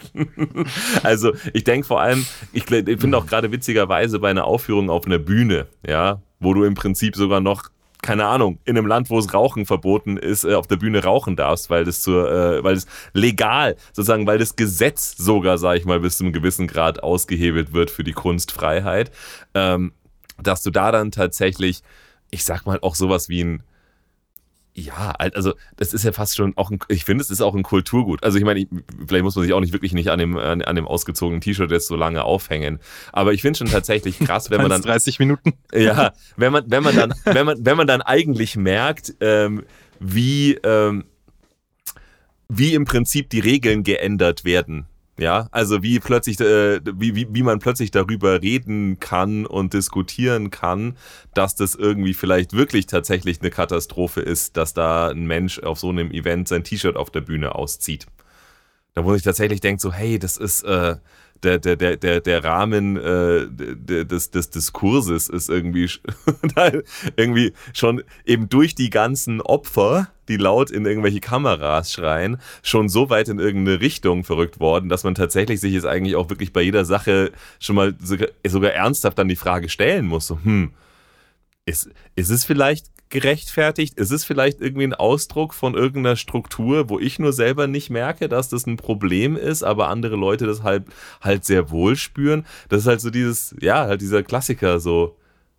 also 1.02 1.32
ich 1.52 1.64
denke 1.64 1.86
vor 1.86 2.00
allem, 2.00 2.24
ich, 2.54 2.70
ich 2.70 3.00
finde 3.00 3.18
auch 3.18 3.26
gerade 3.26 3.52
witzigerweise 3.52 4.18
bei 4.18 4.30
einer 4.30 4.44
Aufführung 4.44 4.88
auf 4.88 5.06
einer 5.06 5.17
Bühne, 5.18 5.66
ja, 5.87 6.22
wo 6.40 6.54
du 6.54 6.64
im 6.64 6.74
Prinzip 6.74 7.16
sogar 7.16 7.40
noch 7.40 7.70
keine 8.02 8.26
Ahnung, 8.26 8.59
in 8.64 8.78
einem 8.78 8.87
Land, 8.87 9.11
wo 9.11 9.18
es 9.18 9.35
Rauchen 9.35 9.66
verboten 9.66 10.16
ist, 10.16 10.44
äh, 10.44 10.54
auf 10.54 10.66
der 10.66 10.76
Bühne 10.76 11.02
rauchen 11.02 11.37
darfst, 11.37 11.68
weil 11.68 11.85
das 11.85 12.00
zur, 12.00 12.31
äh, 12.31 12.62
weil 12.62 12.74
das 12.74 12.87
legal, 13.12 13.76
sozusagen, 13.92 14.26
weil 14.26 14.38
das 14.38 14.57
Gesetz 14.57 15.16
sogar, 15.16 15.59
sag 15.59 15.76
ich 15.76 15.85
mal, 15.85 16.00
bis 16.00 16.18
zu 16.18 16.24
einem 16.24 16.33
gewissen 16.33 16.68
Grad 16.68 17.02
ausgehebelt 17.02 17.72
wird 17.72 17.90
für 17.90 18.04
die 18.04 18.12
Kunstfreiheit, 18.12 19.11
ähm, 19.54 19.92
dass 20.40 20.62
du 20.62 20.70
da 20.70 20.92
dann 20.92 21.11
tatsächlich, 21.11 21.83
ich 22.31 22.44
sag 22.44 22.66
mal, 22.66 22.78
auch 22.83 22.94
sowas 22.94 23.28
wie 23.28 23.42
ein 23.42 23.62
ja, 24.78 25.10
also 25.18 25.54
das 25.76 25.92
ist 25.92 26.04
ja 26.04 26.12
fast 26.12 26.36
schon 26.36 26.56
auch 26.56 26.70
ein, 26.70 26.78
ich 26.88 27.04
finde, 27.04 27.22
es 27.22 27.30
ist 27.30 27.40
auch 27.40 27.54
ein 27.54 27.62
Kulturgut. 27.62 28.22
Also 28.22 28.38
ich 28.38 28.44
meine, 28.44 28.60
ich, 28.60 28.68
vielleicht 29.06 29.24
muss 29.24 29.34
man 29.34 29.44
sich 29.44 29.52
auch 29.52 29.60
nicht 29.60 29.72
wirklich 29.72 29.92
nicht 29.92 30.08
an 30.08 30.18
dem, 30.18 30.36
an, 30.36 30.62
an 30.62 30.76
dem 30.76 30.86
ausgezogenen 30.86 31.40
T-Shirt 31.40 31.70
jetzt 31.70 31.88
so 31.88 31.96
lange 31.96 32.22
aufhängen. 32.24 32.78
Aber 33.12 33.32
ich 33.32 33.42
finde 33.42 33.58
schon 33.58 33.68
tatsächlich 33.68 34.18
krass, 34.18 34.50
wenn 34.50 34.60
man 34.60 34.70
dann 34.70 34.82
30 34.82 35.18
Minuten. 35.18 35.54
ja, 35.74 36.12
wenn 36.36 36.52
man, 36.52 36.64
wenn 36.70 36.82
man 36.82 36.94
dann, 36.94 37.14
wenn 37.24 37.46
man, 37.46 37.64
wenn 37.64 37.76
man 37.76 37.86
dann 37.86 38.02
eigentlich 38.02 38.56
merkt, 38.56 39.14
ähm, 39.20 39.64
wie, 39.98 40.54
ähm, 40.62 41.04
wie 42.48 42.74
im 42.74 42.84
Prinzip 42.84 43.30
die 43.30 43.40
Regeln 43.40 43.82
geändert 43.82 44.44
werden. 44.44 44.86
Ja, 45.18 45.48
also 45.50 45.83
wie 45.83 45.98
plötzlich, 45.98 46.38
äh, 46.38 46.81
wie, 46.85 47.16
wie, 47.16 47.26
wie 47.33 47.42
man 47.42 47.59
plötzlich 47.59 47.90
darüber 47.90 48.40
reden 48.40 49.00
kann 49.00 49.46
und 49.46 49.74
diskutieren 49.74 50.50
kann, 50.50 50.96
dass 51.35 51.57
das 51.57 51.74
irgendwie 51.74 52.14
vielleicht 52.14 52.52
wirklich 52.52 52.87
tatsächlich 52.87 53.40
eine 53.40 53.50
Katastrophe 53.50 54.20
ist, 54.20 54.57
dass 54.57 54.74
da 54.74 55.09
ein 55.09 55.26
Mensch 55.26 55.59
auf 55.59 55.81
so 55.81 55.88
einem 55.88 56.12
Event 56.12 56.46
sein 56.46 56.62
T-Shirt 56.62 56.96
auf 56.96 57.11
der 57.11 57.22
Bühne 57.22 57.57
auszieht. 57.57 58.07
Da 58.94 59.04
wo 59.04 59.12
ich 59.14 59.22
tatsächlich 59.22 59.61
denke, 59.61 59.83
so, 59.83 59.92
hey, 59.92 60.20
das 60.20 60.37
ist, 60.37 60.62
äh, 60.62 60.96
der, 61.42 61.59
der, 61.59 61.77
der, 61.77 61.96
der, 61.96 62.20
der 62.20 62.44
Rahmen 62.44 62.96
äh, 62.96 63.46
des, 64.05 64.31
des 64.31 64.51
Diskurses 64.51 65.29
ist 65.29 65.48
irgendwie, 65.48 65.90
irgendwie 67.16 67.53
schon 67.72 68.03
eben 68.24 68.48
durch 68.48 68.74
die 68.74 68.90
ganzen 68.90 69.40
Opfer, 69.40 70.09
die 70.29 70.37
laut 70.37 70.70
in 70.70 70.87
irgendwelche 70.87 71.20
Kameras 71.20 71.92
schreien, 71.92 72.38
schon 72.62 72.88
so 72.88 73.11
weit 73.11 73.29
in 73.29 73.38
irgendeine 73.38 73.81
Richtung 73.81 74.24
verrückt 74.24 74.61
worden, 74.61 74.88
dass 74.88 75.05
man 75.05 75.14
tatsächlich 75.14 75.61
sich 75.61 75.72
jetzt 75.72 75.87
eigentlich 75.87 76.16
auch 76.16 76.31
wirklich 76.31 76.53
bei 76.53 76.62
jeder 76.62 76.85
Sache 76.85 77.33
schon 77.59 77.77
mal 77.77 77.94
sogar, 78.03 78.29
sogar 78.46 78.72
ernsthaft 78.72 79.18
dann 79.18 79.29
die 79.29 79.37
Frage 79.37 79.68
stellen 79.68 80.07
muss, 80.07 80.27
so, 80.27 80.38
hm, 80.42 80.72
ist, 81.64 81.90
ist 82.16 82.31
es 82.31 82.44
vielleicht 82.44 82.87
gerechtfertigt? 83.10 83.98
Ist 83.98 84.10
es 84.10 84.24
vielleicht 84.24 84.60
irgendwie 84.60 84.84
ein 84.84 84.94
Ausdruck 84.94 85.54
von 85.54 85.74
irgendeiner 85.74 86.16
Struktur, 86.16 86.88
wo 86.88 86.98
ich 86.98 87.18
nur 87.18 87.32
selber 87.32 87.66
nicht 87.66 87.90
merke, 87.90 88.28
dass 88.28 88.48
das 88.48 88.66
ein 88.66 88.76
Problem 88.76 89.36
ist, 89.36 89.62
aber 89.62 89.88
andere 89.88 90.16
Leute 90.16 90.46
das 90.46 90.62
halt, 90.62 90.84
halt 91.20 91.44
sehr 91.44 91.70
wohl 91.70 91.96
spüren? 91.96 92.46
Das 92.68 92.82
ist 92.82 92.86
halt 92.86 93.00
so 93.00 93.10
dieses, 93.10 93.54
ja, 93.60 93.86
halt 93.86 94.00
dieser 94.00 94.22
Klassiker, 94.22 94.80
so, 94.80 95.16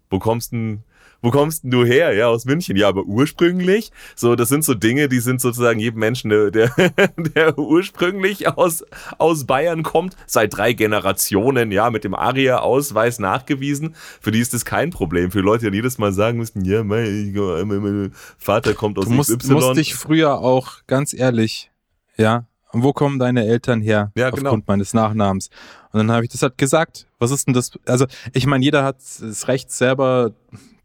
wo 0.10 0.20
kommst 0.20 0.52
du 0.54 0.80
wo 1.22 1.32
kommst 1.32 1.64
denn 1.64 1.72
du 1.72 1.86
her? 1.86 2.14
Ja, 2.14 2.28
aus 2.28 2.46
München. 2.46 2.78
Ja, 2.78 2.88
aber 2.88 3.04
ursprünglich, 3.04 3.92
so, 4.16 4.36
das 4.36 4.50
sind 4.50 4.64
so 4.64 4.74
Dinge, 4.74 5.10
die 5.10 5.20
sind 5.20 5.42
sozusagen 5.42 5.80
jedem 5.80 6.00
Menschen, 6.00 6.30
der, 6.30 6.72
der 7.18 7.58
ursprünglich 7.58 8.48
aus, 8.48 8.86
aus 9.18 9.46
Bayern 9.46 9.84
kommt, 9.84 10.16
seit 10.26 10.56
drei 10.56 10.74
Generationen, 10.74 11.72
ja, 11.72 11.90
mit 11.90 12.04
dem 12.04 12.14
ARIA-Ausweis 12.14 13.20
nachgewiesen. 13.20 13.96
Für 14.22 14.32
die 14.32 14.40
ist 14.40 14.54
das 14.54 14.66
kein 14.66 14.92
Problem. 14.92 15.32
Für 15.32 15.42
Leute, 15.42 15.70
die 15.72 15.78
jedes 15.78 15.98
Mal 15.98 16.14
sagen 16.14 16.38
müssen, 16.38 16.64
ja, 16.66 16.84
mein, 16.84 17.34
mein 17.34 18.14
Vater 18.38 18.74
kommt 18.74 18.98
aus 18.98 19.06
du 19.06 19.12
musst, 19.12 19.38
XY. 19.38 19.48
Du 19.48 19.54
musst 19.56 19.78
dich 19.78 19.96
früher 19.96 20.40
auch, 20.40 20.86
ganz 20.88 21.14
ehrlich, 21.14 21.72
ja, 22.18 22.49
und 22.72 22.84
wo 22.84 22.94
kommen 22.94 23.20
deine 23.20 23.46
Eltern 23.46 23.82
her? 23.82 24.12
Ja, 24.16 24.30
genau. 24.30 24.50
Aufgrund 24.50 24.68
meines 24.68 24.94
Nachnamens. 24.94 25.50
Und 25.92 26.00
dann 26.00 26.12
habe 26.12 26.24
ich 26.24 26.32
das 26.32 26.42
halt 26.42 26.58
gesagt. 26.58 27.08
Was 27.18 27.32
ist 27.32 27.48
denn 27.48 27.54
das? 27.54 27.72
Also, 27.86 28.06
ich 28.34 28.46
meine, 28.46 28.64
jeder 28.64 28.84
hat 28.84 28.98
das 28.98 29.48
Recht, 29.48 29.72
selber 29.72 30.32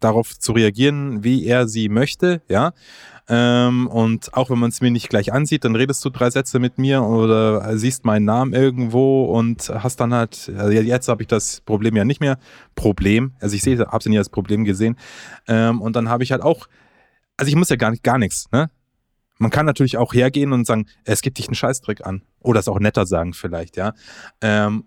darauf 0.01 0.39
zu 0.39 0.53
reagieren, 0.53 1.25
wie 1.25 1.47
er 1.47 1.67
sie 1.69 1.89
möchte, 1.89 2.43
ja. 2.49 2.73
Ähm, 3.27 3.87
und 3.87 4.35
auch 4.35 4.51
wenn 4.51 4.59
man 4.59 4.69
es 4.69 4.83
mir 4.83 4.91
nicht 4.91 5.09
gleich 5.09 5.33
ansieht, 5.33 5.65
dann 5.65 5.75
redest 5.77 6.05
du 6.05 6.11
drei 6.11 6.29
Sätze 6.29 6.59
mit 6.59 6.77
mir 6.77 7.03
oder 7.03 7.79
siehst 7.79 8.05
meinen 8.05 8.27
Namen 8.27 8.53
irgendwo 8.53 9.25
und 9.25 9.71
hast 9.71 9.99
dann 10.01 10.13
halt, 10.13 10.53
also 10.59 10.71
jetzt 10.73 11.09
habe 11.09 11.23
ich 11.23 11.29
das 11.29 11.63
Problem 11.63 11.97
ja 11.97 12.05
nicht 12.05 12.21
mehr. 12.21 12.39
Problem, 12.75 13.33
also 13.41 13.57
ich 13.57 13.63
sehe, 13.63 13.79
habe 13.79 13.97
es 13.97 14.07
nie 14.07 14.19
als 14.19 14.29
Problem 14.29 14.65
gesehen. 14.65 14.97
Ähm, 15.49 15.81
und 15.81 15.97
dann 15.97 16.11
habe 16.11 16.23
ich 16.23 16.33
halt 16.33 16.43
auch, 16.43 16.67
also 17.39 17.49
ich 17.49 17.57
muss 17.57 17.71
ja 17.71 17.77
gar 17.77 17.91
nicht, 17.91 18.03
gar 18.03 18.19
nichts, 18.19 18.47
ne? 18.53 18.71
Man 19.39 19.51
kann 19.51 19.67
natürlich 19.67 19.97
auch 19.97 20.15
hergehen 20.15 20.53
und 20.53 20.67
sagen, 20.67 20.87
es 21.05 21.23
gibt 21.23 21.39
dich 21.39 21.49
einen 21.49 21.55
Scheißdreck 21.55 22.07
an. 22.07 22.23
Oder 22.41 22.61
es 22.61 22.69
auch 22.69 22.79
netter 22.79 23.07
sagen 23.07 23.35
vielleicht, 23.35 23.77
ja. 23.77 23.93
Ähm, 24.41 24.85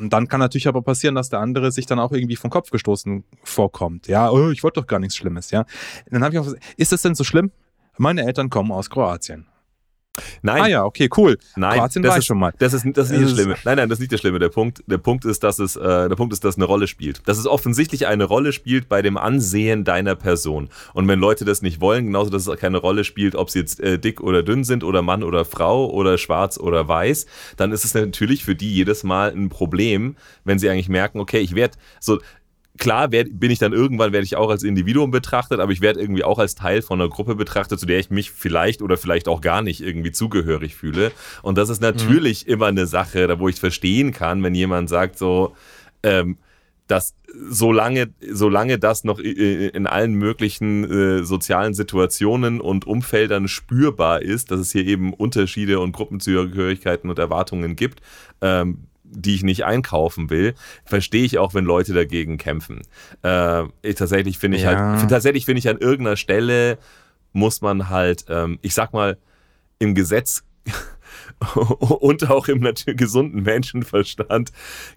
dann 0.00 0.28
kann 0.28 0.40
natürlich 0.40 0.68
aber 0.68 0.82
passieren, 0.82 1.14
dass 1.14 1.28
der 1.28 1.40
andere 1.40 1.72
sich 1.72 1.86
dann 1.86 1.98
auch 1.98 2.12
irgendwie 2.12 2.36
vom 2.36 2.50
Kopf 2.50 2.70
gestoßen 2.70 3.24
vorkommt. 3.42 4.06
Ja, 4.06 4.30
oh, 4.30 4.50
ich 4.50 4.62
wollte 4.62 4.80
doch 4.80 4.86
gar 4.86 5.00
nichts 5.00 5.16
Schlimmes, 5.16 5.50
ja. 5.50 5.64
dann 6.10 6.22
habe 6.22 6.34
ich 6.34 6.38
auch 6.38 6.44
gesagt, 6.44 6.62
ist 6.76 6.92
das 6.92 7.02
denn 7.02 7.14
so 7.14 7.24
schlimm? 7.24 7.50
Meine 7.96 8.24
Eltern 8.24 8.50
kommen 8.50 8.70
aus 8.70 8.90
Kroatien. 8.90 9.46
Nein. 10.42 10.62
Ah 10.62 10.66
ja, 10.66 10.84
okay, 10.84 11.08
cool. 11.16 11.38
Nein, 11.56 11.78
Kroatien 11.78 12.02
das 12.02 12.18
ist, 12.18 12.26
schon 12.26 12.38
mal. 12.38 12.52
Das 12.58 12.72
ist, 12.72 12.84
das 12.94 13.10
ist 13.10 13.12
nicht 13.12 13.22
das, 13.22 13.30
das 13.30 13.32
Schlimme. 13.32 13.56
Nein, 13.64 13.76
nein, 13.76 13.88
das 13.88 13.96
ist 13.96 14.00
nicht 14.00 14.12
das 14.12 14.20
Schlimme. 14.20 14.38
Der 14.38 14.48
Punkt, 14.48 14.82
der 14.86 14.98
Punkt 14.98 15.24
ist, 15.24 15.42
dass 15.42 15.58
es, 15.58 15.76
äh, 15.76 16.08
der 16.08 16.16
Punkt 16.16 16.32
ist, 16.32 16.44
dass 16.44 16.56
eine 16.56 16.64
Rolle 16.64 16.86
spielt. 16.86 17.26
Dass 17.26 17.38
es 17.38 17.46
offensichtlich 17.46 18.06
eine 18.06 18.24
Rolle 18.24 18.52
spielt 18.52 18.88
bei 18.88 19.02
dem 19.02 19.16
Ansehen 19.16 19.84
deiner 19.84 20.14
Person. 20.14 20.68
Und 20.94 21.08
wenn 21.08 21.18
Leute 21.18 21.44
das 21.44 21.62
nicht 21.62 21.80
wollen, 21.80 22.06
genauso, 22.06 22.30
dass 22.30 22.46
es 22.46 22.58
keine 22.58 22.78
Rolle 22.78 23.04
spielt, 23.04 23.34
ob 23.34 23.50
sie 23.50 23.60
jetzt 23.60 23.80
äh, 23.80 23.98
dick 23.98 24.20
oder 24.20 24.42
dünn 24.42 24.64
sind 24.64 24.84
oder 24.84 25.02
Mann 25.02 25.22
oder 25.22 25.44
Frau 25.44 25.90
oder 25.90 26.18
schwarz 26.18 26.58
oder 26.58 26.88
weiß, 26.88 27.26
dann 27.56 27.72
ist 27.72 27.84
es 27.84 27.94
natürlich 27.94 28.44
für 28.44 28.54
die 28.54 28.72
jedes 28.72 29.04
Mal 29.04 29.32
ein 29.32 29.48
Problem, 29.48 30.16
wenn 30.44 30.58
sie 30.58 30.68
eigentlich 30.68 30.88
merken, 30.88 31.20
okay, 31.20 31.38
ich 31.38 31.54
werde 31.54 31.76
so, 32.00 32.18
klar 32.78 33.12
werd, 33.12 33.28
bin 33.38 33.50
ich 33.50 33.58
dann 33.58 33.72
irgendwann, 33.72 34.12
werde 34.12 34.24
ich 34.24 34.36
auch 34.36 34.50
als 34.50 34.62
Individuum 34.62 35.10
betrachtet, 35.10 35.60
aber 35.60 35.72
ich 35.72 35.80
werde 35.80 36.00
irgendwie 36.00 36.24
auch 36.24 36.38
als 36.38 36.54
Teil 36.54 36.82
von 36.82 37.00
einer 37.00 37.10
Gruppe 37.10 37.34
betrachtet, 37.34 37.78
zu 37.78 37.86
der 37.86 37.98
ich 37.98 38.10
mich 38.10 38.30
vielleicht 38.30 38.80
oder 38.82 38.96
vielleicht 38.96 39.28
auch 39.28 39.40
gar 39.40 39.62
nicht 39.62 39.80
irgendwie 39.80 40.12
zugehörig 40.12 40.74
fühle. 40.74 41.12
Und 41.42 41.58
das 41.58 41.68
ist 41.68 41.82
natürlich 41.82 42.46
mhm. 42.46 42.52
immer 42.52 42.66
eine 42.66 42.86
Sache, 42.86 43.26
da 43.26 43.38
wo 43.38 43.48
ich 43.48 43.60
verstehen 43.60 44.12
kann, 44.12 44.42
wenn 44.42 44.54
jemand 44.54 44.88
sagt 44.88 45.18
so, 45.18 45.54
ähm, 46.02 46.38
dass 46.88 47.14
solange, 47.50 48.08
solange 48.32 48.78
das 48.78 49.04
noch 49.04 49.18
in 49.18 49.86
allen 49.86 50.14
möglichen 50.14 50.90
äh, 50.90 51.22
sozialen 51.22 51.74
Situationen 51.74 52.60
und 52.60 52.86
Umfeldern 52.86 53.46
spürbar 53.46 54.22
ist, 54.22 54.50
dass 54.50 54.60
es 54.60 54.72
hier 54.72 54.86
eben 54.86 55.12
Unterschiede 55.12 55.80
und 55.80 55.92
Gruppenzugehörigkeiten 55.92 57.10
und 57.10 57.18
Erwartungen 57.18 57.76
gibt, 57.76 58.00
ähm, 58.40 58.87
die 59.10 59.34
ich 59.34 59.42
nicht 59.42 59.64
einkaufen 59.64 60.30
will, 60.30 60.54
verstehe 60.84 61.24
ich 61.24 61.38
auch, 61.38 61.54
wenn 61.54 61.64
Leute 61.64 61.92
dagegen 61.94 62.38
kämpfen. 62.38 62.82
Äh, 63.22 63.64
ich, 63.82 63.96
tatsächlich 63.96 64.38
finde 64.38 64.58
ich 64.58 64.66
halt, 64.66 64.78
ja. 64.78 64.98
halt, 64.98 65.10
tatsächlich 65.10 65.44
finde 65.44 65.60
ich 65.60 65.68
an 65.68 65.78
irgendeiner 65.78 66.16
Stelle 66.16 66.78
muss 67.32 67.60
man 67.60 67.88
halt, 67.88 68.24
ähm, 68.28 68.58
ich 68.62 68.74
sag 68.74 68.92
mal, 68.92 69.18
im 69.78 69.94
Gesetz 69.94 70.42
und 71.54 72.30
auch 72.30 72.48
im 72.48 72.66
gesunden 72.86 73.42
Menschenverstand 73.42 74.52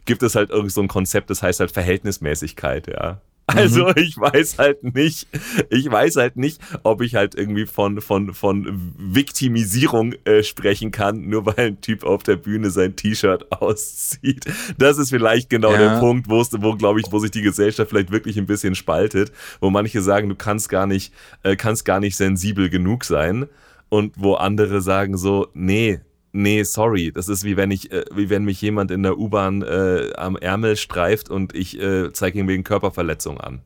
gibt 0.06 0.24
es 0.24 0.36
halt 0.36 0.50
irgend 0.50 0.71
so 0.71 0.82
ein 0.82 0.88
Konzept, 0.88 1.30
das 1.30 1.43
heißt 1.43 1.60
halt 1.60 1.71
Verhältnismäßigkeit, 1.71 2.88
ja. 2.88 3.21
Also 3.55 3.87
mhm. 3.87 3.93
ich 3.97 4.17
weiß 4.17 4.57
halt 4.57 4.83
nicht, 4.95 5.27
ich 5.69 5.89
weiß 5.89 6.15
halt 6.15 6.37
nicht, 6.37 6.61
ob 6.83 7.01
ich 7.01 7.15
halt 7.15 7.35
irgendwie 7.35 7.65
von, 7.65 8.01
von, 8.01 8.33
von 8.33 8.93
Viktimisierung 8.97 10.13
äh, 10.25 10.43
sprechen 10.43 10.91
kann, 10.91 11.29
nur 11.29 11.45
weil 11.45 11.59
ein 11.67 11.81
Typ 11.81 12.03
auf 12.03 12.23
der 12.23 12.35
Bühne 12.35 12.69
sein 12.69 12.95
T-Shirt 12.95 13.51
auszieht. 13.61 14.45
Das 14.77 14.97
ist 14.97 15.09
vielleicht 15.09 15.49
genau 15.49 15.71
ja. 15.73 15.77
der 15.77 15.99
Punkt, 15.99 16.29
wo, 16.29 16.43
wo 16.59 16.75
glaube 16.75 16.99
ich, 16.99 17.11
wo 17.11 17.19
sich 17.19 17.31
die 17.31 17.41
Gesellschaft 17.41 17.89
vielleicht 17.89 18.11
wirklich 18.11 18.37
ein 18.37 18.45
bisschen 18.45 18.75
spaltet, 18.75 19.31
wo 19.59 19.69
manche 19.69 20.01
sagen, 20.01 20.29
du 20.29 20.35
kannst 20.35 20.69
gar 20.69 20.87
nicht, 20.87 21.13
äh, 21.43 21.55
kannst 21.55 21.85
gar 21.85 21.99
nicht 21.99 22.15
sensibel 22.15 22.69
genug 22.69 23.03
sein 23.03 23.47
und 23.89 24.13
wo 24.15 24.35
andere 24.35 24.81
sagen 24.81 25.17
so, 25.17 25.49
nee, 25.53 25.99
nee, 26.31 26.63
sorry, 26.63 27.11
das 27.11 27.27
ist 27.27 27.43
wie 27.43 27.57
wenn 27.57 27.71
ich, 27.71 27.91
äh, 27.91 28.05
wie 28.13 28.29
wenn 28.29 28.43
mich 28.43 28.61
jemand 28.61 28.91
in 28.91 29.03
der 29.03 29.17
U-Bahn 29.17 29.61
äh, 29.61 30.11
am 30.15 30.35
Ärmel 30.35 30.75
streift 30.75 31.29
und 31.29 31.55
ich 31.55 31.79
äh, 31.79 32.11
zeige 32.13 32.39
ihm 32.39 32.47
wegen 32.47 32.63
Körperverletzung 32.63 33.39
an. 33.39 33.61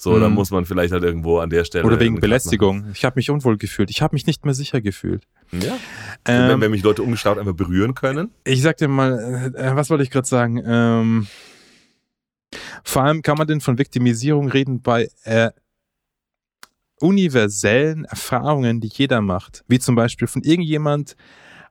So, 0.00 0.12
mhm. 0.12 0.20
dann 0.20 0.32
muss 0.32 0.52
man 0.52 0.64
vielleicht 0.64 0.92
halt 0.92 1.02
irgendwo 1.02 1.38
an 1.38 1.50
der 1.50 1.64
Stelle. 1.64 1.84
Oder 1.84 1.98
wegen 1.98 2.20
Belästigung. 2.20 2.86
Ich 2.94 3.04
habe 3.04 3.14
mich 3.16 3.30
unwohl 3.30 3.58
gefühlt. 3.58 3.90
Ich 3.90 4.00
habe 4.00 4.14
mich 4.14 4.26
nicht 4.26 4.44
mehr 4.44 4.54
sicher 4.54 4.80
gefühlt. 4.80 5.24
Ja. 5.50 5.76
Ähm, 6.24 6.50
wenn, 6.50 6.60
wenn, 6.60 6.70
mich 6.70 6.84
Leute 6.84 7.02
umgestaut 7.02 7.36
einfach 7.36 7.54
berühren 7.54 7.94
können. 7.94 8.30
Ich 8.44 8.62
sag 8.62 8.76
dir 8.76 8.86
mal, 8.86 9.52
äh, 9.56 9.74
was 9.74 9.90
wollte 9.90 10.04
ich 10.04 10.10
gerade 10.10 10.28
sagen? 10.28 10.62
Ähm, 10.64 11.26
vor 12.84 13.02
allem 13.02 13.22
kann 13.22 13.38
man 13.38 13.48
denn 13.48 13.60
von 13.60 13.76
Viktimisierung 13.76 14.48
reden 14.48 14.82
bei 14.82 15.08
äh, 15.24 15.50
universellen 17.00 18.04
Erfahrungen, 18.04 18.80
die 18.80 18.90
jeder 18.92 19.20
macht. 19.20 19.64
Wie 19.66 19.80
zum 19.80 19.96
Beispiel 19.96 20.28
von 20.28 20.42
irgendjemand, 20.42 21.16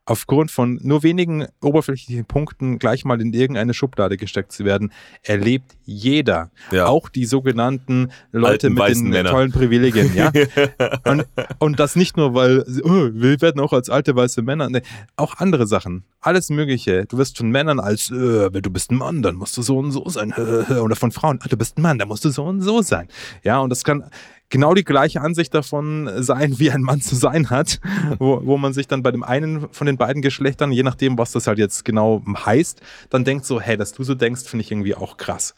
aufgrund 0.08 0.52
von 0.52 0.80
nur 0.82 1.04
wenigen 1.04 1.46
oberflächlichen 1.62 2.26
Punkten 2.26 2.80
gleich 2.80 3.04
mal 3.04 3.22
in 3.22 3.34
irgendeine 3.34 3.74
Schublade 3.74 4.18
gesteckt 4.18 4.54
zu 4.54 4.64
werden, 4.64 4.92
erlebt 5.22 5.74
jeder. 5.84 6.50
Ja. 6.72 6.88
Auch 6.88 7.10
die 7.10 7.26
sogenannten 7.26 8.12
Leute 8.32 8.68
Alten, 8.68 8.74
mit 8.74 8.90
den 8.90 9.10
Männer. 9.10 9.30
tollen 9.30 9.52
Privilegien. 9.52 10.16
Ja? 10.16 10.32
und, 11.06 11.26
und 11.60 11.80
das 11.80 11.98
nicht 11.98 12.16
nur, 12.16 12.34
weil 12.34 12.64
oh, 12.84 13.10
wir 13.14 13.42
werden 13.42 13.60
auch 13.60 13.74
als 13.74 13.90
alte 13.90 14.16
weiße 14.16 14.42
Männer, 14.42 14.70
nee, 14.70 14.82
auch 15.18 15.36
andere 15.38 15.68
Sachen. 15.68 16.06
Alles 16.22 16.50
Mögliche. 16.50 17.06
Du 17.06 17.18
wirst 17.18 17.38
von 17.38 17.52
Männern 17.52 17.80
als, 17.80 18.10
äh, 18.10 18.50
du 18.50 18.70
bist 18.70 18.92
ein 18.92 18.98
Mann, 18.98 19.22
dann 19.22 19.36
musst 19.36 19.58
du 19.58 19.62
so 19.62 19.78
und 19.78 19.92
so 19.92 20.08
sein. 20.08 20.34
Oder 20.82 20.96
von 20.96 21.12
Frauen, 21.12 21.40
ah, 21.44 21.48
du 21.50 21.58
bist 21.58 21.78
ein 21.78 21.82
Mann, 21.82 22.00
dann 22.00 22.08
musst 22.08 22.24
du 22.24 22.30
so 22.30 22.46
und 22.46 22.62
so 22.62 22.82
sein. 22.82 23.10
Ja, 23.44 23.60
und 23.60 23.70
das 23.70 23.84
kann 23.84 24.06
genau 24.50 24.74
die 24.74 24.84
gleiche 24.84 25.22
Ansicht 25.22 25.54
davon 25.54 26.10
sein, 26.24 26.60
wie 26.60 26.72
ein 26.72 26.82
Mann 26.82 27.02
zu 27.02 27.16
sein 27.16 27.50
hat, 27.50 27.80
wo, 28.20 28.46
wo 28.46 28.58
man 28.58 28.74
sich 28.74 28.88
dann 28.88 29.04
bei 29.04 29.12
dem 29.12 29.24
einen 29.24 29.68
von 29.72 29.88
den 29.88 29.98
beiden 29.98 30.22
Geschlechtern, 30.22 30.72
je 30.72 30.84
nachdem, 30.84 31.18
was 31.18 31.32
das 31.32 31.48
halt 31.48 31.60
jetzt 31.60 31.86
genau 31.86 32.24
heißt, 32.28 32.82
dann 33.10 33.24
denkt 33.24 33.46
so, 33.46 33.60
hey, 33.60 33.78
dass 33.78 33.94
du 33.94 34.04
so 34.04 34.16
denkst, 34.16 34.44
finde 34.44 34.64
ich 34.64 34.72
irgendwie 34.72 34.96
auch 34.96 35.18
krass. 35.18 35.54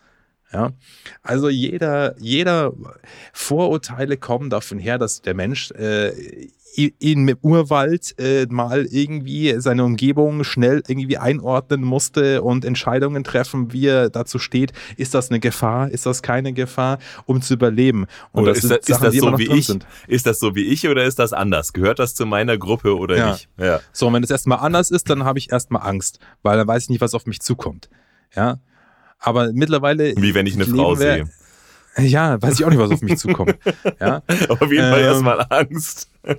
Ja, 0.52 0.72
also 1.22 1.48
jeder, 1.48 2.18
jeder 2.20 2.74
Vorurteile 3.34 4.18
kommen 4.18 4.50
davon 4.50 4.80
her, 4.80 4.98
dass 4.98 5.22
der 5.22 5.36
Mensch 5.36 5.70
äh, 5.72 6.10
im 6.88 7.36
Urwald 7.42 8.16
äh, 8.20 8.48
mal 8.50 8.86
irgendwie 8.86 9.56
seine 9.60 9.84
Umgebung 9.84 10.44
schnell 10.44 10.84
irgendwie 10.88 11.18
einordnen 11.18 11.84
musste 11.84 12.42
und 12.42 12.66
Entscheidungen 12.66 13.24
treffen, 13.24 13.74
wie 13.74 13.88
er 13.88 14.10
dazu 14.10 14.40
steht. 14.40 14.74
Ist 14.98 15.14
das 15.14 15.30
eine 15.30 15.40
Gefahr? 15.40 15.90
Ist 15.90 16.06
das 16.06 16.22
keine 16.22 16.54
Gefahr, 16.54 17.00
um 17.26 17.42
zu 17.42 17.56
überleben? 17.56 18.06
Und 18.32 18.44
oder 18.44 18.54
das 18.54 18.64
ist, 18.64 18.72
das, 18.72 18.86
Sachen, 18.86 19.08
ist 19.08 19.16
das 19.16 19.32
so 19.32 19.38
wie 19.38 19.52
ich? 19.52 19.68
Sind. 19.68 19.86
Ist 20.08 20.26
das 20.26 20.40
so 20.40 20.56
wie 20.56 20.66
ich 20.66 20.88
oder 20.88 21.04
ist 21.06 21.20
das 21.20 21.34
anders? 21.34 21.74
Gehört 21.74 22.00
das 22.00 22.16
zu 22.16 22.26
meiner 22.26 22.58
Gruppe 22.58 22.98
oder 22.98 23.18
ja. 23.18 23.32
nicht? 23.32 23.50
Ja. 23.58 23.80
So, 23.92 24.08
und 24.08 24.14
wenn 24.14 24.24
es 24.24 24.30
erstmal 24.30 24.60
anders 24.60 24.92
ist, 24.92 25.10
dann 25.10 25.24
habe 25.24 25.40
ich 25.40 25.52
erstmal 25.52 25.88
Angst, 25.88 26.20
weil 26.44 26.58
dann 26.58 26.68
weiß 26.68 26.84
ich 26.84 26.90
nicht, 26.90 27.02
was 27.02 27.14
auf 27.14 27.26
mich 27.26 27.40
zukommt. 27.42 27.90
Ja. 28.36 28.60
Aber 29.20 29.52
mittlerweile. 29.52 30.14
Wie 30.16 30.34
wenn 30.34 30.46
ich 30.46 30.56
eine 30.56 30.66
Frau 30.66 30.96
sehe. 30.96 31.28
Ja, 31.98 32.42
weiß 32.42 32.60
ich 32.60 32.66
auch 32.66 32.70
nicht, 32.70 32.80
was 32.80 32.92
auf 32.92 33.02
mich 33.02 33.18
zukommt. 33.18 33.58
Ja. 34.00 34.22
Aber 34.48 34.62
auf 34.62 34.72
jeden 34.72 34.90
Fall 34.90 35.00
ähm, 35.00 35.06
erstmal 35.06 35.46
Angst. 35.50 36.10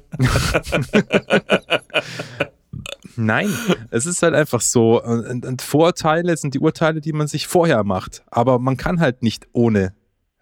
Nein, 3.17 3.53
es 3.91 4.07
ist 4.07 4.23
halt 4.23 4.35
einfach 4.35 4.61
so. 4.61 5.03
Und, 5.03 5.45
und 5.45 5.63
Vorurteile 5.63 6.37
sind 6.37 6.55
die 6.55 6.61
Urteile, 6.61 7.01
die 7.01 7.13
man 7.13 7.27
sich 7.27 7.47
vorher 7.47 7.85
macht. 7.85 8.23
Aber 8.31 8.59
man 8.59 8.77
kann 8.77 9.01
halt 9.01 9.23
nicht 9.23 9.49
ohne. 9.53 9.95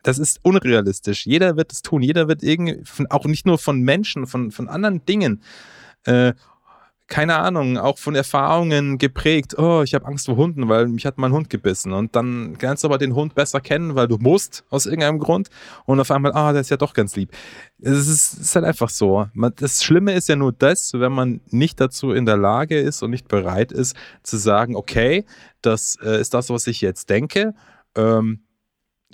Das 0.03 0.19
ist 0.19 0.39
unrealistisch. 0.43 1.27
Jeder 1.27 1.57
wird 1.57 1.73
es 1.73 1.83
tun. 1.83 2.03
Jeder 2.03 2.29
wird 2.29 2.43
irgendwie, 2.43 2.83
auch 3.11 3.25
nicht 3.25 3.47
nur 3.47 3.59
von 3.59 3.81
Menschen, 3.81 4.27
von, 4.27 4.51
von 4.53 4.69
anderen 4.69 5.05
Dingen. 5.05 5.43
Äh, 6.05 6.35
keine 7.09 7.37
Ahnung, 7.39 7.79
auch 7.79 7.97
von 7.97 8.15
Erfahrungen 8.15 8.99
geprägt. 8.99 9.59
Oh, 9.59 9.83
ich 9.83 9.95
habe 9.95 10.05
Angst 10.05 10.27
vor 10.27 10.37
Hunden, 10.37 10.69
weil 10.69 10.89
mich 10.89 11.07
hat 11.07 11.17
mein 11.17 11.33
Hund 11.33 11.49
gebissen. 11.49 11.93
Und 11.95 12.15
dann 12.15 12.55
lernst 12.61 12.85
du 12.85 12.89
aber 12.89 12.99
den 12.99 13.15
Hund 13.15 13.35
besser 13.35 13.61
kennen, 13.61 13.95
weil 13.95 14.09
du 14.09 14.19
musst, 14.19 14.65
aus 14.69 14.85
irgendeinem 14.85 15.19
Grund. 15.19 15.49
Und 15.87 16.01
auf 16.01 16.11
einmal, 16.11 16.33
ah, 16.33 16.53
der 16.53 16.61
ist 16.61 16.71
ja 16.71 16.77
doch 16.77 16.93
ganz 16.93 17.17
lieb. 17.17 17.33
Es 17.81 18.07
ist, 18.09 18.35
ist 18.35 18.55
halt 18.55 18.67
einfach 18.67 18.91
so. 18.91 19.27
Das 19.57 19.83
Schlimme 19.83 20.13
ist 20.13 20.29
ja 20.29 20.37
nur 20.37 20.53
das, 20.53 20.93
wenn 20.93 21.13
man 21.13 21.41
nicht 21.49 21.81
dazu 21.81 22.13
in 22.13 22.27
der 22.27 22.37
Lage 22.37 22.79
ist 22.79 23.03
und 23.03 23.11
nicht 23.11 23.27
bereit 23.27 23.73
ist, 23.73 23.97
zu 24.23 24.37
sagen, 24.37 24.77
okay, 24.77 25.25
das 25.63 25.97
äh, 26.03 26.21
ist 26.21 26.35
das, 26.35 26.51
was 26.51 26.67
ich 26.67 26.83
jetzt 26.83 27.09
denke. 27.09 27.55
Ähm, 27.97 28.43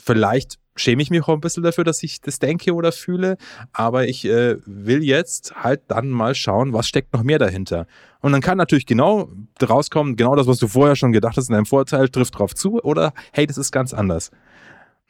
vielleicht 0.02 0.58
schäme 0.76 1.02
ich 1.02 1.10
mich 1.10 1.22
auch 1.22 1.28
ein 1.28 1.40
bisschen 1.40 1.62
dafür, 1.62 1.84
dass 1.84 2.02
ich 2.02 2.20
das 2.20 2.38
denke 2.38 2.74
oder 2.74 2.92
fühle, 2.92 3.36
aber 3.72 4.08
ich 4.08 4.24
äh, 4.24 4.56
will 4.66 5.02
jetzt 5.02 5.54
halt 5.56 5.82
dann 5.88 6.10
mal 6.10 6.34
schauen, 6.34 6.72
was 6.72 6.88
steckt 6.88 7.12
noch 7.12 7.22
mehr 7.22 7.38
dahinter. 7.38 7.86
Und 8.20 8.32
dann 8.32 8.40
kann 8.40 8.58
natürlich 8.58 8.86
genau 8.86 9.28
rauskommen, 9.62 10.16
genau 10.16 10.34
das, 10.34 10.46
was 10.46 10.58
du 10.58 10.68
vorher 10.68 10.96
schon 10.96 11.12
gedacht 11.12 11.36
hast 11.36 11.48
in 11.48 11.54
deinem 11.54 11.66
Vorurteil, 11.66 12.08
trifft 12.08 12.38
drauf 12.38 12.54
zu 12.54 12.82
oder 12.82 13.12
hey, 13.32 13.46
das 13.46 13.58
ist 13.58 13.70
ganz 13.70 13.94
anders. 13.94 14.30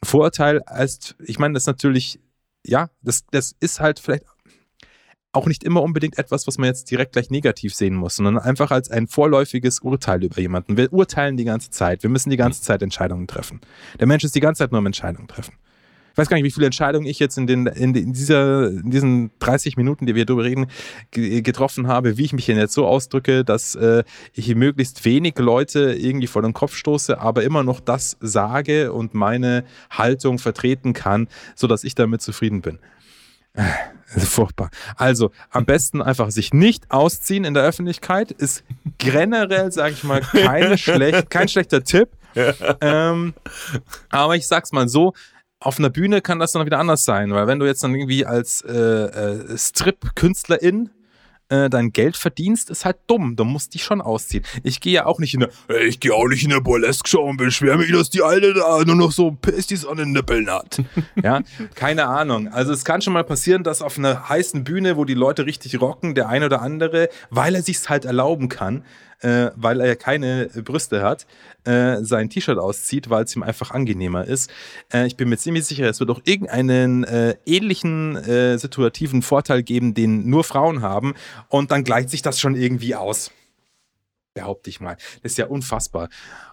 Vorurteil 0.03 0.61
heißt, 0.69 1.17
ich 1.25 1.39
meine, 1.39 1.55
das 1.55 1.63
ist 1.63 1.69
natürlich, 1.69 2.21
ja, 2.67 2.91
das, 3.03 3.25
das 3.31 3.55
ist 3.61 3.81
halt 3.81 4.01
vielleicht 4.01 4.25
auch 5.35 5.47
nicht 5.47 5.65
immer 5.65 5.83
unbedingt 5.83 6.19
etwas, 6.19 6.47
was 6.47 6.59
man 6.59 6.69
jetzt 6.69 6.91
direkt 6.91 7.13
gleich 7.13 7.31
negativ 7.31 7.75
sehen 7.75 7.95
muss, 7.95 8.17
sondern 8.17 8.39
einfach 8.39 8.71
als 8.71 8.91
ein 8.91 9.07
vorläufiges 9.07 9.81
Urteil 9.81 10.25
über 10.25 10.41
jemanden. 10.41 10.77
Wir 10.77 10.93
urteilen 10.93 11.37
die 11.37 11.45
ganze 11.45 11.71
Zeit. 11.71 12.03
Wir 12.03 12.11
müssen 12.11 12.31
die 12.31 12.37
ganze 12.37 12.63
Zeit 12.63 12.83
Entscheidungen 12.83 13.27
treffen. 13.27 13.61
Der 13.99 14.07
Mensch 14.07 14.25
ist 14.25 14.35
die 14.35 14.41
ganze 14.41 14.61
Zeit 14.61 14.73
nur 14.73 14.79
am 14.79 14.87
Entscheidungen 14.87 15.29
treffen. 15.29 15.55
Ich 16.15 16.19
weiß 16.19 16.29
gar 16.29 16.37
nicht, 16.37 16.45
wie 16.45 16.53
viele 16.53 16.67
Entscheidungen 16.67 17.07
ich 17.07 17.19
jetzt 17.19 17.37
in, 17.39 17.49
den, 17.49 17.67
in, 17.67 18.13
dieser, 18.13 18.69
in 18.69 18.89
diesen 18.89 19.33
30 19.41 19.77
Minuten, 19.77 20.07
die 20.07 20.15
wir 20.15 20.25
darüber 20.25 20.45
reden, 20.45 20.67
getroffen 21.11 21.89
habe, 21.89 22.17
wie 22.17 22.25
ich 22.25 22.33
mich 22.33 22.47
denn 22.47 22.57
jetzt 22.57 22.73
so 22.73 22.87
ausdrücke, 22.87 23.45
dass 23.45 23.75
äh, 23.75 24.05
ich 24.33 24.55
möglichst 24.55 25.05
wenig 25.05 25.37
Leute 25.39 25.93
irgendwie 25.93 26.29
vor 26.29 26.43
den 26.43 26.53
Kopf 26.53 26.77
stoße, 26.77 27.21
aber 27.21 27.43
immer 27.43 27.65
noch 27.65 27.81
das 27.81 28.17
sage 28.21 28.93
und 28.93 29.15
meine 29.15 29.65
Haltung 29.91 30.39
vertreten 30.39 30.93
kann, 30.93 31.27
sodass 31.57 31.83
ich 31.83 31.97
damit 31.97 32.23
zufrieden 32.23 32.63
bin. 32.63 32.79
Furchtbar. 34.19 34.71
Also 34.97 35.31
am 35.51 35.65
besten 35.65 36.03
einfach 36.03 36.31
sich 36.31 36.53
nicht 36.53 36.91
ausziehen 36.91 37.45
in 37.45 37.55
der 37.55 37.65
Öffentlichkeit 37.65 38.31
ist 38.31 38.65
generell, 38.99 39.73
sage 39.73 39.95
ich 39.95 40.05
mal, 40.05 40.21
keine 40.21 40.79
schlecht, 40.79 41.31
kein 41.31 41.49
schlechter 41.49 41.83
Tipp. 41.83 42.09
Ähm, 42.81 43.35
aber 44.11 44.37
ich 44.37 44.47
sag's 44.47 44.73
mal 44.73 44.89
so, 44.89 45.13
auf 45.61 45.79
einer 45.79 45.91
Bühne 45.91 46.21
kann 46.21 46.39
das 46.39 46.53
dann 46.53 46.67
wieder 46.67 46.79
anders 46.79 47.05
sein, 47.05 47.33
weil 47.33 47.47
wenn 47.47 47.59
du 47.59 47.67
jetzt 47.67 47.83
dann 47.83 47.95
irgendwie 47.95 48.27
als 48.27 48.61
äh, 48.63 48.73
äh, 48.73 49.57
Strip-Künstlerin 49.59 50.91
äh, 51.49 51.69
dein 51.69 51.93
Geld 51.93 52.17
verdienst, 52.17 52.71
ist 52.71 52.85
halt 52.85 52.97
dumm. 53.07 53.37
Du 53.37 53.45
musst 53.45 53.75
dich 53.75 53.85
schon 53.85 54.01
ausziehen. 54.01 54.45
Ich 54.63 54.81
gehe 54.81 54.93
ja 54.93 55.07
auch 55.07 55.19
nicht 55.19 55.35
in 55.35 55.45
eine, 55.45 55.79
ich 55.81 56.01
gehe 56.01 56.15
auch 56.15 56.27
nicht 56.27 56.45
in 56.45 56.53
eine 56.53 56.61
Burlesque-Show 56.61 57.23
und 57.23 57.37
beschwere 57.37 57.79
mich, 57.79 57.93
dass 57.93 58.11
die 58.11 58.23
Alte 58.23 58.55
da 58.55 58.83
nur 58.85 58.97
noch 58.97 59.13
so 59.13 59.33
Pistis 59.33 59.85
an 59.87 59.99
den 59.99 60.13
Nippeln 60.13 60.51
hat. 60.51 60.83
ja, 61.23 61.43
keine 61.75 62.07
Ahnung. 62.07 62.49
Also 62.49 62.73
es 62.73 62.85
kann 62.85 63.03
schon 63.03 63.13
mal 63.13 63.25
passieren, 63.25 63.63
dass 63.63 63.83
auf 63.83 63.99
einer 63.99 64.29
heißen 64.29 64.65
Bühne, 64.65 64.97
wo 64.97 65.05
die 65.05 65.15
Leute 65.15 65.47
richtig 65.47 65.81
rocken, 65.81 66.15
der 66.15 66.29
eine 66.29 66.47
oder 66.47 66.63
andere, 66.63 67.09
weil 67.31 67.55
er 67.55 67.63
sich's 67.63 67.89
halt 67.89 68.05
erlauben 68.05 68.49
kann, 68.49 68.85
äh, 69.25 69.51
weil 69.57 69.81
er 69.81 69.87
ja 69.87 69.95
keine 69.95 70.51
Brüste 70.65 71.03
hat, 71.03 71.27
äh, 71.65 72.03
sein 72.03 72.29
T-Shirt 72.29 72.59
auszieht, 72.59 73.09
weil 73.09 73.25
es 73.25 73.35
ihm 73.35 73.43
einfach 73.43 73.71
angenehmer 73.71 74.25
ist. 74.25 74.51
Äh, 74.93 75.07
ich 75.07 75.17
bin 75.17 75.31
mir 75.31 75.39
ziemlich 75.39 75.65
sicher, 75.65 75.89
es 75.89 75.99
wird 75.99 76.11
auch 76.11 76.21
irgendeinen 76.25 77.05
äh, 77.05 77.37
ähnlichen 77.47 78.17
äh, 78.17 78.59
situativen 78.59 79.23
Vorteil 79.23 79.63
geben, 79.63 79.95
den 79.95 80.29
nur 80.29 80.45
Frauen 80.45 80.83
haben. 80.83 81.15
Und 81.49 81.71
dann 81.71 81.85
gleicht 81.85 82.11
sich 82.11 82.21
das 82.21 82.39
schon 82.39 82.55
irgendwie 82.55 82.95
aus. 82.95 83.31
Behaupte 84.35 84.69
ich 84.69 84.81
mal. 84.81 84.97
Das 85.23 85.33
ist 85.33 85.39
ja 85.39 85.47
unfassbar. 85.47 86.09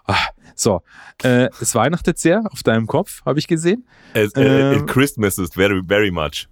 Ach, 0.06 0.30
so, 0.56 0.82
äh, 1.24 1.50
es 1.60 1.76
weihnachtet 1.76 2.20
sehr 2.20 2.44
auf 2.52 2.64
deinem 2.64 2.88
Kopf, 2.88 3.22
habe 3.26 3.40
ich 3.40 3.48
gesehen. 3.48 3.86
It, 4.14 4.38
it 4.38 4.88
Christmas 4.88 5.38
is 5.38 5.50
very, 5.54 5.82
very 5.86 6.12
much. 6.12 6.48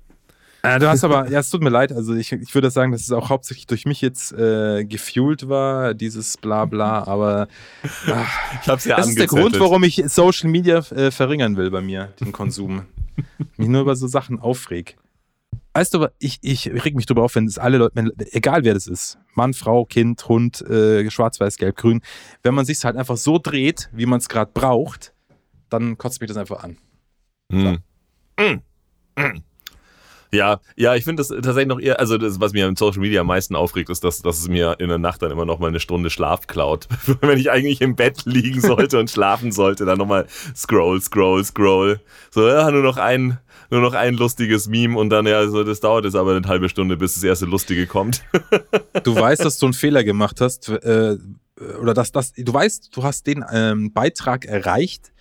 Äh, 0.62 0.80
du 0.80 0.89
hast 0.89 1.03
aber, 1.03 1.30
ja, 1.30 1.39
es 1.39 1.49
tut 1.49 1.62
mir 1.62 1.70
leid, 1.70 1.91
also 1.91 2.14
ich, 2.16 2.32
ich 2.34 2.53
würde 2.53 2.70
sagen, 2.70 2.91
dass 2.91 3.01
es 3.01 3.12
auch 3.12 3.30
hauptsächlich 3.30 3.66
durch 3.66 3.86
mich 3.86 4.01
jetzt 4.01 4.34
äh, 4.34 4.84
gefuelt 4.84 5.47
war, 5.47 5.93
dieses 5.93 6.36
Blabla, 6.38 7.07
aber 7.07 7.47
ach, 8.07 8.39
ich 8.62 8.68
hab's 8.68 8.86
ja 8.86 8.97
das 8.97 9.07
ist 9.07 9.20
der 9.20 9.28
Grund, 9.28 9.57
warum 9.60 9.84
ich 9.84 10.03
Social 10.07 10.49
Media 10.49 10.80
äh, 10.80 11.12
verringern 11.12 11.55
will 11.55 11.72
bei 11.72 11.82
mir, 11.82 12.14
den 12.20 12.34
Konsum. 12.34 12.84
mich 13.57 13.68
nur 13.70 13.82
über 13.82 13.95
so 13.95 14.07
Sachen 14.07 14.39
aufreg. 14.39 14.97
Weißt 15.74 15.93
du, 15.93 16.07
ich, 16.20 16.39
ich 16.41 16.68
reg 16.68 16.95
mich 16.95 17.05
drüber 17.05 17.24
auf, 17.24 17.36
wenn 17.36 17.45
es 17.45 17.57
alle 17.57 17.78
Leute, 17.78 17.95
wenn, 17.95 18.12
egal 18.32 18.64
wer 18.64 18.74
das 18.74 18.88
ist, 18.88 19.18
Mann, 19.36 19.53
Frau, 19.53 19.86
Kind, 19.86 20.28
Hund, 20.28 20.62
äh, 20.62 21.10
schwarz, 21.10 21.39
weiß, 21.39 21.57
gelb, 21.57 21.78
grün, 21.78 22.01
wenn 22.43 22.53
man 22.53 22.66
sich 22.66 22.84
halt 22.84 22.97
einfach 22.97 23.18
so 23.18 23.38
dreht, 23.38 23.89
wie 23.93 24.05
man 24.05 24.20
es 24.20 24.28
gerade 24.28 24.51
braucht, 24.53 25.14
dann 25.70 25.97
kotzt 25.97 26.20
mich 26.20 26.28
das 26.28 26.38
einfach 26.38 26.64
an. 26.64 26.78
Mm. 27.49 27.62
So. 27.62 28.43
Mm. 28.43 28.62
Mm. 29.16 29.43
Ja, 30.32 30.59
ja, 30.75 30.95
ich 30.95 31.03
finde 31.05 31.21
das 31.21 31.30
tatsächlich 31.30 31.67
noch 31.67 31.80
eher, 31.80 31.99
also 31.99 32.17
das, 32.17 32.39
was 32.39 32.53
mir 32.53 32.67
im 32.67 32.75
Social 32.75 32.99
Media 32.99 33.21
am 33.21 33.27
meisten 33.27 33.55
aufregt, 33.55 33.89
ist, 33.89 34.03
dass, 34.03 34.21
dass 34.21 34.39
es 34.39 34.47
mir 34.47 34.75
in 34.80 34.89
der 34.89 34.99
Nacht 34.99 35.21
dann 35.21 35.32
immer 35.32 35.45
noch 35.45 35.59
mal 35.59 35.67
eine 35.67 35.80
Stunde 35.80 36.09
Schlaf 36.09 36.45
klaut. 36.45 36.88
Wenn 37.21 37.39
ich 37.39 37.49
eigentlich 37.49 37.82
im 37.82 37.95
Bett 37.95 38.25
liegen 38.25 38.61
sollte 38.61 38.99
und 38.99 39.09
schlafen 39.09 39.51
sollte, 39.51 39.86
dann 39.86 39.97
nochmal 39.97 40.27
scroll, 40.55 41.01
scroll, 41.01 41.43
scroll. 41.43 41.99
So, 42.30 42.47
ja, 42.47 42.69
nur 42.69 42.84
noch 42.84 42.97
ein, 42.97 43.39
nur 43.71 43.82
noch 43.82 43.93
ein 43.93 44.13
lustiges 44.15 44.67
Meme 44.67 44.97
und 44.97 45.09
dann, 45.09 45.25
ja, 45.25 45.47
so, 45.47 45.63
das 45.63 45.80
dauert 45.80 46.05
jetzt 46.05 46.15
aber 46.15 46.36
eine 46.36 46.47
halbe 46.47 46.69
Stunde, 46.69 46.95
bis 46.97 47.15
das 47.15 47.23
erste 47.23 47.45
Lustige 47.45 47.88
kommt. 47.88 48.23
Du 49.03 49.15
weißt, 49.15 49.45
dass 49.45 49.57
du 49.57 49.67
einen 49.67 49.73
Fehler 49.73 50.03
gemacht 50.03 50.41
hast, 50.41 50.67
äh, 50.69 51.17
oder 51.82 51.93
dass 51.93 52.11
das, 52.11 52.34
du 52.34 52.53
weißt, 52.53 52.89
du 52.95 53.03
hast 53.03 53.27
den 53.27 53.43
ähm, 53.51 53.93
Beitrag 53.93 54.45
erreicht, 54.45 55.11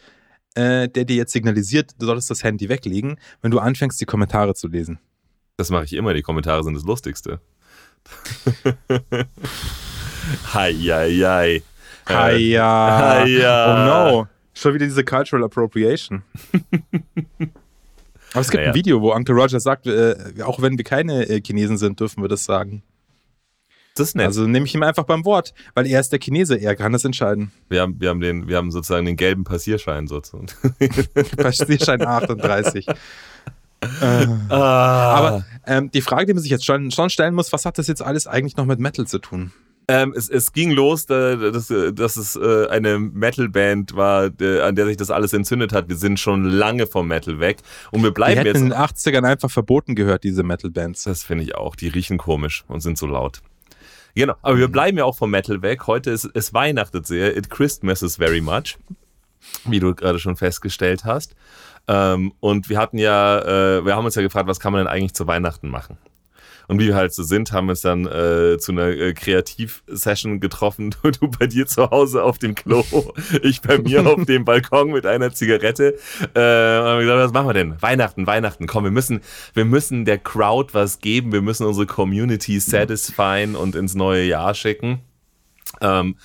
äh, 0.55 0.88
der 0.88 1.05
dir 1.05 1.16
jetzt 1.16 1.32
signalisiert, 1.32 1.92
du 1.99 2.07
solltest 2.07 2.30
das 2.30 2.44
Handy 2.44 2.68
weglegen, 2.68 3.18
wenn 3.42 3.51
du 3.51 3.59
anfängst, 3.59 4.01
die 4.01 4.07
Kommentare 4.07 4.55
zu 4.55 4.68
lesen. 4.68 4.99
Das 5.57 5.70
mache 5.70 5.84
ich 5.84 5.92
immer, 5.94 6.14
die 6.14 6.22
Kommentare 6.22 6.62
sind 6.62 6.74
das 6.74 6.84
Lustigste. 6.84 7.40
hi, 10.53 10.72
hi, 10.72 11.18
hi. 11.18 11.62
Hi, 12.09 12.36
ja. 12.38 14.12
Oh 14.12 14.16
no. 14.16 14.28
Schon 14.55 14.74
wieder 14.74 14.86
diese 14.86 15.05
Cultural 15.05 15.44
Appropriation. 15.44 16.22
Aber 18.32 18.40
es 18.40 18.51
gibt 18.51 18.61
naja. 18.61 18.70
ein 18.70 18.74
Video, 18.74 19.01
wo 19.01 19.12
Uncle 19.12 19.34
Roger 19.34 19.61
sagt, 19.61 19.86
äh, 19.86 20.14
auch 20.42 20.61
wenn 20.61 20.76
wir 20.76 20.84
keine 20.84 21.28
äh, 21.28 21.40
Chinesen 21.40 21.78
sind, 21.78 22.01
dürfen 22.01 22.22
wir 22.22 22.28
das 22.28 22.44
sagen. 22.44 22.82
Das 23.99 24.09
ist 24.09 24.14
nett. 24.14 24.26
Also 24.26 24.46
nehme 24.46 24.66
ich 24.66 24.74
ihm 24.74 24.82
einfach 24.82 25.05
beim 25.05 25.24
Wort, 25.24 25.55
weil 25.74 25.86
er 25.86 25.99
ist 26.01 26.12
der 26.12 26.20
Chinese, 26.20 26.57
er 26.57 26.76
kann 26.76 26.92
das 26.92 27.05
entscheiden. 27.05 27.51
Wir 27.68 27.82
haben, 27.82 28.01
wir 28.01 28.11
haben, 28.11 28.20
den, 28.20 28.49
wir 28.49 28.57
haben 28.57 28.70
sozusagen 28.70 29.07
den 29.07 29.16
gelben 29.16 29.44
Passierschein 29.44 30.07
sozusagen. 30.07 30.46
Passierschein 31.36 32.03
38. 32.03 32.86
äh, 32.88 32.94
ah. 34.51 35.14
Aber 35.14 35.44
ähm, 35.66 35.90
die 35.90 36.01
Frage, 36.01 36.26
die 36.26 36.34
man 36.34 36.42
sich 36.42 36.51
jetzt 36.51 36.64
schon, 36.64 36.90
schon 36.90 37.11
stellen 37.11 37.34
muss, 37.34 37.53
was 37.53 37.64
hat 37.64 37.78
das 37.78 37.88
jetzt 37.88 38.03
alles 38.03 38.26
eigentlich 38.26 38.57
noch 38.57 38.66
mit 38.66 38.78
Metal 38.78 39.07
zu 39.07 39.18
tun? 39.18 39.53
Ähm, 39.90 40.12
es, 40.14 40.28
es, 40.28 40.53
ging 40.53 40.70
los, 40.70 41.07
dass, 41.07 41.68
dass 41.68 42.16
es 42.18 42.36
äh, 42.36 42.66
eine 42.68 42.99
Metalband 42.99 43.96
war, 43.96 44.24
an 44.26 44.76
der 44.76 44.84
sich 44.84 44.99
das 44.99 45.11
alles 45.11 45.32
entzündet 45.32 45.72
hat. 45.72 45.88
Wir 45.88 45.96
sind 45.96 46.20
schon 46.20 46.44
lange 46.44 46.86
vom 46.86 47.09
Metal 47.09 47.40
weg 47.40 47.61
und 47.90 48.03
wir 48.03 48.11
bleiben 48.11 48.42
die 48.42 48.49
jetzt. 48.49 48.59
in 48.59 48.68
den 48.68 48.74
80ern 48.74 49.26
einfach 49.26 49.51
verboten 49.51 49.94
gehört, 49.94 50.24
diese 50.24 50.42
Metal-Bands. 50.42 51.05
Das 51.05 51.24
finde 51.24 51.44
ich 51.44 51.55
auch. 51.55 51.74
Die 51.74 51.88
riechen 51.88 52.18
komisch 52.18 52.64
und 52.68 52.80
sind 52.80 52.99
so 52.99 53.07
laut. 53.07 53.40
Genau, 54.14 54.34
aber 54.42 54.59
wir 54.59 54.68
mhm. 54.68 54.72
bleiben 54.72 54.98
ja 54.98 55.04
auch 55.04 55.16
vom 55.16 55.30
Metal 55.30 55.62
weg. 55.62 55.86
Heute 55.86 56.11
ist 56.11 56.28
es 56.34 56.52
weihnachtet 56.54 57.06
sehr. 57.06 57.36
It 57.36 57.50
Christmases 57.50 58.16
very 58.16 58.40
much, 58.40 58.78
wie 59.64 59.80
du 59.80 59.94
gerade 59.94 60.18
schon 60.18 60.36
festgestellt 60.36 61.04
hast. 61.04 61.34
Ähm, 61.86 62.32
und 62.40 62.68
wir 62.68 62.78
hatten 62.78 62.98
ja, 62.98 63.38
äh, 63.78 63.84
wir 63.84 63.96
haben 63.96 64.04
uns 64.04 64.14
ja 64.14 64.22
gefragt, 64.22 64.48
was 64.48 64.61
kann 64.61 64.72
man 64.72 64.80
denn 64.84 64.92
eigentlich 64.92 65.14
zu 65.14 65.26
Weihnachten 65.26 65.68
machen? 65.68 65.98
Und 66.69 66.79
wie 66.79 66.89
wir 66.89 66.97
halt 66.97 67.14
so 67.14 67.23
sind, 67.23 67.51
haben 67.51 67.66
wir 67.66 67.71
uns 67.71 67.81
dann 67.81 68.07
äh, 68.07 68.59
zu 68.59 68.73
einer 68.73 68.89
äh, 68.89 69.14
Kreativ-Session 69.14 70.39
getroffen. 70.39 70.95
Du 71.19 71.29
bei 71.29 71.47
dir 71.47 71.66
zu 71.66 71.91
Hause 71.91 72.23
auf 72.23 72.39
dem 72.39 72.55
Klo, 72.55 72.85
ich 73.43 73.62
bei 73.62 73.79
mir 73.79 74.07
auf 74.07 74.27
dem 74.27 74.45
Balkon 74.45 74.93
mit 74.93 75.07
einer 75.07 75.33
Zigarette. 75.33 75.95
Äh, 76.35 76.79
und 76.79 76.87
haben 76.87 77.01
gesagt, 77.01 77.19
was 77.25 77.33
machen 77.33 77.49
wir 77.49 77.55
denn? 77.55 77.81
Weihnachten, 77.81 78.27
Weihnachten. 78.27 78.66
Komm, 78.66 78.85
wir 78.85 78.91
müssen, 78.91 79.23
wir 79.55 79.64
müssen 79.64 80.05
der 80.05 80.19
Crowd 80.19 80.75
was 80.75 81.01
geben. 81.01 81.33
Wir 81.33 81.41
müssen 81.41 81.66
unsere 81.66 81.87
Community 81.87 82.61
satisfyen 82.61 83.57
und 83.57 83.75
ins 83.75 83.95
neue 83.95 84.25
Jahr 84.25 84.55
schicken. 84.55 85.01
Ähm, 85.81 86.16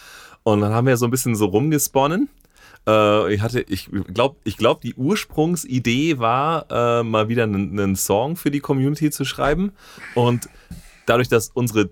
und 0.44 0.60
dann 0.60 0.74
haben 0.74 0.88
wir 0.88 0.98
so 0.98 1.06
ein 1.06 1.12
bisschen 1.12 1.36
so 1.36 1.46
rumgesponnen. 1.46 2.30
Äh, 2.88 3.34
ich 3.34 3.42
hatte, 3.42 3.62
ich 3.62 3.90
glaube, 4.14 4.38
ich 4.44 4.58
glaub, 4.58 4.82
die 4.82 4.96
Ursprungsidee 4.96 6.20
war, 6.20 6.66
äh, 6.70 7.04
mal 7.04 7.30
wieder 7.30 7.44
einen, 7.44 7.80
einen 7.80 7.96
Song 7.96 8.36
für 8.36 8.52
die 8.52 8.60
Community 8.60 9.12
zu 9.12 9.26
schreiben. 9.26 9.74
Und 10.16 10.50
dadurch, 11.06 11.30
dass 11.30 11.50
unsere 11.54 11.90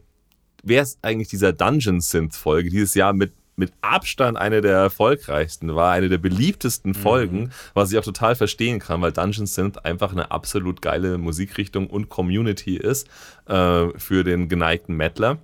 wer 0.63 0.83
ist 0.83 0.99
eigentlich 1.01 1.29
dieser 1.29 1.53
Dungeon 1.53 2.01
Synth-Folge 2.01 2.69
dieses 2.69 2.93
Jahr 2.93 3.13
mit 3.13 3.33
mit 3.57 3.73
Abstand 3.81 4.37
eine 4.37 4.61
der 4.61 4.77
erfolgreichsten, 4.77 5.75
war 5.75 5.91
eine 5.91 6.09
der 6.09 6.17
beliebtesten 6.17 6.93
Folgen, 6.93 7.39
mhm. 7.41 7.51
was 7.73 7.91
ich 7.91 7.99
auch 7.99 8.03
total 8.03 8.33
verstehen 8.33 8.79
kann, 8.79 9.01
weil 9.01 9.11
Dungeon 9.11 9.45
Synth 9.45 9.85
einfach 9.85 10.13
eine 10.13 10.31
absolut 10.31 10.81
geile 10.81 11.17
Musikrichtung 11.17 11.87
und 11.87 12.09
Community 12.09 12.77
ist 12.77 13.07
äh, 13.45 13.87
für 13.97 14.23
den 14.23 14.49
geneigten 14.49 14.95
Mettler. 14.95 15.37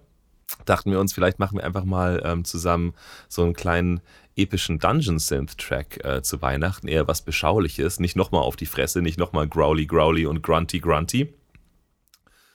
Dachten 0.66 0.90
wir 0.90 1.00
uns, 1.00 1.14
vielleicht 1.14 1.38
machen 1.38 1.58
wir 1.60 1.66
einfach 1.66 1.84
mal 1.84 2.22
ähm, 2.26 2.44
zusammen 2.46 2.94
so 3.28 3.44
einen 3.44 3.54
kleinen 3.54 4.00
epischen 4.38 4.80
Dungeon 4.80 5.20
Synth 5.20 5.58
Track 5.58 6.04
äh, 6.04 6.22
zu 6.22 6.42
Weihnachten, 6.42 6.88
eher 6.88 7.08
was 7.08 7.22
Beschauliches, 7.22 8.00
nicht 8.00 8.16
nochmal 8.16 8.42
auf 8.42 8.56
die 8.56 8.66
Fresse, 8.66 9.02
nicht 9.02 9.18
nochmal 9.18 9.48
Growly 9.48 9.86
Growly 9.86 10.26
und 10.26 10.44
Grunty 10.44 10.80
Grunty. 10.80 11.34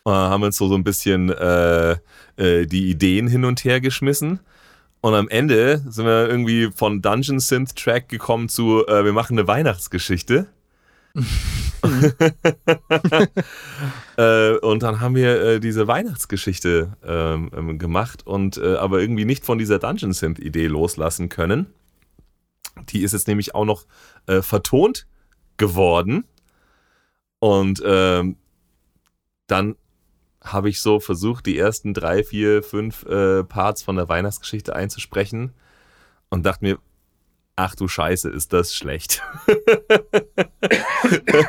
Äh, 0.05 0.11
haben 0.11 0.43
uns 0.43 0.57
so, 0.57 0.69
so 0.69 0.75
ein 0.75 0.85
bisschen 0.85 1.31
äh, 1.31 1.97
äh, 2.37 2.67
die 2.67 2.91
Ideen 2.91 3.29
hin 3.29 3.45
und 3.45 3.65
her 3.65 3.81
geschmissen. 3.81 4.41
Und 5.01 5.15
am 5.15 5.29
Ende 5.29 5.83
sind 5.89 6.07
wir 6.07 6.29
irgendwie 6.29 6.71
von 6.75 7.03
Dungeon 7.03 7.41
Synth 7.41 7.75
Track 7.77 8.09
gekommen 8.09 8.49
zu, 8.49 8.87
äh, 8.87 9.05
wir 9.05 9.13
machen 9.13 9.39
eine 9.39 9.49
Weihnachtsgeschichte. 9.49 10.47
äh, 14.17 14.57
und 14.59 14.83
dann 14.83 15.01
haben 15.01 15.15
wir 15.15 15.43
äh, 15.43 15.61
diese 15.61 15.89
Weihnachtsgeschichte 15.89 16.97
ähm, 17.05 17.51
ähm 17.57 17.79
gemacht 17.79 18.27
und 18.27 18.57
äh, 18.57 18.77
aber 18.77 19.01
irgendwie 19.01 19.25
nicht 19.25 19.45
von 19.45 19.59
dieser 19.59 19.79
Dungeon 19.79 20.13
Synth 20.13 20.39
Idee 20.39 20.69
loslassen 20.69 21.29
können. 21.29 21.67
Die 22.91 23.03
ist 23.03 23.13
jetzt 23.13 23.29
nämlich 23.29 23.55
auch 23.55 23.65
noch 23.65 23.87
äh, 24.27 24.43
vertont 24.43 25.07
geworden. 25.57 26.25
Und 27.39 27.83
ähm, 27.85 28.37
dann 29.47 29.77
habe 30.43 30.69
ich 30.69 30.81
so 30.81 31.01
versucht, 31.01 31.47
die 31.47 31.59
ersten 31.59 31.95
drei, 31.95 32.25
vier, 32.25 32.63
fünf 32.63 33.05
äh, 33.05 33.45
Parts 33.45 33.83
von 33.83 33.97
der 33.97 34.09
Weihnachtsgeschichte 34.09 34.75
einzusprechen 34.75 35.53
und 36.31 36.47
dachte 36.47 36.65
mir, 36.65 36.79
ach 37.57 37.75
du 37.75 37.89
Scheiße, 37.89 38.31
ist 38.31 38.53
das 38.53 38.75
schlecht. 38.75 39.23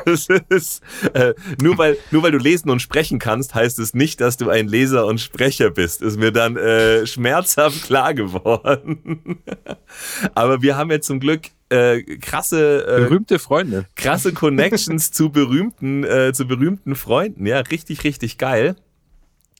das 0.04 0.28
ist, 0.48 0.82
äh, 1.14 1.34
nur, 1.60 1.78
weil, 1.78 1.96
nur 2.10 2.22
weil 2.22 2.32
du 2.32 2.38
lesen 2.38 2.70
und 2.70 2.80
sprechen 2.80 3.18
kannst, 3.18 3.54
heißt 3.54 3.78
es 3.78 3.94
nicht, 3.94 4.20
dass 4.20 4.36
du 4.36 4.50
ein 4.50 4.68
Leser 4.68 5.06
und 5.06 5.20
Sprecher 5.20 5.70
bist. 5.70 6.02
Ist 6.02 6.18
mir 6.18 6.32
dann 6.32 6.56
äh, 6.56 7.06
schmerzhaft 7.06 7.84
klar 7.84 8.14
geworden. 8.14 9.42
Aber 10.34 10.62
wir 10.62 10.76
haben 10.76 10.90
ja 10.90 11.00
zum 11.00 11.20
Glück 11.20 11.42
äh, 11.70 12.02
krasse 12.18 12.86
äh, 12.86 13.00
berühmte 13.00 13.38
Freunde, 13.38 13.86
krasse 13.96 14.32
Connections 14.32 15.10
zu 15.10 15.30
berühmten 15.30 16.04
äh, 16.04 16.32
zu 16.32 16.46
berühmten 16.46 16.94
Freunden. 16.94 17.46
Ja, 17.46 17.60
richtig, 17.60 18.04
richtig 18.04 18.38
geil. 18.38 18.76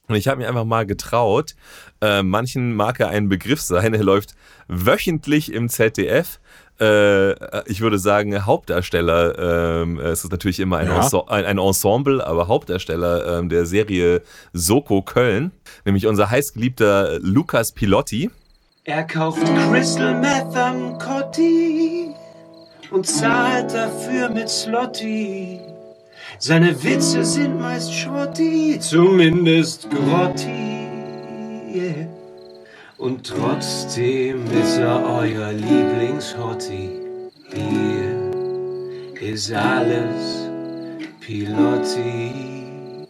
Und 0.07 0.15
ich 0.15 0.27
habe 0.27 0.37
mich 0.37 0.47
einfach 0.47 0.65
mal 0.65 0.85
getraut. 0.85 1.55
Äh, 2.01 2.23
manchen 2.23 2.75
mag 2.75 2.99
er 2.99 3.09
ein 3.09 3.29
Begriff 3.29 3.61
sein. 3.61 3.93
Er 3.93 4.03
läuft 4.03 4.35
wöchentlich 4.67 5.51
im 5.51 5.69
ZDF. 5.69 6.39
Äh, 6.79 7.69
ich 7.69 7.81
würde 7.81 7.97
sagen, 7.97 8.45
Hauptdarsteller, 8.45 9.81
ähm, 9.81 9.99
es 9.99 10.25
ist 10.25 10.31
natürlich 10.31 10.59
immer 10.59 10.77
ein, 10.77 10.87
ja. 10.87 10.97
Ense 10.97 11.23
ein, 11.29 11.45
ein, 11.45 11.57
Ensemble, 11.57 12.25
aber 12.25 12.47
Hauptdarsteller 12.47 13.39
ähm, 13.39 13.49
der 13.49 13.65
Serie 13.65 14.21
Soko 14.51 15.01
Köln, 15.01 15.51
nämlich 15.85 16.05
unser 16.05 16.29
heißgeliebter 16.29 17.19
Lukas 17.19 17.71
Pilotti. 17.71 18.29
Er 18.83 19.03
kauft 19.05 19.41
Crystal 19.69 20.19
Meth 20.19 20.55
am 20.55 20.97
Cotti 20.99 22.09
und 22.91 23.07
zahlt 23.07 23.73
dafür 23.73 24.29
mit 24.29 24.49
Slotty. 24.49 25.74
Seine 26.37 26.83
Witze 26.83 27.23
sind 27.23 27.59
meist 27.59 27.93
Schrotti, 27.93 28.77
zumindest 28.79 29.89
Grotti. 29.89 30.87
Yeah. 31.73 32.07
Und 32.97 33.25
trotzdem 33.25 34.45
ist 34.51 34.77
er 34.77 35.01
euer 35.05 35.53
Lieblingshotti. 35.53 36.89
Hier 37.53 38.33
ist 39.21 39.53
alles 39.53 40.49
Pilotti, 41.21 42.31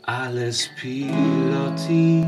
alles 0.04 0.70
Pilotti. 0.80 2.24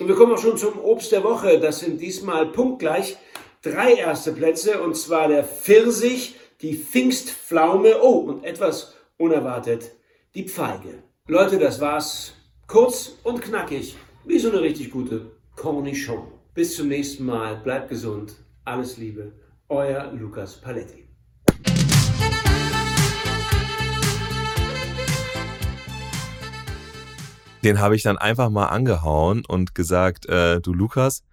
Und 0.00 0.08
wir 0.08 0.14
kommen 0.14 0.32
auch 0.32 0.38
schon 0.38 0.56
zum 0.56 0.80
Obst 0.80 1.12
der 1.12 1.22
Woche. 1.22 1.60
Das 1.60 1.80
sind 1.80 2.00
diesmal 2.00 2.46
punktgleich 2.46 3.18
drei 3.62 3.92
erste 3.94 4.32
Plätze 4.32 4.80
und 4.80 4.96
zwar 4.96 5.28
der 5.28 5.44
Pfirsich, 5.44 6.36
die 6.62 6.74
Pfingstpflaume, 6.74 8.00
oh, 8.02 8.20
und 8.20 8.44
etwas 8.44 8.94
unerwartet, 9.18 9.92
die 10.34 10.48
Pfeige. 10.48 11.02
Leute, 11.28 11.58
das 11.58 11.80
war's. 11.80 12.32
Kurz 12.66 13.12
und 13.22 13.42
knackig, 13.42 13.96
wie 14.24 14.38
so 14.38 14.50
eine 14.50 14.60
richtig 14.60 14.90
gute 14.90 15.32
Cornichon. 15.54 16.26
Bis 16.54 16.74
zum 16.74 16.88
nächsten 16.88 17.24
Mal, 17.24 17.56
bleibt 17.56 17.90
gesund, 17.90 18.36
alles 18.64 18.96
Liebe, 18.96 19.32
euer 19.68 20.10
Lukas 20.12 20.60
Paletti. 20.60 21.06
Den 27.62 27.80
habe 27.80 27.96
ich 27.96 28.02
dann 28.02 28.16
einfach 28.16 28.48
mal 28.48 28.66
angehauen 28.66 29.44
und 29.46 29.74
gesagt, 29.74 30.26
äh, 30.26 30.60
du 30.60 30.72
Lukas, 30.72 31.24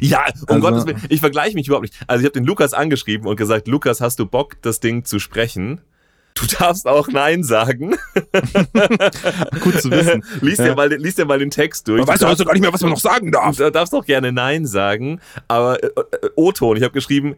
Ja, 0.00 0.26
um 0.48 0.56
also, 0.56 0.60
Gottes 0.60 0.86
Willen, 0.86 1.02
ich 1.08 1.20
vergleiche 1.20 1.54
mich 1.54 1.66
überhaupt 1.66 1.84
nicht. 1.84 1.94
Also 2.06 2.20
ich 2.20 2.26
habe 2.26 2.38
den 2.38 2.44
Lukas 2.44 2.74
angeschrieben 2.74 3.26
und 3.26 3.36
gesagt, 3.36 3.66
Lukas, 3.66 4.00
hast 4.00 4.18
du 4.18 4.26
Bock, 4.26 4.60
das 4.62 4.80
Ding 4.80 5.04
zu 5.04 5.18
sprechen? 5.18 5.80
Du 6.34 6.46
darfst 6.46 6.86
auch 6.86 7.08
Nein 7.08 7.44
sagen. 7.44 7.90
Gut 9.60 9.80
zu 9.80 9.90
wissen. 9.90 10.24
lies, 10.40 10.56
dir 10.56 10.74
mal, 10.74 10.88
lies 10.92 11.16
dir 11.16 11.24
mal 11.24 11.38
den 11.38 11.50
Text 11.50 11.88
durch. 11.88 11.98
Man 11.98 12.08
weiß 12.08 12.20
doch 12.20 12.46
gar 12.46 12.52
nicht 12.52 12.62
mehr, 12.62 12.72
was 12.72 12.80
man 12.80 12.90
noch 12.90 13.00
sagen 13.00 13.32
darf. 13.32 13.56
Du 13.56 13.70
darfst 13.70 13.94
auch 13.94 14.04
gerne 14.04 14.32
Nein 14.32 14.66
sagen. 14.66 15.20
Aber 15.48 15.82
äh, 15.82 15.86
äh, 15.86 16.30
O-Ton, 16.36 16.76
ich 16.76 16.82
habe 16.82 16.92
geschrieben, 16.92 17.36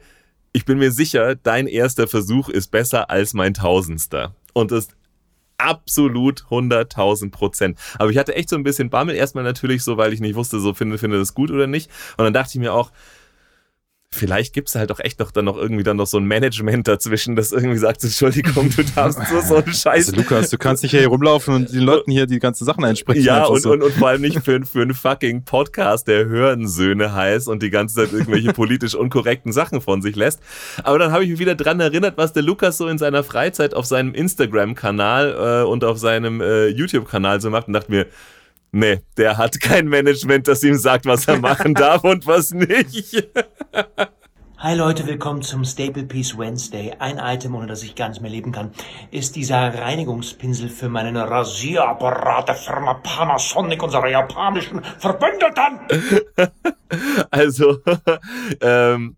ich 0.53 0.65
bin 0.65 0.79
mir 0.79 0.93
sicher, 0.93 1.35
dein 1.35 1.67
erster 1.67 2.07
Versuch 2.07 2.49
ist 2.49 2.71
besser 2.71 3.11
als 3.11 3.35
mein 3.35 3.55
tausendster. 3.55 4.35
Und 4.53 4.71
das 4.71 4.89
absolut 5.59 6.45
100.000 6.51 7.31
Prozent. 7.31 7.79
Aber 7.99 8.11
ich 8.11 8.19
hatte 8.19 8.35
echt 8.35 8.49
so 8.49 8.57
ein 8.57 8.65
bisschen 8.65 8.91
Bammel. 8.91 9.15
Erstmal 9.15 9.45
natürlich 9.45 9.83
so, 9.83 9.97
weil 9.97 10.13
ich 10.13 10.21
nicht 10.21 10.35
wusste, 10.35 10.61
so 10.61 10.75
finde, 10.75 10.99
finde 10.99 11.19
das 11.19 11.35
gut 11.35 11.51
oder 11.51 11.67
nicht. 11.67 11.91
Und 12.17 12.25
dann 12.25 12.33
dachte 12.33 12.51
ich 12.55 12.59
mir 12.59 12.75
auch, 12.75 12.91
vielleicht 14.15 14.53
gibt 14.53 14.69
es 14.69 14.75
halt 14.75 14.91
doch 14.91 15.01
echt 15.01 15.19
noch 15.19 15.31
dann 15.31 15.47
noch 15.47 15.57
irgendwie 15.57 15.83
dann 15.83 15.97
noch 15.97 16.07
so 16.07 16.19
ein 16.19 16.25
Management 16.25 16.87
dazwischen, 16.87 17.35
das 17.35 17.51
irgendwie 17.51 17.79
sagt, 17.79 18.05
Entschuldigung, 18.05 18.71
du 18.71 18.85
darfst 18.85 19.19
so, 19.29 19.41
so 19.41 19.57
einen 19.57 19.73
Scheiß. 19.73 20.09
Also 20.09 20.17
Lukas, 20.17 20.51
du 20.51 20.59
kannst 20.59 20.83
nicht 20.83 20.93
hier 20.93 21.07
rumlaufen 21.07 21.55
und 21.55 21.73
den 21.73 21.81
Leuten 21.81 22.11
hier 22.11 22.27
die 22.27 22.39
ganzen 22.39 22.65
Sachen 22.65 22.85
einsprechen. 22.85 23.25
Ja, 23.25 23.45
und, 23.45 23.61
so. 23.61 23.73
und, 23.73 23.83
und 23.83 23.93
vor 23.95 24.09
allem 24.09 24.21
nicht 24.21 24.39
für, 24.41 24.65
für 24.65 24.83
einen 24.83 24.95
fucking 24.95 25.45
Podcast, 25.45 26.07
der 26.09 26.27
Hörensöhne 26.27 27.15
heißt 27.15 27.49
und 27.49 27.63
die 27.63 27.71
ganze 27.71 27.97
Zeit 27.97 28.13
irgendwelche 28.13 28.53
politisch 28.53 28.95
unkorrekten 28.95 29.53
Sachen 29.53 29.81
von 29.81 30.03
sich 30.03 30.15
lässt. 30.15 30.41
Aber 30.85 30.99
dann 30.99 31.11
habe 31.11 31.25
ich 31.25 31.31
mich 31.31 31.39
wieder 31.39 31.55
dran 31.55 31.81
erinnert, 31.81 32.17
was 32.19 32.33
der 32.33 32.43
Lukas 32.43 32.77
so 32.77 32.89
in 32.89 32.99
seiner 32.99 33.25
Freizeit 33.25 33.75
auf 33.75 33.87
seinem 33.87 34.15
Instagram-Kanal 34.15 35.63
äh, 35.63 35.67
und 35.67 35.85
auf 35.85 35.99
seinem 35.99 36.41
äh, 36.41 36.69
YouTube-Kanal 36.69 37.41
so 37.41 37.51
macht 37.51 37.69
und 37.69 37.73
dachte 37.73 37.91
mir, 37.91 38.07
Nee, 38.75 39.03
der 39.19 39.37
hat 39.37 39.61
kein 39.61 39.87
Management, 39.87 40.49
das 40.49 40.63
ihm 40.63 40.77
sagt, 40.79 41.05
was 41.05 41.29
er 41.29 41.39
machen 41.39 41.75
darf 41.75 42.05
und 42.05 42.27
was 42.27 42.53
nicht. 42.53 43.23
Hi 44.57 44.75
Leute, 44.75 45.07
willkommen 45.07 45.43
zum 45.43 45.63
Staple 45.67 46.05
Piece 46.05 46.39
Wednesday. 46.39 46.95
Ein 46.99 47.19
Item, 47.19 47.55
ohne 47.55 47.67
das 47.67 47.83
ich 47.83 47.95
gar 47.95 48.09
nicht 48.09 48.23
mehr 48.23 48.31
leben 48.31 48.51
kann, 48.51 48.73
ist 49.11 49.37
dieser 49.37 49.75
Reinigungspinsel 49.79 50.71
für 50.71 50.89
meinen 50.89 51.19
Rasierapparat 51.19 52.49
der 52.49 52.55
Firma 52.55 52.95
Panasonic, 52.95 53.83
unserer 53.83 54.09
japanischen 54.09 54.81
Verbündeten. 54.99 55.81
also, 57.31 57.77
ähm, 58.63 59.17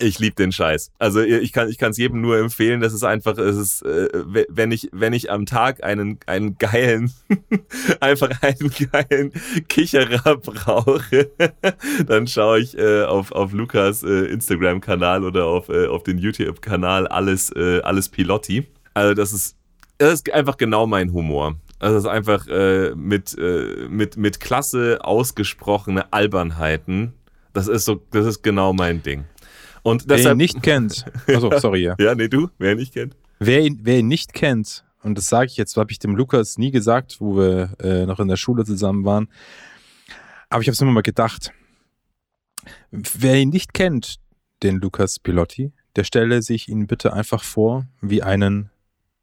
ich 0.00 0.18
liebe 0.18 0.34
den 0.34 0.52
Scheiß. 0.52 0.92
Also 0.98 1.20
ich 1.20 1.52
kann 1.52 1.68
ich 1.68 1.78
kann 1.78 1.90
es 1.90 1.98
jedem 1.98 2.20
nur 2.20 2.38
empfehlen. 2.38 2.80
Das 2.80 2.92
ist 2.92 3.04
einfach, 3.04 3.38
es 3.38 3.56
ist, 3.56 3.82
äh, 3.82 4.08
wenn 4.48 4.72
ich 4.72 4.88
wenn 4.92 5.12
ich 5.12 5.30
am 5.30 5.46
Tag 5.46 5.84
einen 5.84 6.18
einen 6.26 6.58
geilen 6.58 7.12
einfach 8.00 8.30
einen 8.42 8.70
geilen 8.92 9.32
Kicherer 9.68 10.36
brauche, 10.36 11.30
dann 12.06 12.26
schaue 12.26 12.60
ich 12.60 12.76
äh, 12.78 13.04
auf 13.04 13.32
auf 13.32 13.52
Lukas 13.52 14.02
äh, 14.02 14.26
Instagram 14.26 14.80
Kanal 14.80 15.24
oder 15.24 15.46
auf 15.46 15.68
äh, 15.68 15.86
auf 15.86 16.02
den 16.02 16.18
YouTube 16.18 16.62
Kanal 16.62 17.06
alles 17.06 17.50
äh, 17.54 17.80
alles 17.82 18.08
Pilotti. 18.08 18.66
Also 18.94 19.14
das 19.14 19.32
ist 19.32 19.56
das 19.98 20.14
ist 20.14 20.32
einfach 20.32 20.56
genau 20.56 20.86
mein 20.86 21.12
Humor. 21.12 21.56
Also 21.78 21.96
es 21.96 22.04
ist 22.04 22.10
einfach 22.10 22.46
äh, 22.48 22.94
mit, 22.94 23.36
mit, 23.88 24.16
mit 24.18 24.40
Klasse 24.40 24.98
ausgesprochene 25.02 26.12
Albernheiten. 26.12 27.14
Das 27.52 27.68
ist 27.68 27.84
so, 27.84 28.02
das 28.10 28.26
ist 28.26 28.42
genau 28.42 28.72
mein 28.72 29.02
Ding. 29.02 29.24
Und 29.82 30.04
wer 30.08 30.32
ihn 30.32 30.36
nicht 30.36 30.62
kennt, 30.62 31.04
also 31.26 31.50
sorry, 31.58 31.82
ja. 31.84 31.96
ja, 31.98 32.14
nee, 32.14 32.28
du, 32.28 32.48
wer 32.58 32.72
ihn 32.72 32.78
nicht 32.78 32.94
kennt. 32.94 33.16
Wer 33.38 33.62
ihn, 33.62 33.80
wer 33.82 33.98
ihn 33.98 34.08
nicht 34.08 34.34
kennt, 34.34 34.84
und 35.02 35.16
das 35.16 35.26
sage 35.26 35.46
ich 35.46 35.56
jetzt, 35.56 35.76
habe 35.76 35.90
ich 35.90 35.98
dem 35.98 36.14
Lukas 36.14 36.58
nie 36.58 36.70
gesagt, 36.70 37.20
wo 37.20 37.36
wir 37.36 37.74
äh, 37.80 38.06
noch 38.06 38.20
in 38.20 38.28
der 38.28 38.36
Schule 38.36 38.64
zusammen 38.64 39.04
waren, 39.04 39.28
aber 40.50 40.62
ich 40.62 40.68
habe 40.68 40.74
es 40.74 40.80
immer 40.80 40.92
mal 40.92 41.02
gedacht. 41.02 41.52
Wer 42.90 43.36
ihn 43.36 43.48
nicht 43.48 43.72
kennt, 43.72 44.16
den 44.62 44.76
Lukas 44.76 45.18
Pilotti, 45.18 45.72
der 45.96 46.04
stelle 46.04 46.42
sich 46.42 46.68
ihn 46.68 46.86
bitte 46.86 47.12
einfach 47.12 47.42
vor 47.42 47.86
wie 48.00 48.22
einen 48.22 48.70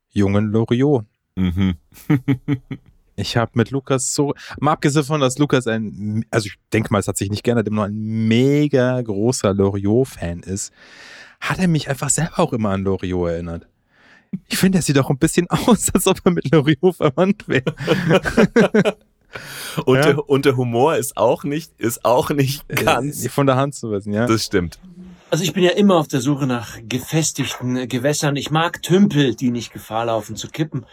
jungen 0.10 0.52
Loriot. 0.52 1.06
Mhm. 1.36 1.76
Ich 3.20 3.36
habe 3.36 3.52
mit 3.56 3.72
Lukas 3.72 4.14
so, 4.14 4.36
mal 4.60 4.74
abgesehen 4.74 5.04
von, 5.04 5.20
dass 5.20 5.40
Lukas 5.40 5.66
ein, 5.66 6.24
also 6.30 6.46
ich 6.46 6.56
denke 6.72 6.94
mal, 6.94 7.00
es 7.00 7.08
hat 7.08 7.18
sich 7.18 7.32
nicht 7.32 7.44
geändert, 7.44 7.68
immer 7.68 7.88
noch 7.88 7.90
ein 7.90 8.28
mega 8.28 9.02
großer 9.02 9.56
Loriot-Fan 9.56 10.42
ist, 10.42 10.72
hat 11.40 11.58
er 11.58 11.68
mich 11.68 11.90
einfach 11.90 12.12
selber 12.12 12.40
auch 12.40 12.54
immer 12.54 12.70
an 12.70 12.84
Loriot 12.84 13.32
erinnert. 13.32 13.68
Ich 14.48 14.60
finde, 14.60 14.78
er 14.78 14.82
sieht 14.84 15.00
auch 15.00 15.10
ein 15.10 15.18
bisschen 15.18 15.48
aus, 15.50 15.90
als 15.94 16.06
ob 16.06 16.20
er 16.26 16.32
mit 16.32 16.52
Loriot 16.52 16.96
verwandt 16.96 17.48
wäre. 17.48 17.74
und, 19.86 19.96
ja. 19.96 20.02
der, 20.04 20.30
und 20.30 20.46
der 20.46 20.56
Humor 20.56 20.96
ist 20.96 21.18
auch 21.18 21.44
nicht, 21.44 21.72
ist 21.80 22.06
auch 22.06 22.30
nicht 22.30 22.66
äh, 22.68 22.84
ganz. 22.84 23.28
Von 23.30 23.48
der 23.48 23.56
Hand 23.56 23.74
zu 23.74 23.90
wissen, 23.90 24.14
ja. 24.14 24.28
Das 24.28 24.46
stimmt. 24.46 24.80
Also 25.30 25.44
ich 25.44 25.52
bin 25.52 25.64
ja 25.64 25.72
immer 25.72 25.96
auf 25.98 26.08
der 26.08 26.22
Suche 26.22 26.48
nach 26.48 26.78
gefestigten 26.88 27.90
Gewässern. 27.90 28.38
Ich 28.38 28.50
mag 28.50 28.82
Tümpel, 28.82 29.36
die 29.36 29.52
nicht 29.52 29.74
Gefahr 29.74 30.06
laufen 30.06 30.38
zu 30.38 30.48
kippen. 30.48 30.86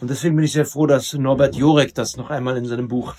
Und 0.00 0.08
deswegen 0.08 0.36
bin 0.36 0.44
ich 0.44 0.52
sehr 0.52 0.64
froh, 0.64 0.86
dass 0.86 1.12
Norbert 1.12 1.56
Jorek 1.56 1.92
das 1.94 2.16
noch 2.16 2.30
einmal 2.30 2.56
in 2.56 2.66
seinem 2.66 2.86
Buch 2.86 3.14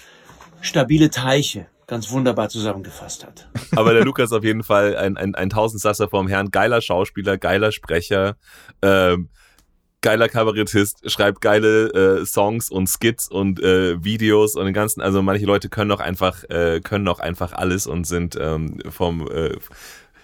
Stabile 0.62 1.10
Teiche 1.10 1.68
ganz 1.88 2.10
wunderbar 2.10 2.48
zusammengefasst 2.48 3.26
hat. 3.26 3.50
Aber 3.76 3.94
der 3.94 4.06
Lukas 4.06 4.32
auf 4.32 4.46
jeden 4.46 4.64
Fall 4.64 4.96
ein, 4.96 5.18
ein, 5.18 5.36
ein 5.36 5.50
Tausendsasser 5.50 6.08
vom 6.08 6.30
Herrn, 6.30 6.52
geiler 6.52 6.80
Schauspieler, 6.80 7.38
geiler 7.38 7.74
Sprecher, 7.74 8.38
ähm, 8.82 9.28
geiler 10.00 10.30
Kabarettist, 10.30 11.12
schreibt 11.12 11.42
geile 11.42 12.22
äh, 12.22 12.26
Songs 12.26 12.72
und 12.72 12.88
Skits 12.88 13.30
und 13.30 13.62
äh, 13.62 14.02
Videos 14.04 14.56
und 14.56 14.66
den 14.66 14.74
ganzen, 14.74 15.02
also 15.02 15.22
manche 15.22 15.46
Leute 15.46 15.68
können 15.68 15.90
doch 15.90 16.00
einfach, 16.00 16.46
äh, 16.50 16.80
können 16.82 17.04
doch 17.04 17.20
einfach 17.20 17.52
alles 17.52 17.88
und 17.88 18.08
sind 18.08 18.38
ähm, 18.40 18.80
vom 18.90 19.28
äh, 19.30 19.58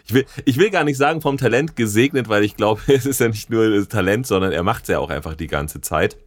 ich 0.07 0.13
will, 0.13 0.25
ich 0.45 0.57
will 0.57 0.69
gar 0.69 0.83
nicht 0.83 0.97
sagen 0.97 1.21
vom 1.21 1.37
Talent 1.37 1.75
gesegnet, 1.75 2.29
weil 2.29 2.43
ich 2.43 2.55
glaube, 2.55 2.81
es 2.87 3.05
ist 3.05 3.19
ja 3.19 3.27
nicht 3.27 3.49
nur 3.49 3.69
das 3.69 3.87
Talent, 3.87 4.25
sondern 4.25 4.51
er 4.51 4.63
macht 4.63 4.83
es 4.83 4.89
ja 4.89 4.99
auch 4.99 5.09
einfach 5.09 5.35
die 5.35 5.47
ganze 5.47 5.81
Zeit. 5.81 6.17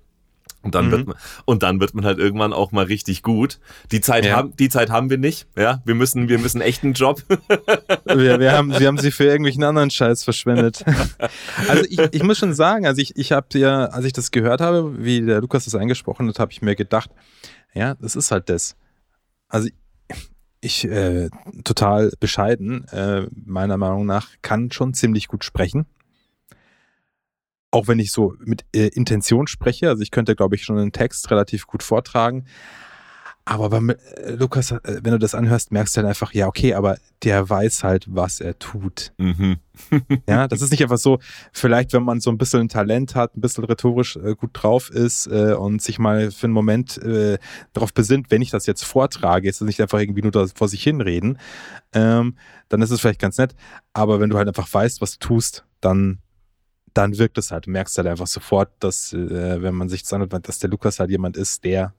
Und 0.63 0.75
dann 0.75 0.89
mhm. 0.89 0.91
wird 0.91 1.07
man, 1.07 1.17
und 1.47 1.63
dann 1.63 1.81
wird 1.81 1.95
man 1.95 2.05
halt 2.05 2.19
irgendwann 2.19 2.53
auch 2.53 2.71
mal 2.71 2.85
richtig 2.85 3.23
gut. 3.23 3.59
Die 3.93 4.03
Zeit 4.03 4.27
ja. 4.27 4.37
haben, 4.37 4.55
die 4.57 4.69
Zeit 4.69 4.91
haben 4.91 5.09
wir 5.09 5.17
nicht. 5.17 5.47
Ja, 5.57 5.81
wir 5.87 5.95
müssen, 5.95 6.29
wir 6.29 6.39
müssen 6.39 6.61
echt 6.61 6.85
einen 6.85 6.93
Job. 6.93 7.23
wir, 8.05 8.39
wir 8.39 8.53
haben, 8.53 8.79
wir 8.79 8.87
haben 8.87 8.99
sie 8.99 9.11
für 9.11 9.25
irgendwelchen 9.25 9.65
anderen 9.65 9.91
Scheiß 9.91 10.23
verschwendet. 10.23 10.85
also 11.69 11.85
ich, 11.89 11.99
ich 11.99 12.23
muss 12.23 12.37
schon 12.37 12.53
sagen, 12.53 12.87
also 12.87 13.01
ich, 13.01 13.17
ich 13.17 13.33
habe 13.33 13.47
ja, 13.59 13.87
als 13.87 14.05
ich 14.05 14.13
das 14.13 14.33
gehört 14.33 14.61
habe, 14.61 15.03
wie 15.03 15.23
der 15.23 15.41
Lukas 15.41 15.65
das 15.65 15.75
eingesprochen 15.75 16.29
hat, 16.29 16.39
habe 16.39 16.53
ich 16.53 16.61
mir 16.61 16.77
gedacht, 16.77 17.11
ja, 17.73 17.95
das 17.95 18.15
ist 18.15 18.31
halt 18.31 18.51
das. 18.51 18.77
Also 19.49 19.71
ich 20.61 20.85
äh, 20.85 21.31
total 21.65 22.13
bescheiden, 22.21 22.87
äh, 22.89 23.27
meiner 23.33 23.77
Meinung 23.77 24.07
nach, 24.07 24.29
kann 24.43 24.71
schon 24.71 24.95
ziemlich 24.95 25.29
gut 25.29 25.45
sprechen. 25.45 25.87
Auch 27.71 27.89
wenn 27.89 27.99
ich 27.99 28.13
so 28.13 28.35
mit 28.41 28.65
äh, 28.75 28.89
Intention 28.89 29.47
spreche, 29.47 29.89
also 29.89 30.03
ich 30.03 30.11
könnte, 30.11 30.37
glaube 30.37 30.57
ich, 30.57 30.65
schon 30.65 30.79
einen 30.79 30.93
Text 30.93 31.31
relativ 31.31 31.67
gut 31.67 31.83
vortragen. 31.83 32.47
Aber 33.45 33.71
beim 33.71 33.91
äh, 33.91 33.97
Lukas, 34.39 34.71
äh, 34.71 35.01
wenn 35.03 35.13
du 35.13 35.19
das 35.19 35.35
anhörst, 35.35 35.73
merkst 35.73 35.97
du 35.97 36.01
dann 36.01 36.09
einfach, 36.09 36.33
ja, 36.35 36.47
okay, 36.47 36.75
aber 36.75 36.99
der 37.23 37.49
weiß 37.49 37.83
halt, 37.85 38.07
was 38.09 38.41
er 38.41 38.59
tut. 38.59 39.13
Mhm. 39.19 39.57
ja, 40.29 40.47
das 40.47 40.63
ist 40.63 40.71
nicht 40.71 40.83
einfach 40.83 40.99
so, 40.99 41.19
vielleicht, 41.53 41.93
wenn 41.93 42.03
man 42.03 42.21
so 42.21 42.31
ein 42.31 42.39
bisschen 42.39 42.69
Talent 42.69 43.15
hat, 43.15 43.37
ein 43.37 43.41
bisschen 43.41 43.65
rhetorisch 43.65 44.17
äh, 44.17 44.35
gut 44.35 44.51
drauf 44.53 44.91
ist 44.91 45.27
äh, 45.27 45.55
und 45.55 45.83
sich 45.83 45.99
mal 45.99 46.31
für 46.31 46.47
einen 46.47 46.55
Moment 46.55 46.99
äh, 46.99 47.39
darauf 47.73 47.95
besinnt, 47.95 48.31
wenn 48.31 48.43
ich 48.43 48.51
das 48.51 48.67
jetzt 48.67 48.85
vortrage, 48.85 49.49
ist 49.49 49.61
das 49.61 49.67
nicht 49.67 49.81
einfach 49.81 49.99
irgendwie 49.99 50.23
nur 50.23 50.33
da 50.33 50.47
vor 50.55 50.69
sich 50.69 50.83
hinreden, 50.83 51.39
ähm, 51.93 52.37
dann 52.69 52.83
ist 52.83 52.91
es 52.91 53.01
vielleicht 53.01 53.21
ganz 53.21 53.39
nett. 53.39 53.55
Aber 53.95 54.21
wenn 54.21 54.31
du 54.31 54.37
halt 54.37 54.49
einfach 54.49 54.73
weißt, 54.73 55.01
was 55.01 55.19
du 55.19 55.27
tust, 55.27 55.65
dann 55.81 56.19
dann 56.93 57.17
wirkt 57.19 57.39
es 57.39 57.53
halt. 57.53 57.67
Du 57.67 57.71
merkst 57.71 57.97
halt 57.99 58.09
einfach 58.09 58.27
sofort, 58.27 58.71
dass, 58.81 59.13
äh, 59.13 59.63
wenn 59.63 59.75
man 59.75 59.89
sich 59.89 60.03
das 60.03 60.13
anhört, 60.13 60.49
dass 60.49 60.59
der 60.59 60.71
Lukas 60.71 60.99
halt 60.99 61.11
jemand 61.11 61.37
ist, 61.37 61.63
der 61.65 61.95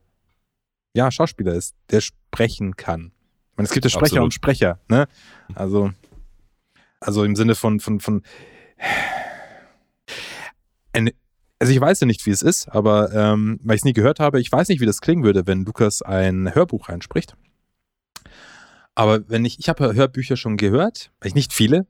ja, 0.93 1.11
Schauspieler 1.11 1.53
ist, 1.53 1.75
der 1.89 2.01
sprechen 2.01 2.75
kann. 2.75 3.11
Ich 3.51 3.57
meine, 3.57 3.67
es 3.67 3.73
gibt 3.73 3.85
ja 3.85 3.89
Sprecher 3.89 4.05
Absolut. 4.05 4.25
und 4.25 4.33
Sprecher, 4.33 4.79
ne? 4.87 5.07
Also, 5.55 5.91
also 6.99 7.23
im 7.23 7.35
Sinne 7.35 7.55
von, 7.55 7.79
von, 7.79 7.99
von 7.99 8.23
also 11.61 11.73
ich 11.73 11.79
weiß 11.79 11.99
ja 11.99 12.07
nicht, 12.07 12.25
wie 12.25 12.31
es 12.31 12.41
ist, 12.41 12.67
aber 12.69 13.13
ähm, 13.13 13.59
weil 13.61 13.75
ich 13.75 13.81
es 13.81 13.85
nie 13.85 13.93
gehört 13.93 14.19
habe, 14.19 14.41
ich 14.41 14.51
weiß 14.51 14.67
nicht, 14.69 14.81
wie 14.81 14.87
das 14.87 14.99
klingen 14.99 15.23
würde, 15.23 15.45
wenn 15.45 15.63
Lukas 15.63 16.01
ein 16.01 16.55
Hörbuch 16.55 16.89
reinspricht. 16.89 17.35
Aber 18.95 19.29
wenn 19.29 19.45
ich, 19.45 19.59
ich 19.59 19.69
habe 19.69 19.93
Hörbücher 19.93 20.37
schon 20.37 20.57
gehört, 20.57 21.11
ich 21.23 21.35
nicht 21.35 21.53
viele, 21.53 21.85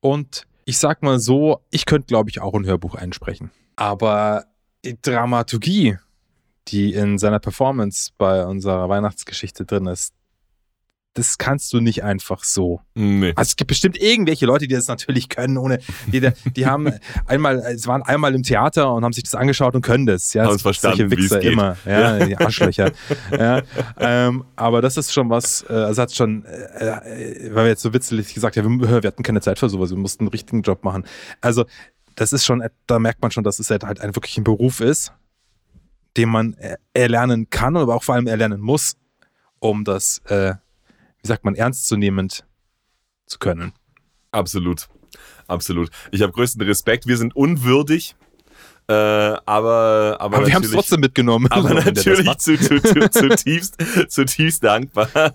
und 0.00 0.46
ich 0.66 0.76
sag 0.76 1.02
mal 1.02 1.18
so, 1.18 1.64
ich 1.70 1.86
könnte, 1.86 2.08
glaube 2.08 2.28
ich, 2.28 2.42
auch 2.42 2.52
ein 2.52 2.66
Hörbuch 2.66 2.94
einsprechen. 2.94 3.50
Aber 3.74 4.44
die 4.84 5.00
Dramaturgie 5.00 5.96
die 6.70 6.94
in 6.94 7.18
seiner 7.18 7.38
Performance 7.38 8.10
bei 8.16 8.44
unserer 8.44 8.88
Weihnachtsgeschichte 8.88 9.64
drin 9.64 9.86
ist, 9.86 10.14
das 11.14 11.38
kannst 11.38 11.72
du 11.72 11.80
nicht 11.80 12.04
einfach 12.04 12.44
so. 12.44 12.80
Nee. 12.94 13.32
Also 13.34 13.50
es 13.50 13.56
gibt 13.56 13.68
bestimmt 13.68 14.00
irgendwelche 14.00 14.46
Leute, 14.46 14.68
die 14.68 14.74
das 14.74 14.86
natürlich 14.86 15.28
können, 15.28 15.58
ohne 15.58 15.80
die, 16.06 16.30
die 16.54 16.66
haben 16.66 16.92
einmal, 17.26 17.58
es 17.58 17.86
waren 17.88 18.02
einmal 18.02 18.34
im 18.34 18.44
Theater 18.44 18.92
und 18.94 19.04
haben 19.04 19.12
sich 19.12 19.24
das 19.24 19.34
angeschaut 19.34 19.74
und 19.74 19.82
können 19.82 20.06
das. 20.06 20.32
Ja, 20.34 20.44
haben 20.44 20.52
das 20.52 20.62
verstanden, 20.62 21.10
Wichser 21.10 21.40
immer, 21.40 21.76
ja, 21.84 22.18
ja, 22.18 22.26
die 22.26 22.36
Arschlöcher. 22.36 22.92
ja, 23.36 23.62
ähm, 23.98 24.44
aber 24.54 24.82
das 24.82 24.96
ist 24.96 25.12
schon 25.12 25.30
was, 25.30 25.64
äh, 25.68 25.72
also 25.72 26.02
hat 26.02 26.14
schon, 26.14 26.44
äh, 26.44 26.86
äh, 26.86 27.54
weil 27.54 27.64
wir 27.64 27.70
jetzt 27.70 27.82
so 27.82 27.92
witzig 27.92 28.32
gesagt 28.32 28.56
haben, 28.56 28.80
wir, 28.80 29.02
wir 29.02 29.08
hatten 29.08 29.24
keine 29.24 29.40
Zeit 29.40 29.58
für 29.58 29.68
sowas, 29.68 29.90
wir 29.90 29.98
mussten 29.98 30.24
einen 30.24 30.30
richtigen 30.30 30.62
Job 30.62 30.84
machen. 30.84 31.04
Also 31.40 31.64
das 32.14 32.32
ist 32.32 32.44
schon, 32.44 32.62
da 32.86 32.98
merkt 33.00 33.20
man 33.20 33.32
schon, 33.32 33.42
dass 33.42 33.58
es 33.58 33.70
halt 33.70 33.84
ein 33.84 34.14
wirklich 34.14 34.38
ein 34.38 34.44
Beruf 34.44 34.80
ist 34.80 35.12
den 36.16 36.28
man 36.28 36.56
erlernen 36.92 37.50
kann, 37.50 37.76
aber 37.76 37.94
auch 37.94 38.02
vor 38.02 38.14
allem 38.14 38.26
erlernen 38.26 38.60
muss, 38.60 38.96
um 39.58 39.84
das, 39.84 40.18
äh, 40.26 40.54
wie 41.22 41.28
sagt 41.28 41.44
man, 41.44 41.54
ernstzunehmend 41.54 42.44
zu 43.26 43.38
können. 43.38 43.72
Absolut. 44.32 44.88
Absolut. 45.46 45.90
Ich 46.12 46.22
habe 46.22 46.32
größten 46.32 46.62
Respekt. 46.62 47.06
Wir 47.06 47.16
sind 47.16 47.34
unwürdig, 47.34 48.14
äh, 48.90 48.92
aber, 48.92 50.16
aber, 50.18 50.18
aber 50.18 50.46
wir 50.48 50.54
haben 50.54 50.64
es 50.64 50.72
trotzdem 50.72 50.98
mitgenommen. 50.98 51.46
Aber 51.50 51.74
natürlich 51.74 52.26
zu, 52.38 52.58
zu, 52.58 52.82
zu, 52.82 53.08
zutiefst, 53.08 53.76
zutiefst 54.08 54.64
dankbar. 54.64 55.08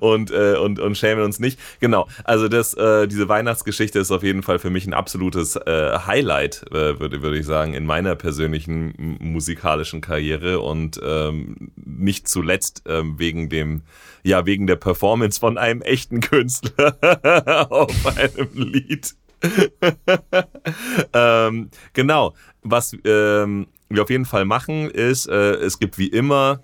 und, 0.00 0.30
äh, 0.30 0.56
und, 0.56 0.78
und 0.80 0.98
schämen 0.98 1.24
uns 1.24 1.38
nicht. 1.38 1.58
Genau. 1.80 2.08
Also 2.24 2.48
das, 2.48 2.74
äh, 2.74 3.08
diese 3.08 3.26
Weihnachtsgeschichte 3.26 3.98
ist 3.98 4.10
auf 4.10 4.22
jeden 4.22 4.42
Fall 4.42 4.58
für 4.58 4.68
mich 4.68 4.86
ein 4.86 4.92
absolutes 4.92 5.56
äh, 5.56 5.98
Highlight, 6.06 6.66
äh, 6.72 7.00
würde, 7.00 7.22
würde 7.22 7.38
ich 7.38 7.46
sagen, 7.46 7.72
in 7.72 7.86
meiner 7.86 8.14
persönlichen 8.14 9.16
musikalischen 9.18 10.02
Karriere 10.02 10.60
und 10.60 11.00
ähm, 11.02 11.70
nicht 11.76 12.28
zuletzt 12.28 12.82
ähm, 12.86 13.18
wegen 13.18 13.48
dem, 13.48 13.80
ja, 14.24 14.44
wegen 14.44 14.66
der 14.66 14.76
Performance 14.76 15.40
von 15.40 15.56
einem 15.56 15.80
echten 15.80 16.20
Künstler 16.20 16.98
auf 17.70 18.18
einem 18.18 18.48
Lied. 18.52 19.14
ähm, 21.12 21.70
genau. 21.92 22.34
Was 22.62 22.96
ähm, 23.04 23.68
wir 23.88 24.02
auf 24.02 24.10
jeden 24.10 24.24
Fall 24.24 24.44
machen, 24.44 24.90
ist, 24.90 25.26
äh, 25.28 25.54
es 25.54 25.78
gibt 25.78 25.98
wie 25.98 26.08
immer 26.08 26.60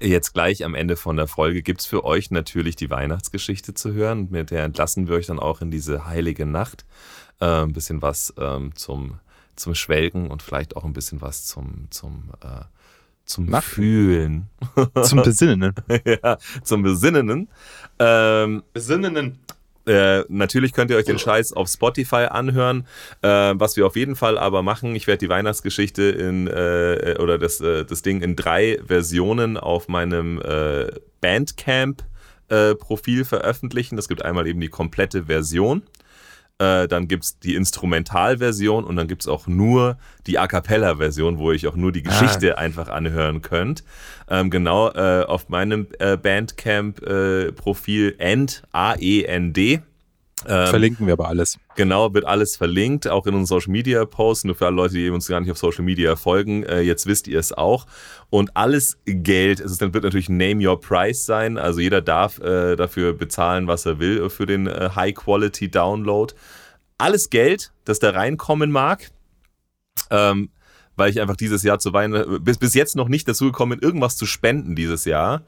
Jetzt 0.00 0.32
gleich 0.32 0.64
am 0.64 0.74
Ende 0.74 0.96
von 0.96 1.16
der 1.16 1.26
Folge 1.26 1.62
gibt 1.62 1.80
es 1.80 1.86
für 1.86 2.04
euch 2.04 2.30
natürlich 2.30 2.76
die 2.76 2.88
Weihnachtsgeschichte 2.88 3.74
zu 3.74 3.92
hören. 3.92 4.28
Mit 4.30 4.50
der 4.50 4.64
entlassen 4.64 5.06
wir 5.06 5.16
euch 5.16 5.26
dann 5.26 5.38
auch 5.38 5.60
in 5.60 5.70
diese 5.70 6.06
heilige 6.06 6.46
Nacht. 6.46 6.86
Äh, 7.40 7.62
ein 7.62 7.72
bisschen 7.72 8.00
was 8.00 8.32
ähm, 8.38 8.74
zum, 8.74 9.18
zum 9.56 9.74
Schwelgen 9.74 10.30
und 10.30 10.42
vielleicht 10.42 10.76
auch 10.76 10.84
ein 10.84 10.92
bisschen 10.92 11.20
was 11.20 11.44
zum, 11.44 11.88
zum, 11.90 12.30
äh, 12.42 12.64
zum 13.26 13.50
Machen. 13.50 13.62
Fühlen. 13.62 14.50
Zum 15.02 15.22
Besinnen. 15.22 15.74
ja, 16.04 16.38
zum 16.62 16.82
Besinnenden. 16.82 17.48
Ähm, 17.98 18.62
Besinnenden. 18.72 19.40
Äh, 19.86 20.24
natürlich 20.28 20.72
könnt 20.72 20.90
ihr 20.90 20.96
euch 20.96 21.04
den 21.04 21.18
Scheiß 21.18 21.52
auf 21.52 21.68
Spotify 21.68 22.26
anhören. 22.30 22.86
Äh, 23.22 23.28
was 23.28 23.76
wir 23.76 23.86
auf 23.86 23.96
jeden 23.96 24.16
Fall 24.16 24.38
aber 24.38 24.62
machen, 24.62 24.94
ich 24.94 25.06
werde 25.06 25.18
die 25.18 25.28
Weihnachtsgeschichte 25.28 26.02
in 26.02 26.46
äh, 26.46 27.16
oder 27.18 27.38
das, 27.38 27.60
äh, 27.60 27.84
das 27.84 28.02
Ding 28.02 28.22
in 28.22 28.36
drei 28.36 28.78
Versionen 28.86 29.56
auf 29.56 29.88
meinem 29.88 30.40
äh, 30.40 30.86
Bandcamp 31.20 32.04
Profil 32.80 33.24
veröffentlichen. 33.24 33.96
Das 33.96 34.08
gibt 34.08 34.22
einmal 34.26 34.46
eben 34.46 34.60
die 34.60 34.68
komplette 34.68 35.24
Version. 35.24 35.84
Äh, 36.62 36.86
dann 36.86 37.08
gibt 37.08 37.24
es 37.24 37.38
die 37.40 37.56
Instrumentalversion 37.56 38.84
und 38.84 38.94
dann 38.94 39.08
gibt 39.08 39.22
es 39.22 39.28
auch 39.28 39.48
nur 39.48 39.96
die 40.28 40.38
A 40.38 40.46
Cappella-Version, 40.46 41.38
wo 41.38 41.50
ich 41.50 41.66
auch 41.66 41.74
nur 41.74 41.90
die 41.90 42.04
Geschichte 42.04 42.56
einfach 42.56 42.88
anhören 42.88 43.42
könnt. 43.42 43.82
Ähm, 44.28 44.48
genau, 44.48 44.90
äh, 44.92 45.24
auf 45.24 45.48
meinem 45.48 45.88
äh, 45.98 46.16
Bandcamp-Profil 46.16 48.14
End, 48.18 48.62
A-E-N-D. 48.70 49.80
Ähm, 50.46 50.66
Verlinken 50.66 51.06
wir 51.06 51.14
aber 51.14 51.28
alles. 51.28 51.58
Genau, 51.76 52.12
wird 52.14 52.24
alles 52.24 52.56
verlinkt, 52.56 53.08
auch 53.08 53.26
in 53.26 53.34
unseren 53.34 53.60
Social 53.60 53.72
Media 53.72 54.04
Posts. 54.04 54.44
Nur 54.44 54.54
für 54.54 54.66
alle 54.66 54.76
Leute, 54.76 54.94
die 54.94 55.10
uns 55.10 55.28
gar 55.28 55.40
nicht 55.40 55.50
auf 55.50 55.58
Social 55.58 55.84
Media 55.84 56.16
folgen, 56.16 56.64
äh, 56.64 56.80
jetzt 56.80 57.06
wisst 57.06 57.28
ihr 57.28 57.38
es 57.38 57.52
auch. 57.52 57.86
Und 58.30 58.56
alles 58.56 58.98
Geld, 59.04 59.60
es 59.60 59.72
ist, 59.72 59.82
dann 59.82 59.94
wird 59.94 60.04
natürlich 60.04 60.28
Name 60.28 60.66
Your 60.66 60.80
Price 60.80 61.26
sein. 61.26 61.58
Also 61.58 61.80
jeder 61.80 62.00
darf 62.00 62.38
äh, 62.40 62.76
dafür 62.76 63.12
bezahlen, 63.12 63.66
was 63.68 63.86
er 63.86 63.98
will 63.98 64.28
für 64.30 64.46
den 64.46 64.66
äh, 64.66 64.90
High 64.94 65.14
Quality 65.14 65.70
Download. 65.70 66.34
Alles 66.98 67.30
Geld, 67.30 67.72
das 67.84 67.98
da 67.98 68.10
reinkommen 68.10 68.70
mag, 68.70 69.10
ähm, 70.10 70.50
weil 70.96 71.10
ich 71.10 71.20
einfach 71.20 71.36
dieses 71.36 71.62
Jahr 71.62 71.78
zu 71.78 71.92
Weihnachten, 71.92 72.42
bis, 72.44 72.58
bis 72.58 72.74
jetzt 72.74 72.96
noch 72.96 73.08
nicht 73.08 73.26
dazu 73.28 73.46
gekommen 73.46 73.78
bin, 73.78 73.86
irgendwas 73.86 74.16
zu 74.16 74.26
spenden 74.26 74.76
dieses 74.76 75.04
Jahr, 75.04 75.44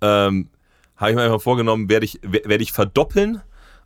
ähm, 0.00 0.48
habe 0.96 1.10
ich 1.10 1.16
mir 1.16 1.22
einfach 1.22 1.42
vorgenommen, 1.42 1.88
werde 1.88 2.06
ich, 2.06 2.20
werde 2.22 2.62
ich 2.62 2.72
verdoppeln 2.72 3.42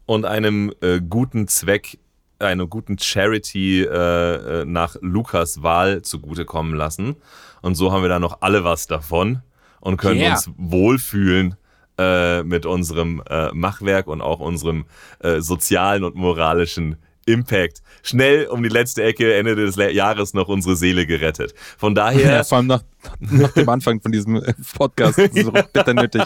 und 0.09 0.24
einem 0.24 0.72
äh, 0.80 1.00
guten 1.06 1.48
Zweck, 1.48 1.98
einer 2.38 2.66
guten 2.66 2.98
Charity 2.98 3.82
äh, 3.82 4.62
äh, 4.62 4.64
nach 4.64 4.96
Lukas 5.02 5.62
Wahl 5.62 6.00
zugutekommen 6.00 6.74
lassen. 6.74 7.16
Und 7.61 7.74
so 7.74 7.92
haben 7.92 8.00
wir 8.00 8.09
da 8.09 8.18
noch 8.18 8.38
alle 8.40 8.64
was 8.64 8.86
davon 8.86 9.42
und 9.80 9.98
können 9.98 10.18
Yeah. 10.20 10.32
uns 10.32 10.50
wohlfühlen 10.56 11.56
äh, 11.98 12.42
mit 12.42 12.64
unserem 12.64 13.22
äh, 13.28 13.52
Machwerk 13.52 14.06
und 14.06 14.22
auch 14.22 14.40
unserem 14.40 14.86
äh, 15.18 15.40
sozialen 15.40 16.04
und 16.04 16.14
moralischen 16.14 16.96
Impact. 17.26 17.82
Schnell 18.02 18.46
um 18.46 18.62
die 18.62 18.70
letzte 18.70 19.02
Ecke, 19.02 19.34
Ende 19.34 19.56
des 19.56 19.76
Jahres 19.76 20.32
noch 20.32 20.48
unsere 20.48 20.74
Seele 20.74 21.04
gerettet. 21.04 21.54
Von 21.76 21.94
daher 21.94 22.36
Ja, 22.36 22.44
vor 22.44 22.56
allem 22.59 22.68
nach, 22.68 22.82
nach 23.20 23.53
dem 23.53 23.68
Anfang 23.68 24.01
von 24.01 24.12
diesem 24.12 24.36
äh, 24.36 24.55
Podcast. 24.76 25.18
Das 25.18 25.30
ist 25.30 25.44
so 25.44 25.53
bitter 25.72 25.94
nötig. 25.94 26.22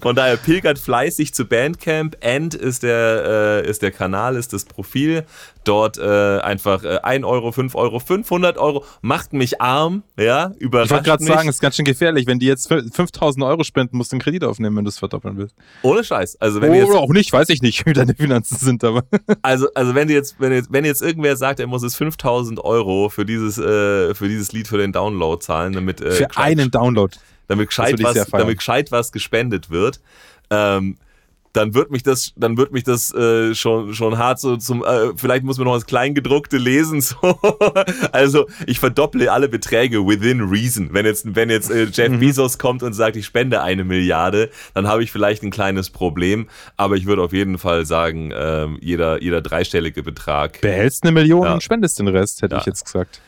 Von 0.00 0.16
daher 0.16 0.36
pilgert 0.36 0.78
fleißig 0.78 1.34
zu 1.34 1.44
Bandcamp. 1.44 2.16
End 2.20 2.54
ist 2.54 2.82
der, 2.82 3.62
äh, 3.64 3.68
ist 3.68 3.82
der 3.82 3.90
Kanal, 3.90 4.36
ist 4.36 4.52
das 4.52 4.64
Profil. 4.64 5.24
Dort 5.64 5.96
äh, 5.96 6.40
einfach 6.40 6.82
äh, 6.82 6.98
1 7.02 7.24
Euro, 7.24 7.52
5 7.52 7.74
Euro, 7.76 8.00
500 8.00 8.58
Euro. 8.58 8.84
Macht 9.00 9.32
mich 9.32 9.60
arm, 9.60 10.02
ja, 10.18 10.52
überrascht 10.58 10.86
Ich 10.86 10.92
wollte 10.92 11.04
gerade 11.04 11.24
sagen, 11.24 11.48
es 11.48 11.56
ist 11.56 11.60
ganz 11.60 11.76
schön 11.76 11.84
gefährlich. 11.84 12.26
Wenn 12.26 12.40
die 12.40 12.46
jetzt 12.46 12.68
5000 12.68 13.44
Euro 13.44 13.62
spenden, 13.62 13.96
musst 13.96 14.10
du 14.10 14.16
einen 14.16 14.22
Kredit 14.22 14.42
aufnehmen, 14.44 14.76
wenn 14.76 14.84
du 14.84 14.88
es 14.88 14.98
verdoppeln 14.98 15.36
willst. 15.36 15.54
Ohne 15.82 16.02
Scheiß. 16.02 16.40
Also 16.40 16.60
wenn, 16.60 16.70
Oder 16.70 16.78
jetzt, 16.80 16.94
auch 16.94 17.10
nicht, 17.10 17.32
weiß 17.32 17.48
ich 17.50 17.62
nicht, 17.62 17.86
wie 17.86 17.92
deine 17.92 18.14
Finanzen 18.14 18.56
sind, 18.56 18.82
aber 18.82 19.04
also, 19.42 19.68
also 19.74 19.94
wenn, 19.94 20.08
jetzt, 20.08 20.36
wenn, 20.40 20.52
jetzt, 20.52 20.72
wenn 20.72 20.84
jetzt 20.84 21.02
irgendwer 21.02 21.36
sagt, 21.36 21.60
er 21.60 21.68
muss 21.68 21.82
es 21.82 21.94
5000 21.94 22.58
Euro 22.64 23.08
für 23.08 23.24
dieses, 23.24 23.58
äh, 23.58 24.14
für 24.14 24.28
dieses 24.28 24.52
Lied, 24.52 24.66
für 24.66 24.78
den 24.78 24.92
Download 24.92 25.40
zahlen, 25.44 25.72
damit, 25.72 25.91
äh, 26.00 26.12
für 26.12 26.36
einen 26.36 26.70
Download. 26.70 27.14
damit 27.48 27.68
gescheit, 27.68 28.02
was, 28.02 28.26
damit 28.30 28.58
gescheit 28.58 28.90
was 28.92 29.12
gespendet 29.12 29.68
wird, 29.70 30.00
ähm, 30.50 30.96
dann 31.54 31.74
wird 31.74 31.90
mich 31.90 32.02
das, 32.02 32.32
dann 32.36 32.56
wird 32.56 32.72
mich 32.72 32.82
das 32.82 33.12
äh, 33.12 33.54
schon, 33.54 33.92
schon 33.92 34.16
hart 34.16 34.40
so 34.40 34.56
zum, 34.56 34.82
äh, 34.82 35.10
vielleicht 35.16 35.44
muss 35.44 35.58
man 35.58 35.66
noch 35.66 35.74
das 35.74 35.84
Kleingedruckte 35.84 36.56
lesen. 36.56 37.02
So. 37.22 37.38
Also 38.10 38.46
ich 38.66 38.80
verdopple 38.80 39.30
alle 39.30 39.50
Beträge 39.50 40.06
within 40.06 40.40
reason. 40.40 40.88
Wenn 40.94 41.04
jetzt, 41.04 41.34
wenn 41.36 41.50
jetzt 41.50 41.70
äh, 41.70 41.84
Mhm. 41.84 41.90
Jeff 41.92 42.18
Bezos 42.20 42.58
kommt 42.58 42.82
und 42.82 42.94
sagt, 42.94 43.16
ich 43.16 43.26
spende 43.26 43.60
eine 43.60 43.84
Milliarde, 43.84 44.48
dann 44.72 44.86
habe 44.88 45.02
ich 45.04 45.12
vielleicht 45.12 45.42
ein 45.42 45.50
kleines 45.50 45.90
Problem. 45.90 46.48
Aber 46.78 46.96
ich 46.96 47.04
würde 47.04 47.20
auf 47.20 47.34
jeden 47.34 47.58
Fall 47.58 47.84
sagen, 47.84 48.32
ähm, 48.34 48.78
jeder, 48.80 49.20
jeder 49.22 49.42
dreistellige 49.42 50.02
Betrag 50.02 50.58
Behältst 50.62 51.02
eine 51.02 51.12
Million 51.12 51.44
Ja. 51.44 51.52
und 51.52 51.62
spendest 51.62 51.98
den 51.98 52.08
Rest, 52.08 52.40
hätte 52.40 52.54
Ja. 52.54 52.60
ich 52.62 52.66
jetzt 52.66 52.86
gesagt. 52.86 53.20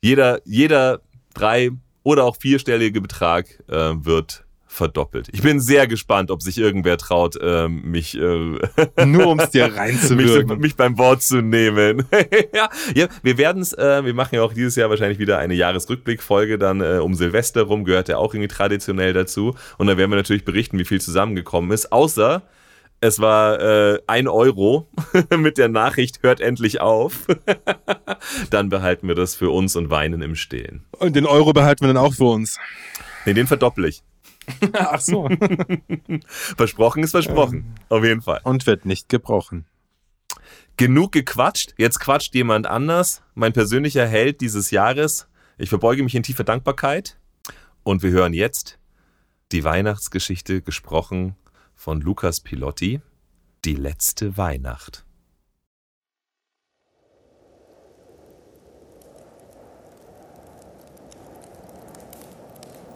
jeder, 0.00 0.40
jeder 0.44 1.00
drei- 1.32 1.70
oder 2.08 2.24
auch 2.24 2.38
vierstellige 2.38 3.02
Betrag 3.02 3.62
äh, 3.68 3.92
wird 4.02 4.44
verdoppelt. 4.66 5.28
Ich 5.32 5.42
bin 5.42 5.60
sehr 5.60 5.86
gespannt, 5.86 6.30
ob 6.30 6.40
sich 6.40 6.56
irgendwer 6.56 6.96
traut, 6.96 7.36
ähm, 7.38 7.82
mich, 7.82 8.16
äh, 8.16 8.24
Nur 9.04 9.26
um 9.26 9.38
es 9.38 9.50
dir 9.50 9.66
mich, 9.66 9.76
reinzuwirken. 9.76 10.58
mich 10.58 10.74
beim 10.74 10.96
Wort 10.96 11.22
zu 11.22 11.42
nehmen. 11.42 12.04
ja, 12.54 12.70
ja, 12.94 13.08
wir 13.22 13.36
werden 13.36 13.60
es, 13.60 13.74
äh, 13.74 14.02
wir 14.06 14.14
machen 14.14 14.36
ja 14.36 14.42
auch 14.42 14.54
dieses 14.54 14.74
Jahr 14.76 14.88
wahrscheinlich 14.88 15.18
wieder 15.18 15.36
eine 15.36 15.52
Jahresrückblickfolge, 15.52 16.56
dann 16.56 16.80
äh, 16.80 16.98
um 17.02 17.14
Silvester 17.14 17.64
rum, 17.64 17.84
gehört 17.84 18.08
ja 18.08 18.16
auch 18.16 18.32
irgendwie 18.32 18.48
traditionell 18.48 19.12
dazu. 19.12 19.54
Und 19.76 19.86
da 19.86 19.98
werden 19.98 20.10
wir 20.10 20.16
natürlich 20.16 20.46
berichten, 20.46 20.78
wie 20.78 20.86
viel 20.86 21.02
zusammengekommen 21.02 21.72
ist. 21.72 21.92
Außer 21.92 22.42
es 23.00 23.20
war 23.20 23.60
äh, 23.60 24.00
ein 24.06 24.26
Euro 24.26 24.88
mit 25.36 25.58
der 25.58 25.68
Nachricht, 25.68 26.22
hört 26.22 26.40
endlich 26.40 26.80
auf. 26.80 27.26
dann 28.50 28.68
behalten 28.68 29.06
wir 29.08 29.14
das 29.14 29.34
für 29.34 29.50
uns 29.50 29.76
und 29.76 29.90
weinen 29.90 30.20
im 30.22 30.34
Stillen. 30.34 30.84
Und 30.98 31.14
den 31.14 31.26
Euro 31.26 31.52
behalten 31.52 31.82
wir 31.82 31.88
dann 31.88 32.02
auch 32.02 32.14
für 32.14 32.24
uns. 32.24 32.58
Nee, 33.24 33.34
den 33.34 33.46
verdopple 33.46 33.88
ich. 33.88 34.02
Ach 34.72 35.00
so. 35.00 35.28
Versprochen 36.56 37.02
ist 37.02 37.12
versprochen. 37.12 37.74
Auf 37.88 38.02
jeden 38.04 38.22
Fall. 38.22 38.40
Und 38.44 38.66
wird 38.66 38.86
nicht 38.86 39.08
gebrochen. 39.08 39.66
Genug 40.76 41.12
gequatscht. 41.12 41.74
Jetzt 41.76 42.00
quatscht 42.00 42.34
jemand 42.34 42.66
anders. 42.66 43.22
Mein 43.34 43.52
persönlicher 43.52 44.06
Held 44.06 44.40
dieses 44.40 44.70
Jahres. 44.70 45.28
Ich 45.58 45.68
verbeuge 45.68 46.02
mich 46.02 46.14
in 46.14 46.22
tiefer 46.22 46.44
Dankbarkeit. 46.44 47.18
Und 47.82 48.02
wir 48.02 48.10
hören 48.10 48.32
jetzt 48.32 48.78
die 49.52 49.64
Weihnachtsgeschichte 49.64 50.62
gesprochen 50.62 51.36
von 51.78 52.00
Lukas 52.00 52.40
Pilotti. 52.40 53.00
Die 53.64 53.76
letzte 53.76 54.36
Weihnacht. 54.36 55.04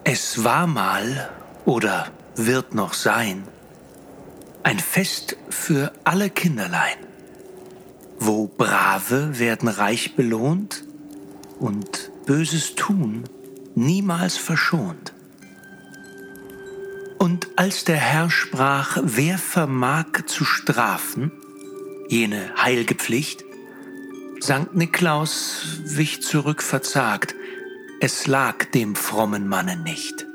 Es 0.03 0.43
war 0.43 0.67
mal 0.67 1.29
oder 1.65 2.11
wird 2.35 2.75
noch 2.75 2.93
sein 2.93 3.47
ein 4.63 4.79
Fest 4.79 5.37
für 5.49 5.93
alle 6.03 6.29
Kinderlein, 6.29 6.97
wo 8.19 8.47
Brave 8.47 9.39
werden 9.39 9.69
reich 9.69 10.15
belohnt 10.15 10.83
und 11.59 12.11
Böses 12.25 12.75
tun 12.75 13.23
niemals 13.75 14.37
verschont. 14.37 15.12
Und 17.23 17.47
als 17.55 17.85
der 17.85 17.95
Herr 17.95 18.29
sprach, 18.29 18.97
wer 19.01 19.37
vermag 19.37 20.25
zu 20.25 20.43
strafen, 20.43 21.31
jene 22.09 22.51
heilge 22.61 22.95
Pflicht, 22.95 23.45
Sankt 24.41 24.75
Niklaus 24.75 25.61
wich 25.85 26.21
zurück 26.21 26.61
verzagt, 26.61 27.33
es 28.01 28.27
lag 28.27 28.65
dem 28.71 28.97
frommen 28.97 29.47
Manne 29.47 29.77
nicht. 29.77 30.27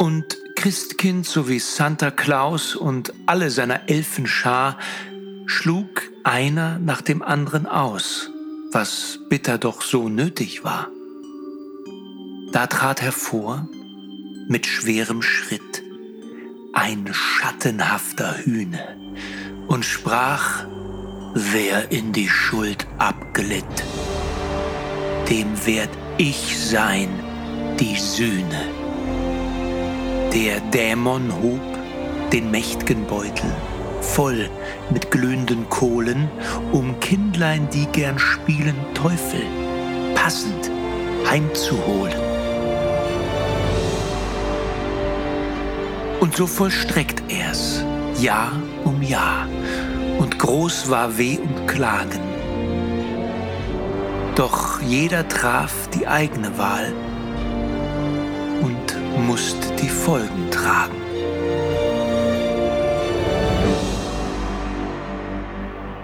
Und 0.00 0.36
Christkind 0.56 1.26
sowie 1.26 1.60
Santa 1.60 2.10
Claus 2.10 2.74
und 2.74 3.14
alle 3.26 3.48
seiner 3.52 3.88
Elfenschar 3.88 4.80
schlug 5.46 6.10
einer 6.24 6.80
nach 6.80 7.02
dem 7.02 7.22
anderen 7.22 7.66
aus, 7.66 8.32
was 8.72 9.20
bitter 9.28 9.58
doch 9.58 9.82
so 9.82 10.08
nötig 10.08 10.64
war. 10.64 10.88
Da 12.50 12.66
trat 12.66 13.00
hervor, 13.00 13.68
mit 14.52 14.66
schwerem 14.66 15.22
Schritt, 15.22 15.82
ein 16.74 17.08
schattenhafter 17.10 18.36
Hühne 18.44 18.98
und 19.66 19.82
sprach, 19.82 20.66
wer 21.32 21.90
in 21.90 22.12
die 22.12 22.28
Schuld 22.28 22.86
abglitt, 22.98 23.64
dem 25.30 25.66
werd 25.66 25.88
ich 26.18 26.58
sein, 26.58 27.08
die 27.80 27.96
Sühne. 27.96 28.60
Der 30.34 30.60
Dämon 30.70 31.32
hob 31.42 32.30
den 32.30 32.50
mächt'gen 32.50 33.06
Beutel, 33.06 33.50
voll 34.02 34.50
mit 34.90 35.10
glühenden 35.10 35.66
Kohlen, 35.70 36.28
um 36.72 37.00
Kindlein, 37.00 37.70
die 37.70 37.86
gern 37.86 38.18
spielen, 38.18 38.76
Teufel, 38.92 39.44
passend 40.14 40.70
heimzuholen. 41.26 42.31
Und 46.22 46.36
so 46.36 46.46
vollstreckt 46.46 47.20
er's, 47.32 47.84
Jahr 48.20 48.52
um 48.84 49.02
Jahr, 49.02 49.48
und 50.20 50.38
groß 50.38 50.88
war 50.88 51.18
Weh 51.18 51.38
und 51.38 51.66
Klagen. 51.66 52.20
Doch 54.36 54.80
jeder 54.82 55.26
traf 55.26 55.88
die 55.92 56.06
eigene 56.06 56.56
Wahl 56.56 56.92
und 58.60 59.26
musste 59.26 59.74
die 59.82 59.88
Folgen 59.88 60.48
tragen. 60.52 60.94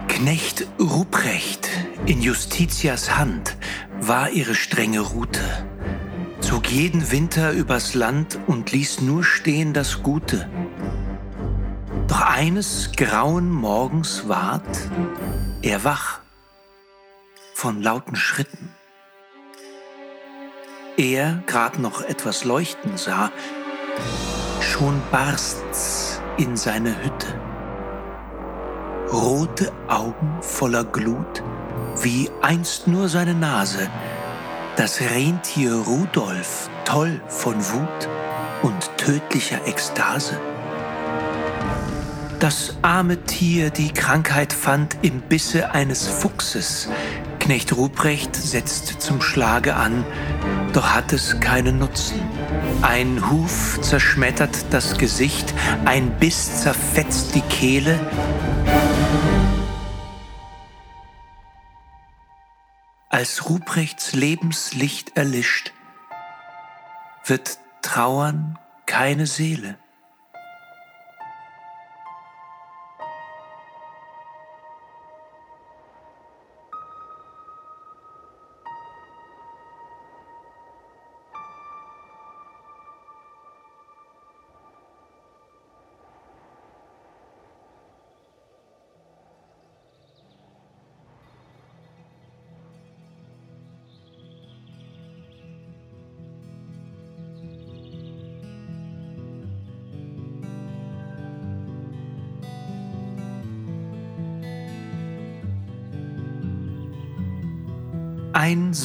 Knecht 0.08 0.66
Ruprecht 0.80 1.68
in 2.06 2.22
Justitias 2.22 3.16
Hand 3.16 3.56
war 4.00 4.30
ihre 4.30 4.56
strenge 4.56 4.98
Route, 4.98 5.67
zog 6.48 6.70
jeden 6.70 7.10
Winter 7.12 7.52
übers 7.52 7.92
Land 7.92 8.38
und 8.46 8.72
ließ 8.72 9.02
nur 9.02 9.22
stehen 9.22 9.74
das 9.74 10.02
Gute. 10.02 10.48
Doch 12.06 12.22
eines 12.22 12.92
grauen 12.96 13.50
Morgens 13.50 14.28
ward 14.28 14.66
er 15.60 15.84
wach 15.84 16.20
von 17.52 17.82
lauten 17.82 18.16
Schritten. 18.16 18.70
Er 20.96 21.42
grad 21.44 21.78
noch 21.80 22.00
etwas 22.00 22.44
leuchten 22.44 22.96
sah, 22.96 23.30
schon 24.62 25.02
barst's 25.10 26.18
in 26.38 26.56
seine 26.56 26.96
Hütte. 27.04 27.38
Rote 29.12 29.70
Augen 29.86 30.38
voller 30.40 30.84
Glut, 30.84 31.42
wie 32.00 32.30
einst 32.40 32.86
nur 32.88 33.10
seine 33.10 33.34
Nase, 33.34 33.90
das 34.78 35.00
Rentier 35.00 35.72
Rudolf 35.72 36.70
toll 36.84 37.20
von 37.26 37.56
Wut 37.56 38.08
und 38.62 38.96
tödlicher 38.96 39.66
Ekstase. 39.66 40.38
Das 42.38 42.76
arme 42.82 43.16
Tier 43.24 43.70
die 43.70 43.92
Krankheit 43.92 44.52
fand 44.52 44.96
im 45.02 45.20
Bisse 45.20 45.72
eines 45.72 46.06
Fuchses. 46.06 46.88
Knecht 47.40 47.76
Ruprecht 47.76 48.36
setzt 48.36 49.02
zum 49.02 49.20
Schlage 49.20 49.74
an, 49.74 50.06
doch 50.72 50.94
hat 50.94 51.12
es 51.12 51.40
keinen 51.40 51.80
Nutzen. 51.80 52.20
Ein 52.80 53.28
Huf 53.28 53.80
zerschmettert 53.80 54.66
das 54.70 54.96
Gesicht, 54.96 55.52
ein 55.86 56.08
Biss 56.20 56.62
zerfetzt 56.62 57.34
die 57.34 57.40
Kehle. 57.40 57.98
Ruprechts 63.48 64.12
Lebenslicht 64.12 65.16
erlischt, 65.16 65.72
wird 67.24 67.58
trauern 67.80 68.58
keine 68.84 69.26
Seele. 69.26 69.78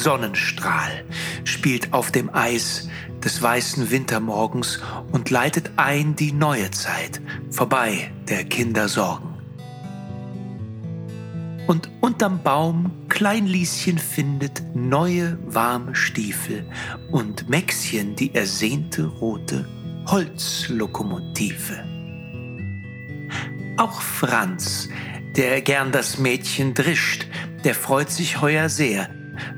Sonnenstrahl 0.04 1.02
spielt 1.44 1.94
auf 1.94 2.12
dem 2.12 2.28
Eis 2.34 2.90
des 3.24 3.40
weißen 3.40 3.90
Wintermorgens 3.90 4.80
und 5.12 5.30
leitet 5.30 5.70
ein 5.76 6.14
die 6.14 6.32
neue 6.32 6.70
Zeit, 6.72 7.22
vorbei 7.50 8.12
der 8.28 8.44
Kinder 8.44 8.88
Sorgen. 8.88 9.34
Und 11.66 11.90
unterm 12.02 12.42
Baum 12.42 12.90
Kleinlieschen 13.08 13.96
findet 13.96 14.62
neue 14.74 15.38
warme 15.46 15.94
Stiefel 15.94 16.66
und 17.10 17.48
Mäxchen 17.48 18.14
die 18.14 18.34
ersehnte 18.34 19.06
rote 19.06 19.66
Holzlokomotive. 20.06 21.82
Auch 23.78 24.02
Franz, 24.02 24.90
der 25.34 25.62
gern 25.62 25.92
das 25.92 26.18
Mädchen 26.18 26.74
drischt, 26.74 27.26
der 27.64 27.74
freut 27.74 28.10
sich 28.10 28.42
heuer 28.42 28.68
sehr, 28.68 29.08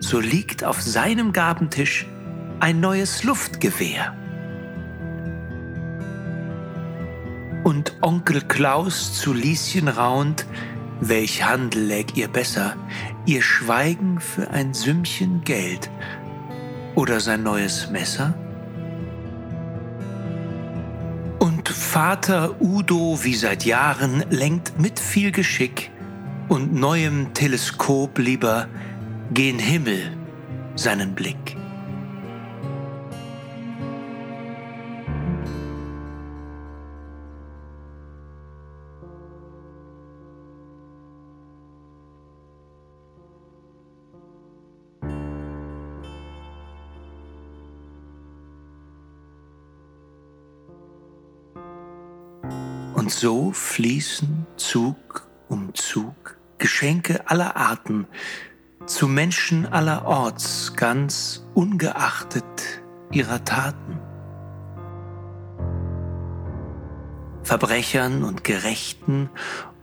so 0.01 0.21
liegt 0.21 0.65
auf 0.65 0.81
seinem 0.81 1.33
Gabentisch 1.33 2.07
ein 2.61 2.81
neues 2.81 3.25
Luftgewehr. 3.25 4.15
Und 7.65 7.97
Onkel 8.01 8.43
Klaus 8.43 9.15
zu 9.19 9.33
Lieschen 9.33 9.89
raunt, 9.89 10.47
welch 11.01 11.45
Handel 11.45 11.83
läg 11.83 12.17
ihr 12.17 12.29
besser, 12.29 12.77
ihr 13.27 13.43
Schweigen 13.43 14.21
für 14.21 14.51
ein 14.51 14.73
Sümmchen 14.73 15.43
Geld 15.43 15.91
oder 16.95 17.21
sein 17.21 17.43
neues 17.43 17.91
Messer? 17.91 18.35
Und 21.39 21.69
Vater 21.69 22.61
Udo 22.61 23.19
wie 23.23 23.35
seit 23.35 23.65
Jahren 23.65 24.25
lenkt 24.31 24.81
mit 24.81 24.99
viel 24.99 25.33
Geschick 25.33 25.91
und 26.49 26.73
neuem 26.73 27.35
Teleskop 27.35 28.19
lieber 28.19 28.69
gen 29.33 29.59
Himmel 29.59 30.17
seinen 30.77 31.15
Blick. 31.15 31.57
Und 52.95 53.11
so 53.11 53.53
fließen 53.53 54.47
Zug 54.57 55.29
um 55.49 55.75
Zug 55.75 56.39
Geschenke 56.59 57.29
aller 57.29 57.57
Arten 57.57 58.07
zu 58.87 59.09
Menschen 59.09 59.67
aller 59.67 60.07
Orts, 60.07 60.75
ganz 60.77 61.45
ungeachtet 61.55 62.45
ihrer 63.11 63.45
Taten. 63.45 63.99
Verbrechern 67.43 68.25
und 68.25 68.45
Gerechten 68.45 69.29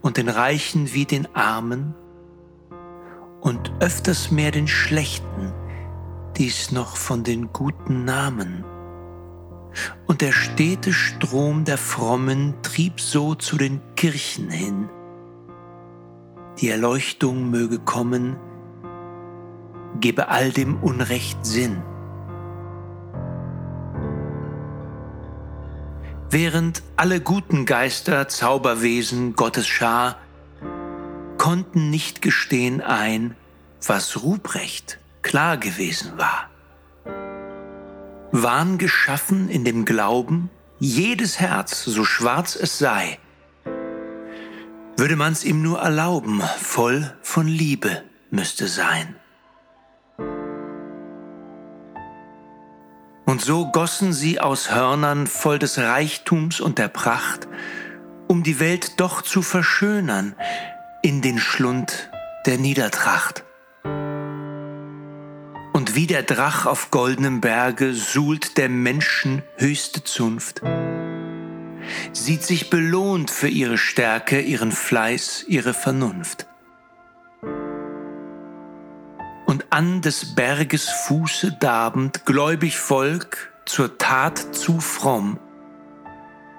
und 0.02 0.16
den 0.16 0.28
Reichen 0.28 0.92
wie 0.92 1.04
den 1.04 1.34
Armen 1.34 1.94
und 3.40 3.72
öfters 3.80 4.30
mehr 4.30 4.50
den 4.50 4.68
Schlechten, 4.68 5.52
dies 6.36 6.72
noch 6.72 6.96
von 6.96 7.24
den 7.24 7.52
guten 7.52 8.04
Namen. 8.04 8.64
Und 10.06 10.20
der 10.20 10.32
stete 10.32 10.92
Strom 10.92 11.64
der 11.64 11.78
Frommen 11.78 12.54
trieb 12.62 13.00
so 13.00 13.34
zu 13.34 13.56
den 13.56 13.80
Kirchen 13.96 14.48
hin. 14.50 14.88
Die 16.60 16.68
Erleuchtung 16.68 17.50
möge 17.50 17.78
kommen, 17.78 18.36
gebe 20.00 20.28
all 20.28 20.50
dem 20.50 20.76
Unrecht 20.82 21.44
Sinn. 21.44 21.82
Während 26.30 26.82
alle 26.96 27.20
guten 27.20 27.64
Geister, 27.64 28.28
Zauberwesen, 28.28 29.36
Gottes 29.36 29.68
Schar 29.68 30.16
konnten 31.38 31.90
nicht 31.90 32.22
gestehen 32.22 32.80
ein, 32.80 33.36
was 33.86 34.22
Ruprecht 34.22 34.98
klar 35.22 35.56
gewesen 35.56 36.18
war. 36.18 36.50
Waren 38.32 38.78
geschaffen 38.78 39.48
in 39.48 39.64
dem 39.64 39.84
Glauben, 39.84 40.50
jedes 40.80 41.38
Herz, 41.38 41.84
so 41.84 42.04
schwarz 42.04 42.56
es 42.56 42.78
sei, 42.78 43.18
würde 44.96 45.16
man's 45.16 45.44
ihm 45.44 45.60
nur 45.60 45.80
erlauben, 45.80 46.40
voll 46.60 47.12
von 47.20 47.48
Liebe 47.48 48.04
müsste 48.30 48.68
sein. 48.68 49.16
Und 53.26 53.40
so 53.40 53.70
gossen 53.72 54.12
sie 54.12 54.40
aus 54.40 54.70
Hörnern 54.70 55.26
voll 55.26 55.58
des 55.58 55.78
Reichtums 55.78 56.60
und 56.60 56.78
der 56.78 56.88
Pracht, 56.88 57.48
um 58.28 58.42
die 58.42 58.60
Welt 58.60 59.00
doch 59.00 59.22
zu 59.22 59.42
verschönern 59.42 60.34
in 61.02 61.22
den 61.22 61.38
Schlund 61.38 62.10
der 62.46 62.58
Niedertracht. 62.58 63.44
Und 65.72 65.94
wie 65.94 66.06
der 66.06 66.22
Drach 66.22 66.66
auf 66.66 66.90
goldenem 66.90 67.40
Berge 67.40 67.94
suhlt 67.94 68.58
der 68.58 68.68
Menschen 68.68 69.42
höchste 69.56 70.04
Zunft. 70.04 70.62
sieht 72.12 72.42
sich 72.42 72.70
belohnt 72.70 73.30
für 73.30 73.48
ihre 73.48 73.78
Stärke, 73.78 74.40
ihren 74.40 74.72
Fleiß, 74.72 75.44
ihre 75.48 75.74
Vernunft. 75.74 76.46
Und 79.54 79.66
an 79.70 80.00
des 80.00 80.34
Berges 80.34 80.88
Fuße 80.88 81.52
darbend, 81.52 82.26
gläubig 82.26 82.76
Volk, 82.76 83.52
zur 83.64 83.98
Tat 83.98 84.52
zu 84.52 84.80
fromm. 84.80 85.38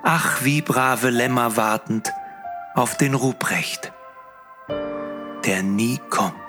Ach, 0.02 0.46
wie 0.46 0.62
brave 0.62 1.10
Lämmer 1.10 1.58
wartend 1.58 2.10
auf 2.74 2.96
den 2.96 3.14
Ruprecht, 3.14 3.92
der 5.46 5.62
nie 5.62 6.00
kommt. 6.10 6.45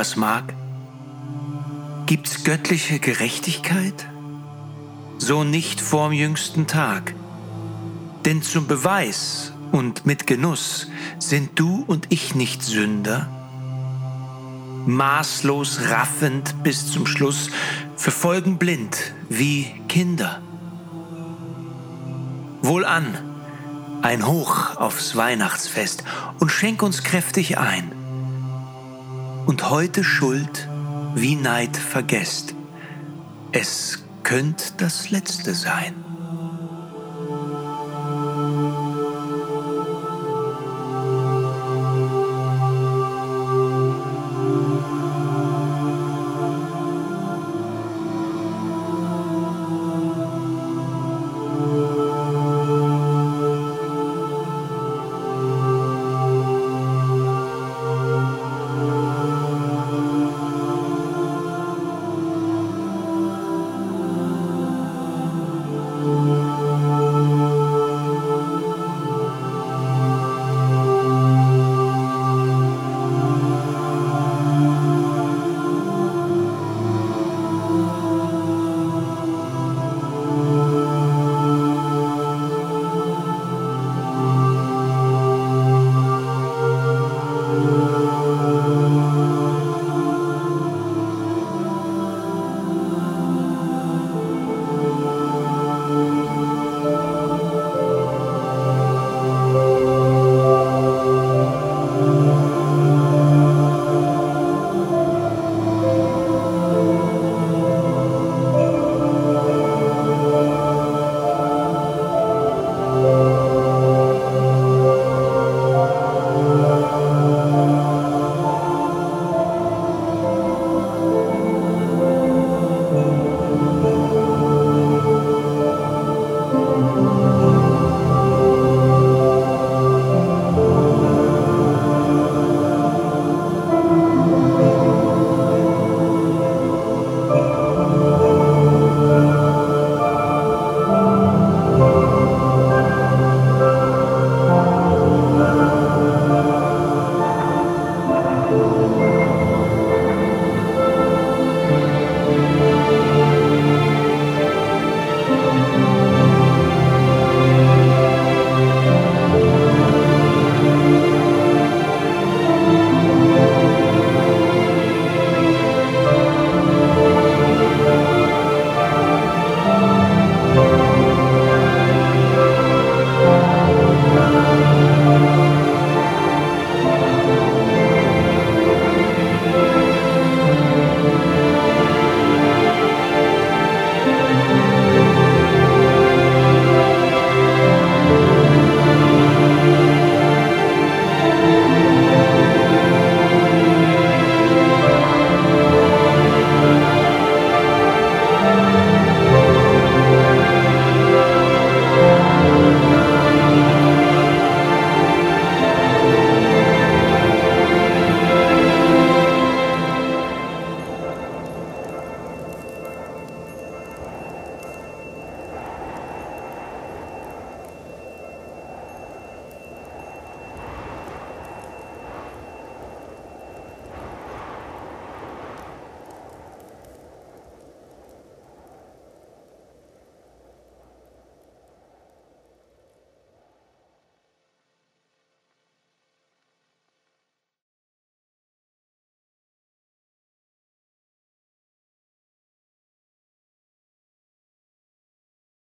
Ob 0.00 0.06
er's 0.06 0.16
mag. 0.16 0.54
Gibt's 2.06 2.42
göttliche 2.42 2.98
Gerechtigkeit? 3.00 4.08
So 5.18 5.44
nicht 5.44 5.78
vorm 5.78 6.12
jüngsten 6.12 6.66
Tag. 6.66 7.14
Denn 8.24 8.42
zum 8.42 8.66
Beweis 8.66 9.52
und 9.72 10.06
mit 10.06 10.26
Genuss 10.26 10.88
sind 11.18 11.50
du 11.58 11.84
und 11.86 12.06
ich 12.08 12.34
nicht 12.34 12.62
Sünder? 12.62 13.28
Maßlos 14.86 15.90
raffend 15.90 16.62
bis 16.62 16.90
zum 16.90 17.04
Schluss, 17.04 17.50
verfolgen 17.96 18.56
blind 18.56 19.12
wie 19.28 19.66
Kinder. 19.88 20.40
Wohlan, 22.62 23.18
ein 24.00 24.26
Hoch 24.26 24.76
aufs 24.76 25.14
Weihnachtsfest 25.14 26.04
und 26.38 26.50
schenk 26.50 26.82
uns 26.82 27.02
kräftig 27.02 27.58
ein. 27.58 27.99
Und 29.46 29.70
heute 29.70 30.04
Schuld 30.04 30.68
wie 31.14 31.34
Neid 31.34 31.76
vergesst. 31.76 32.54
Es 33.52 34.04
könnt 34.22 34.80
das 34.80 35.10
letzte 35.10 35.54
sein. 35.54 36.09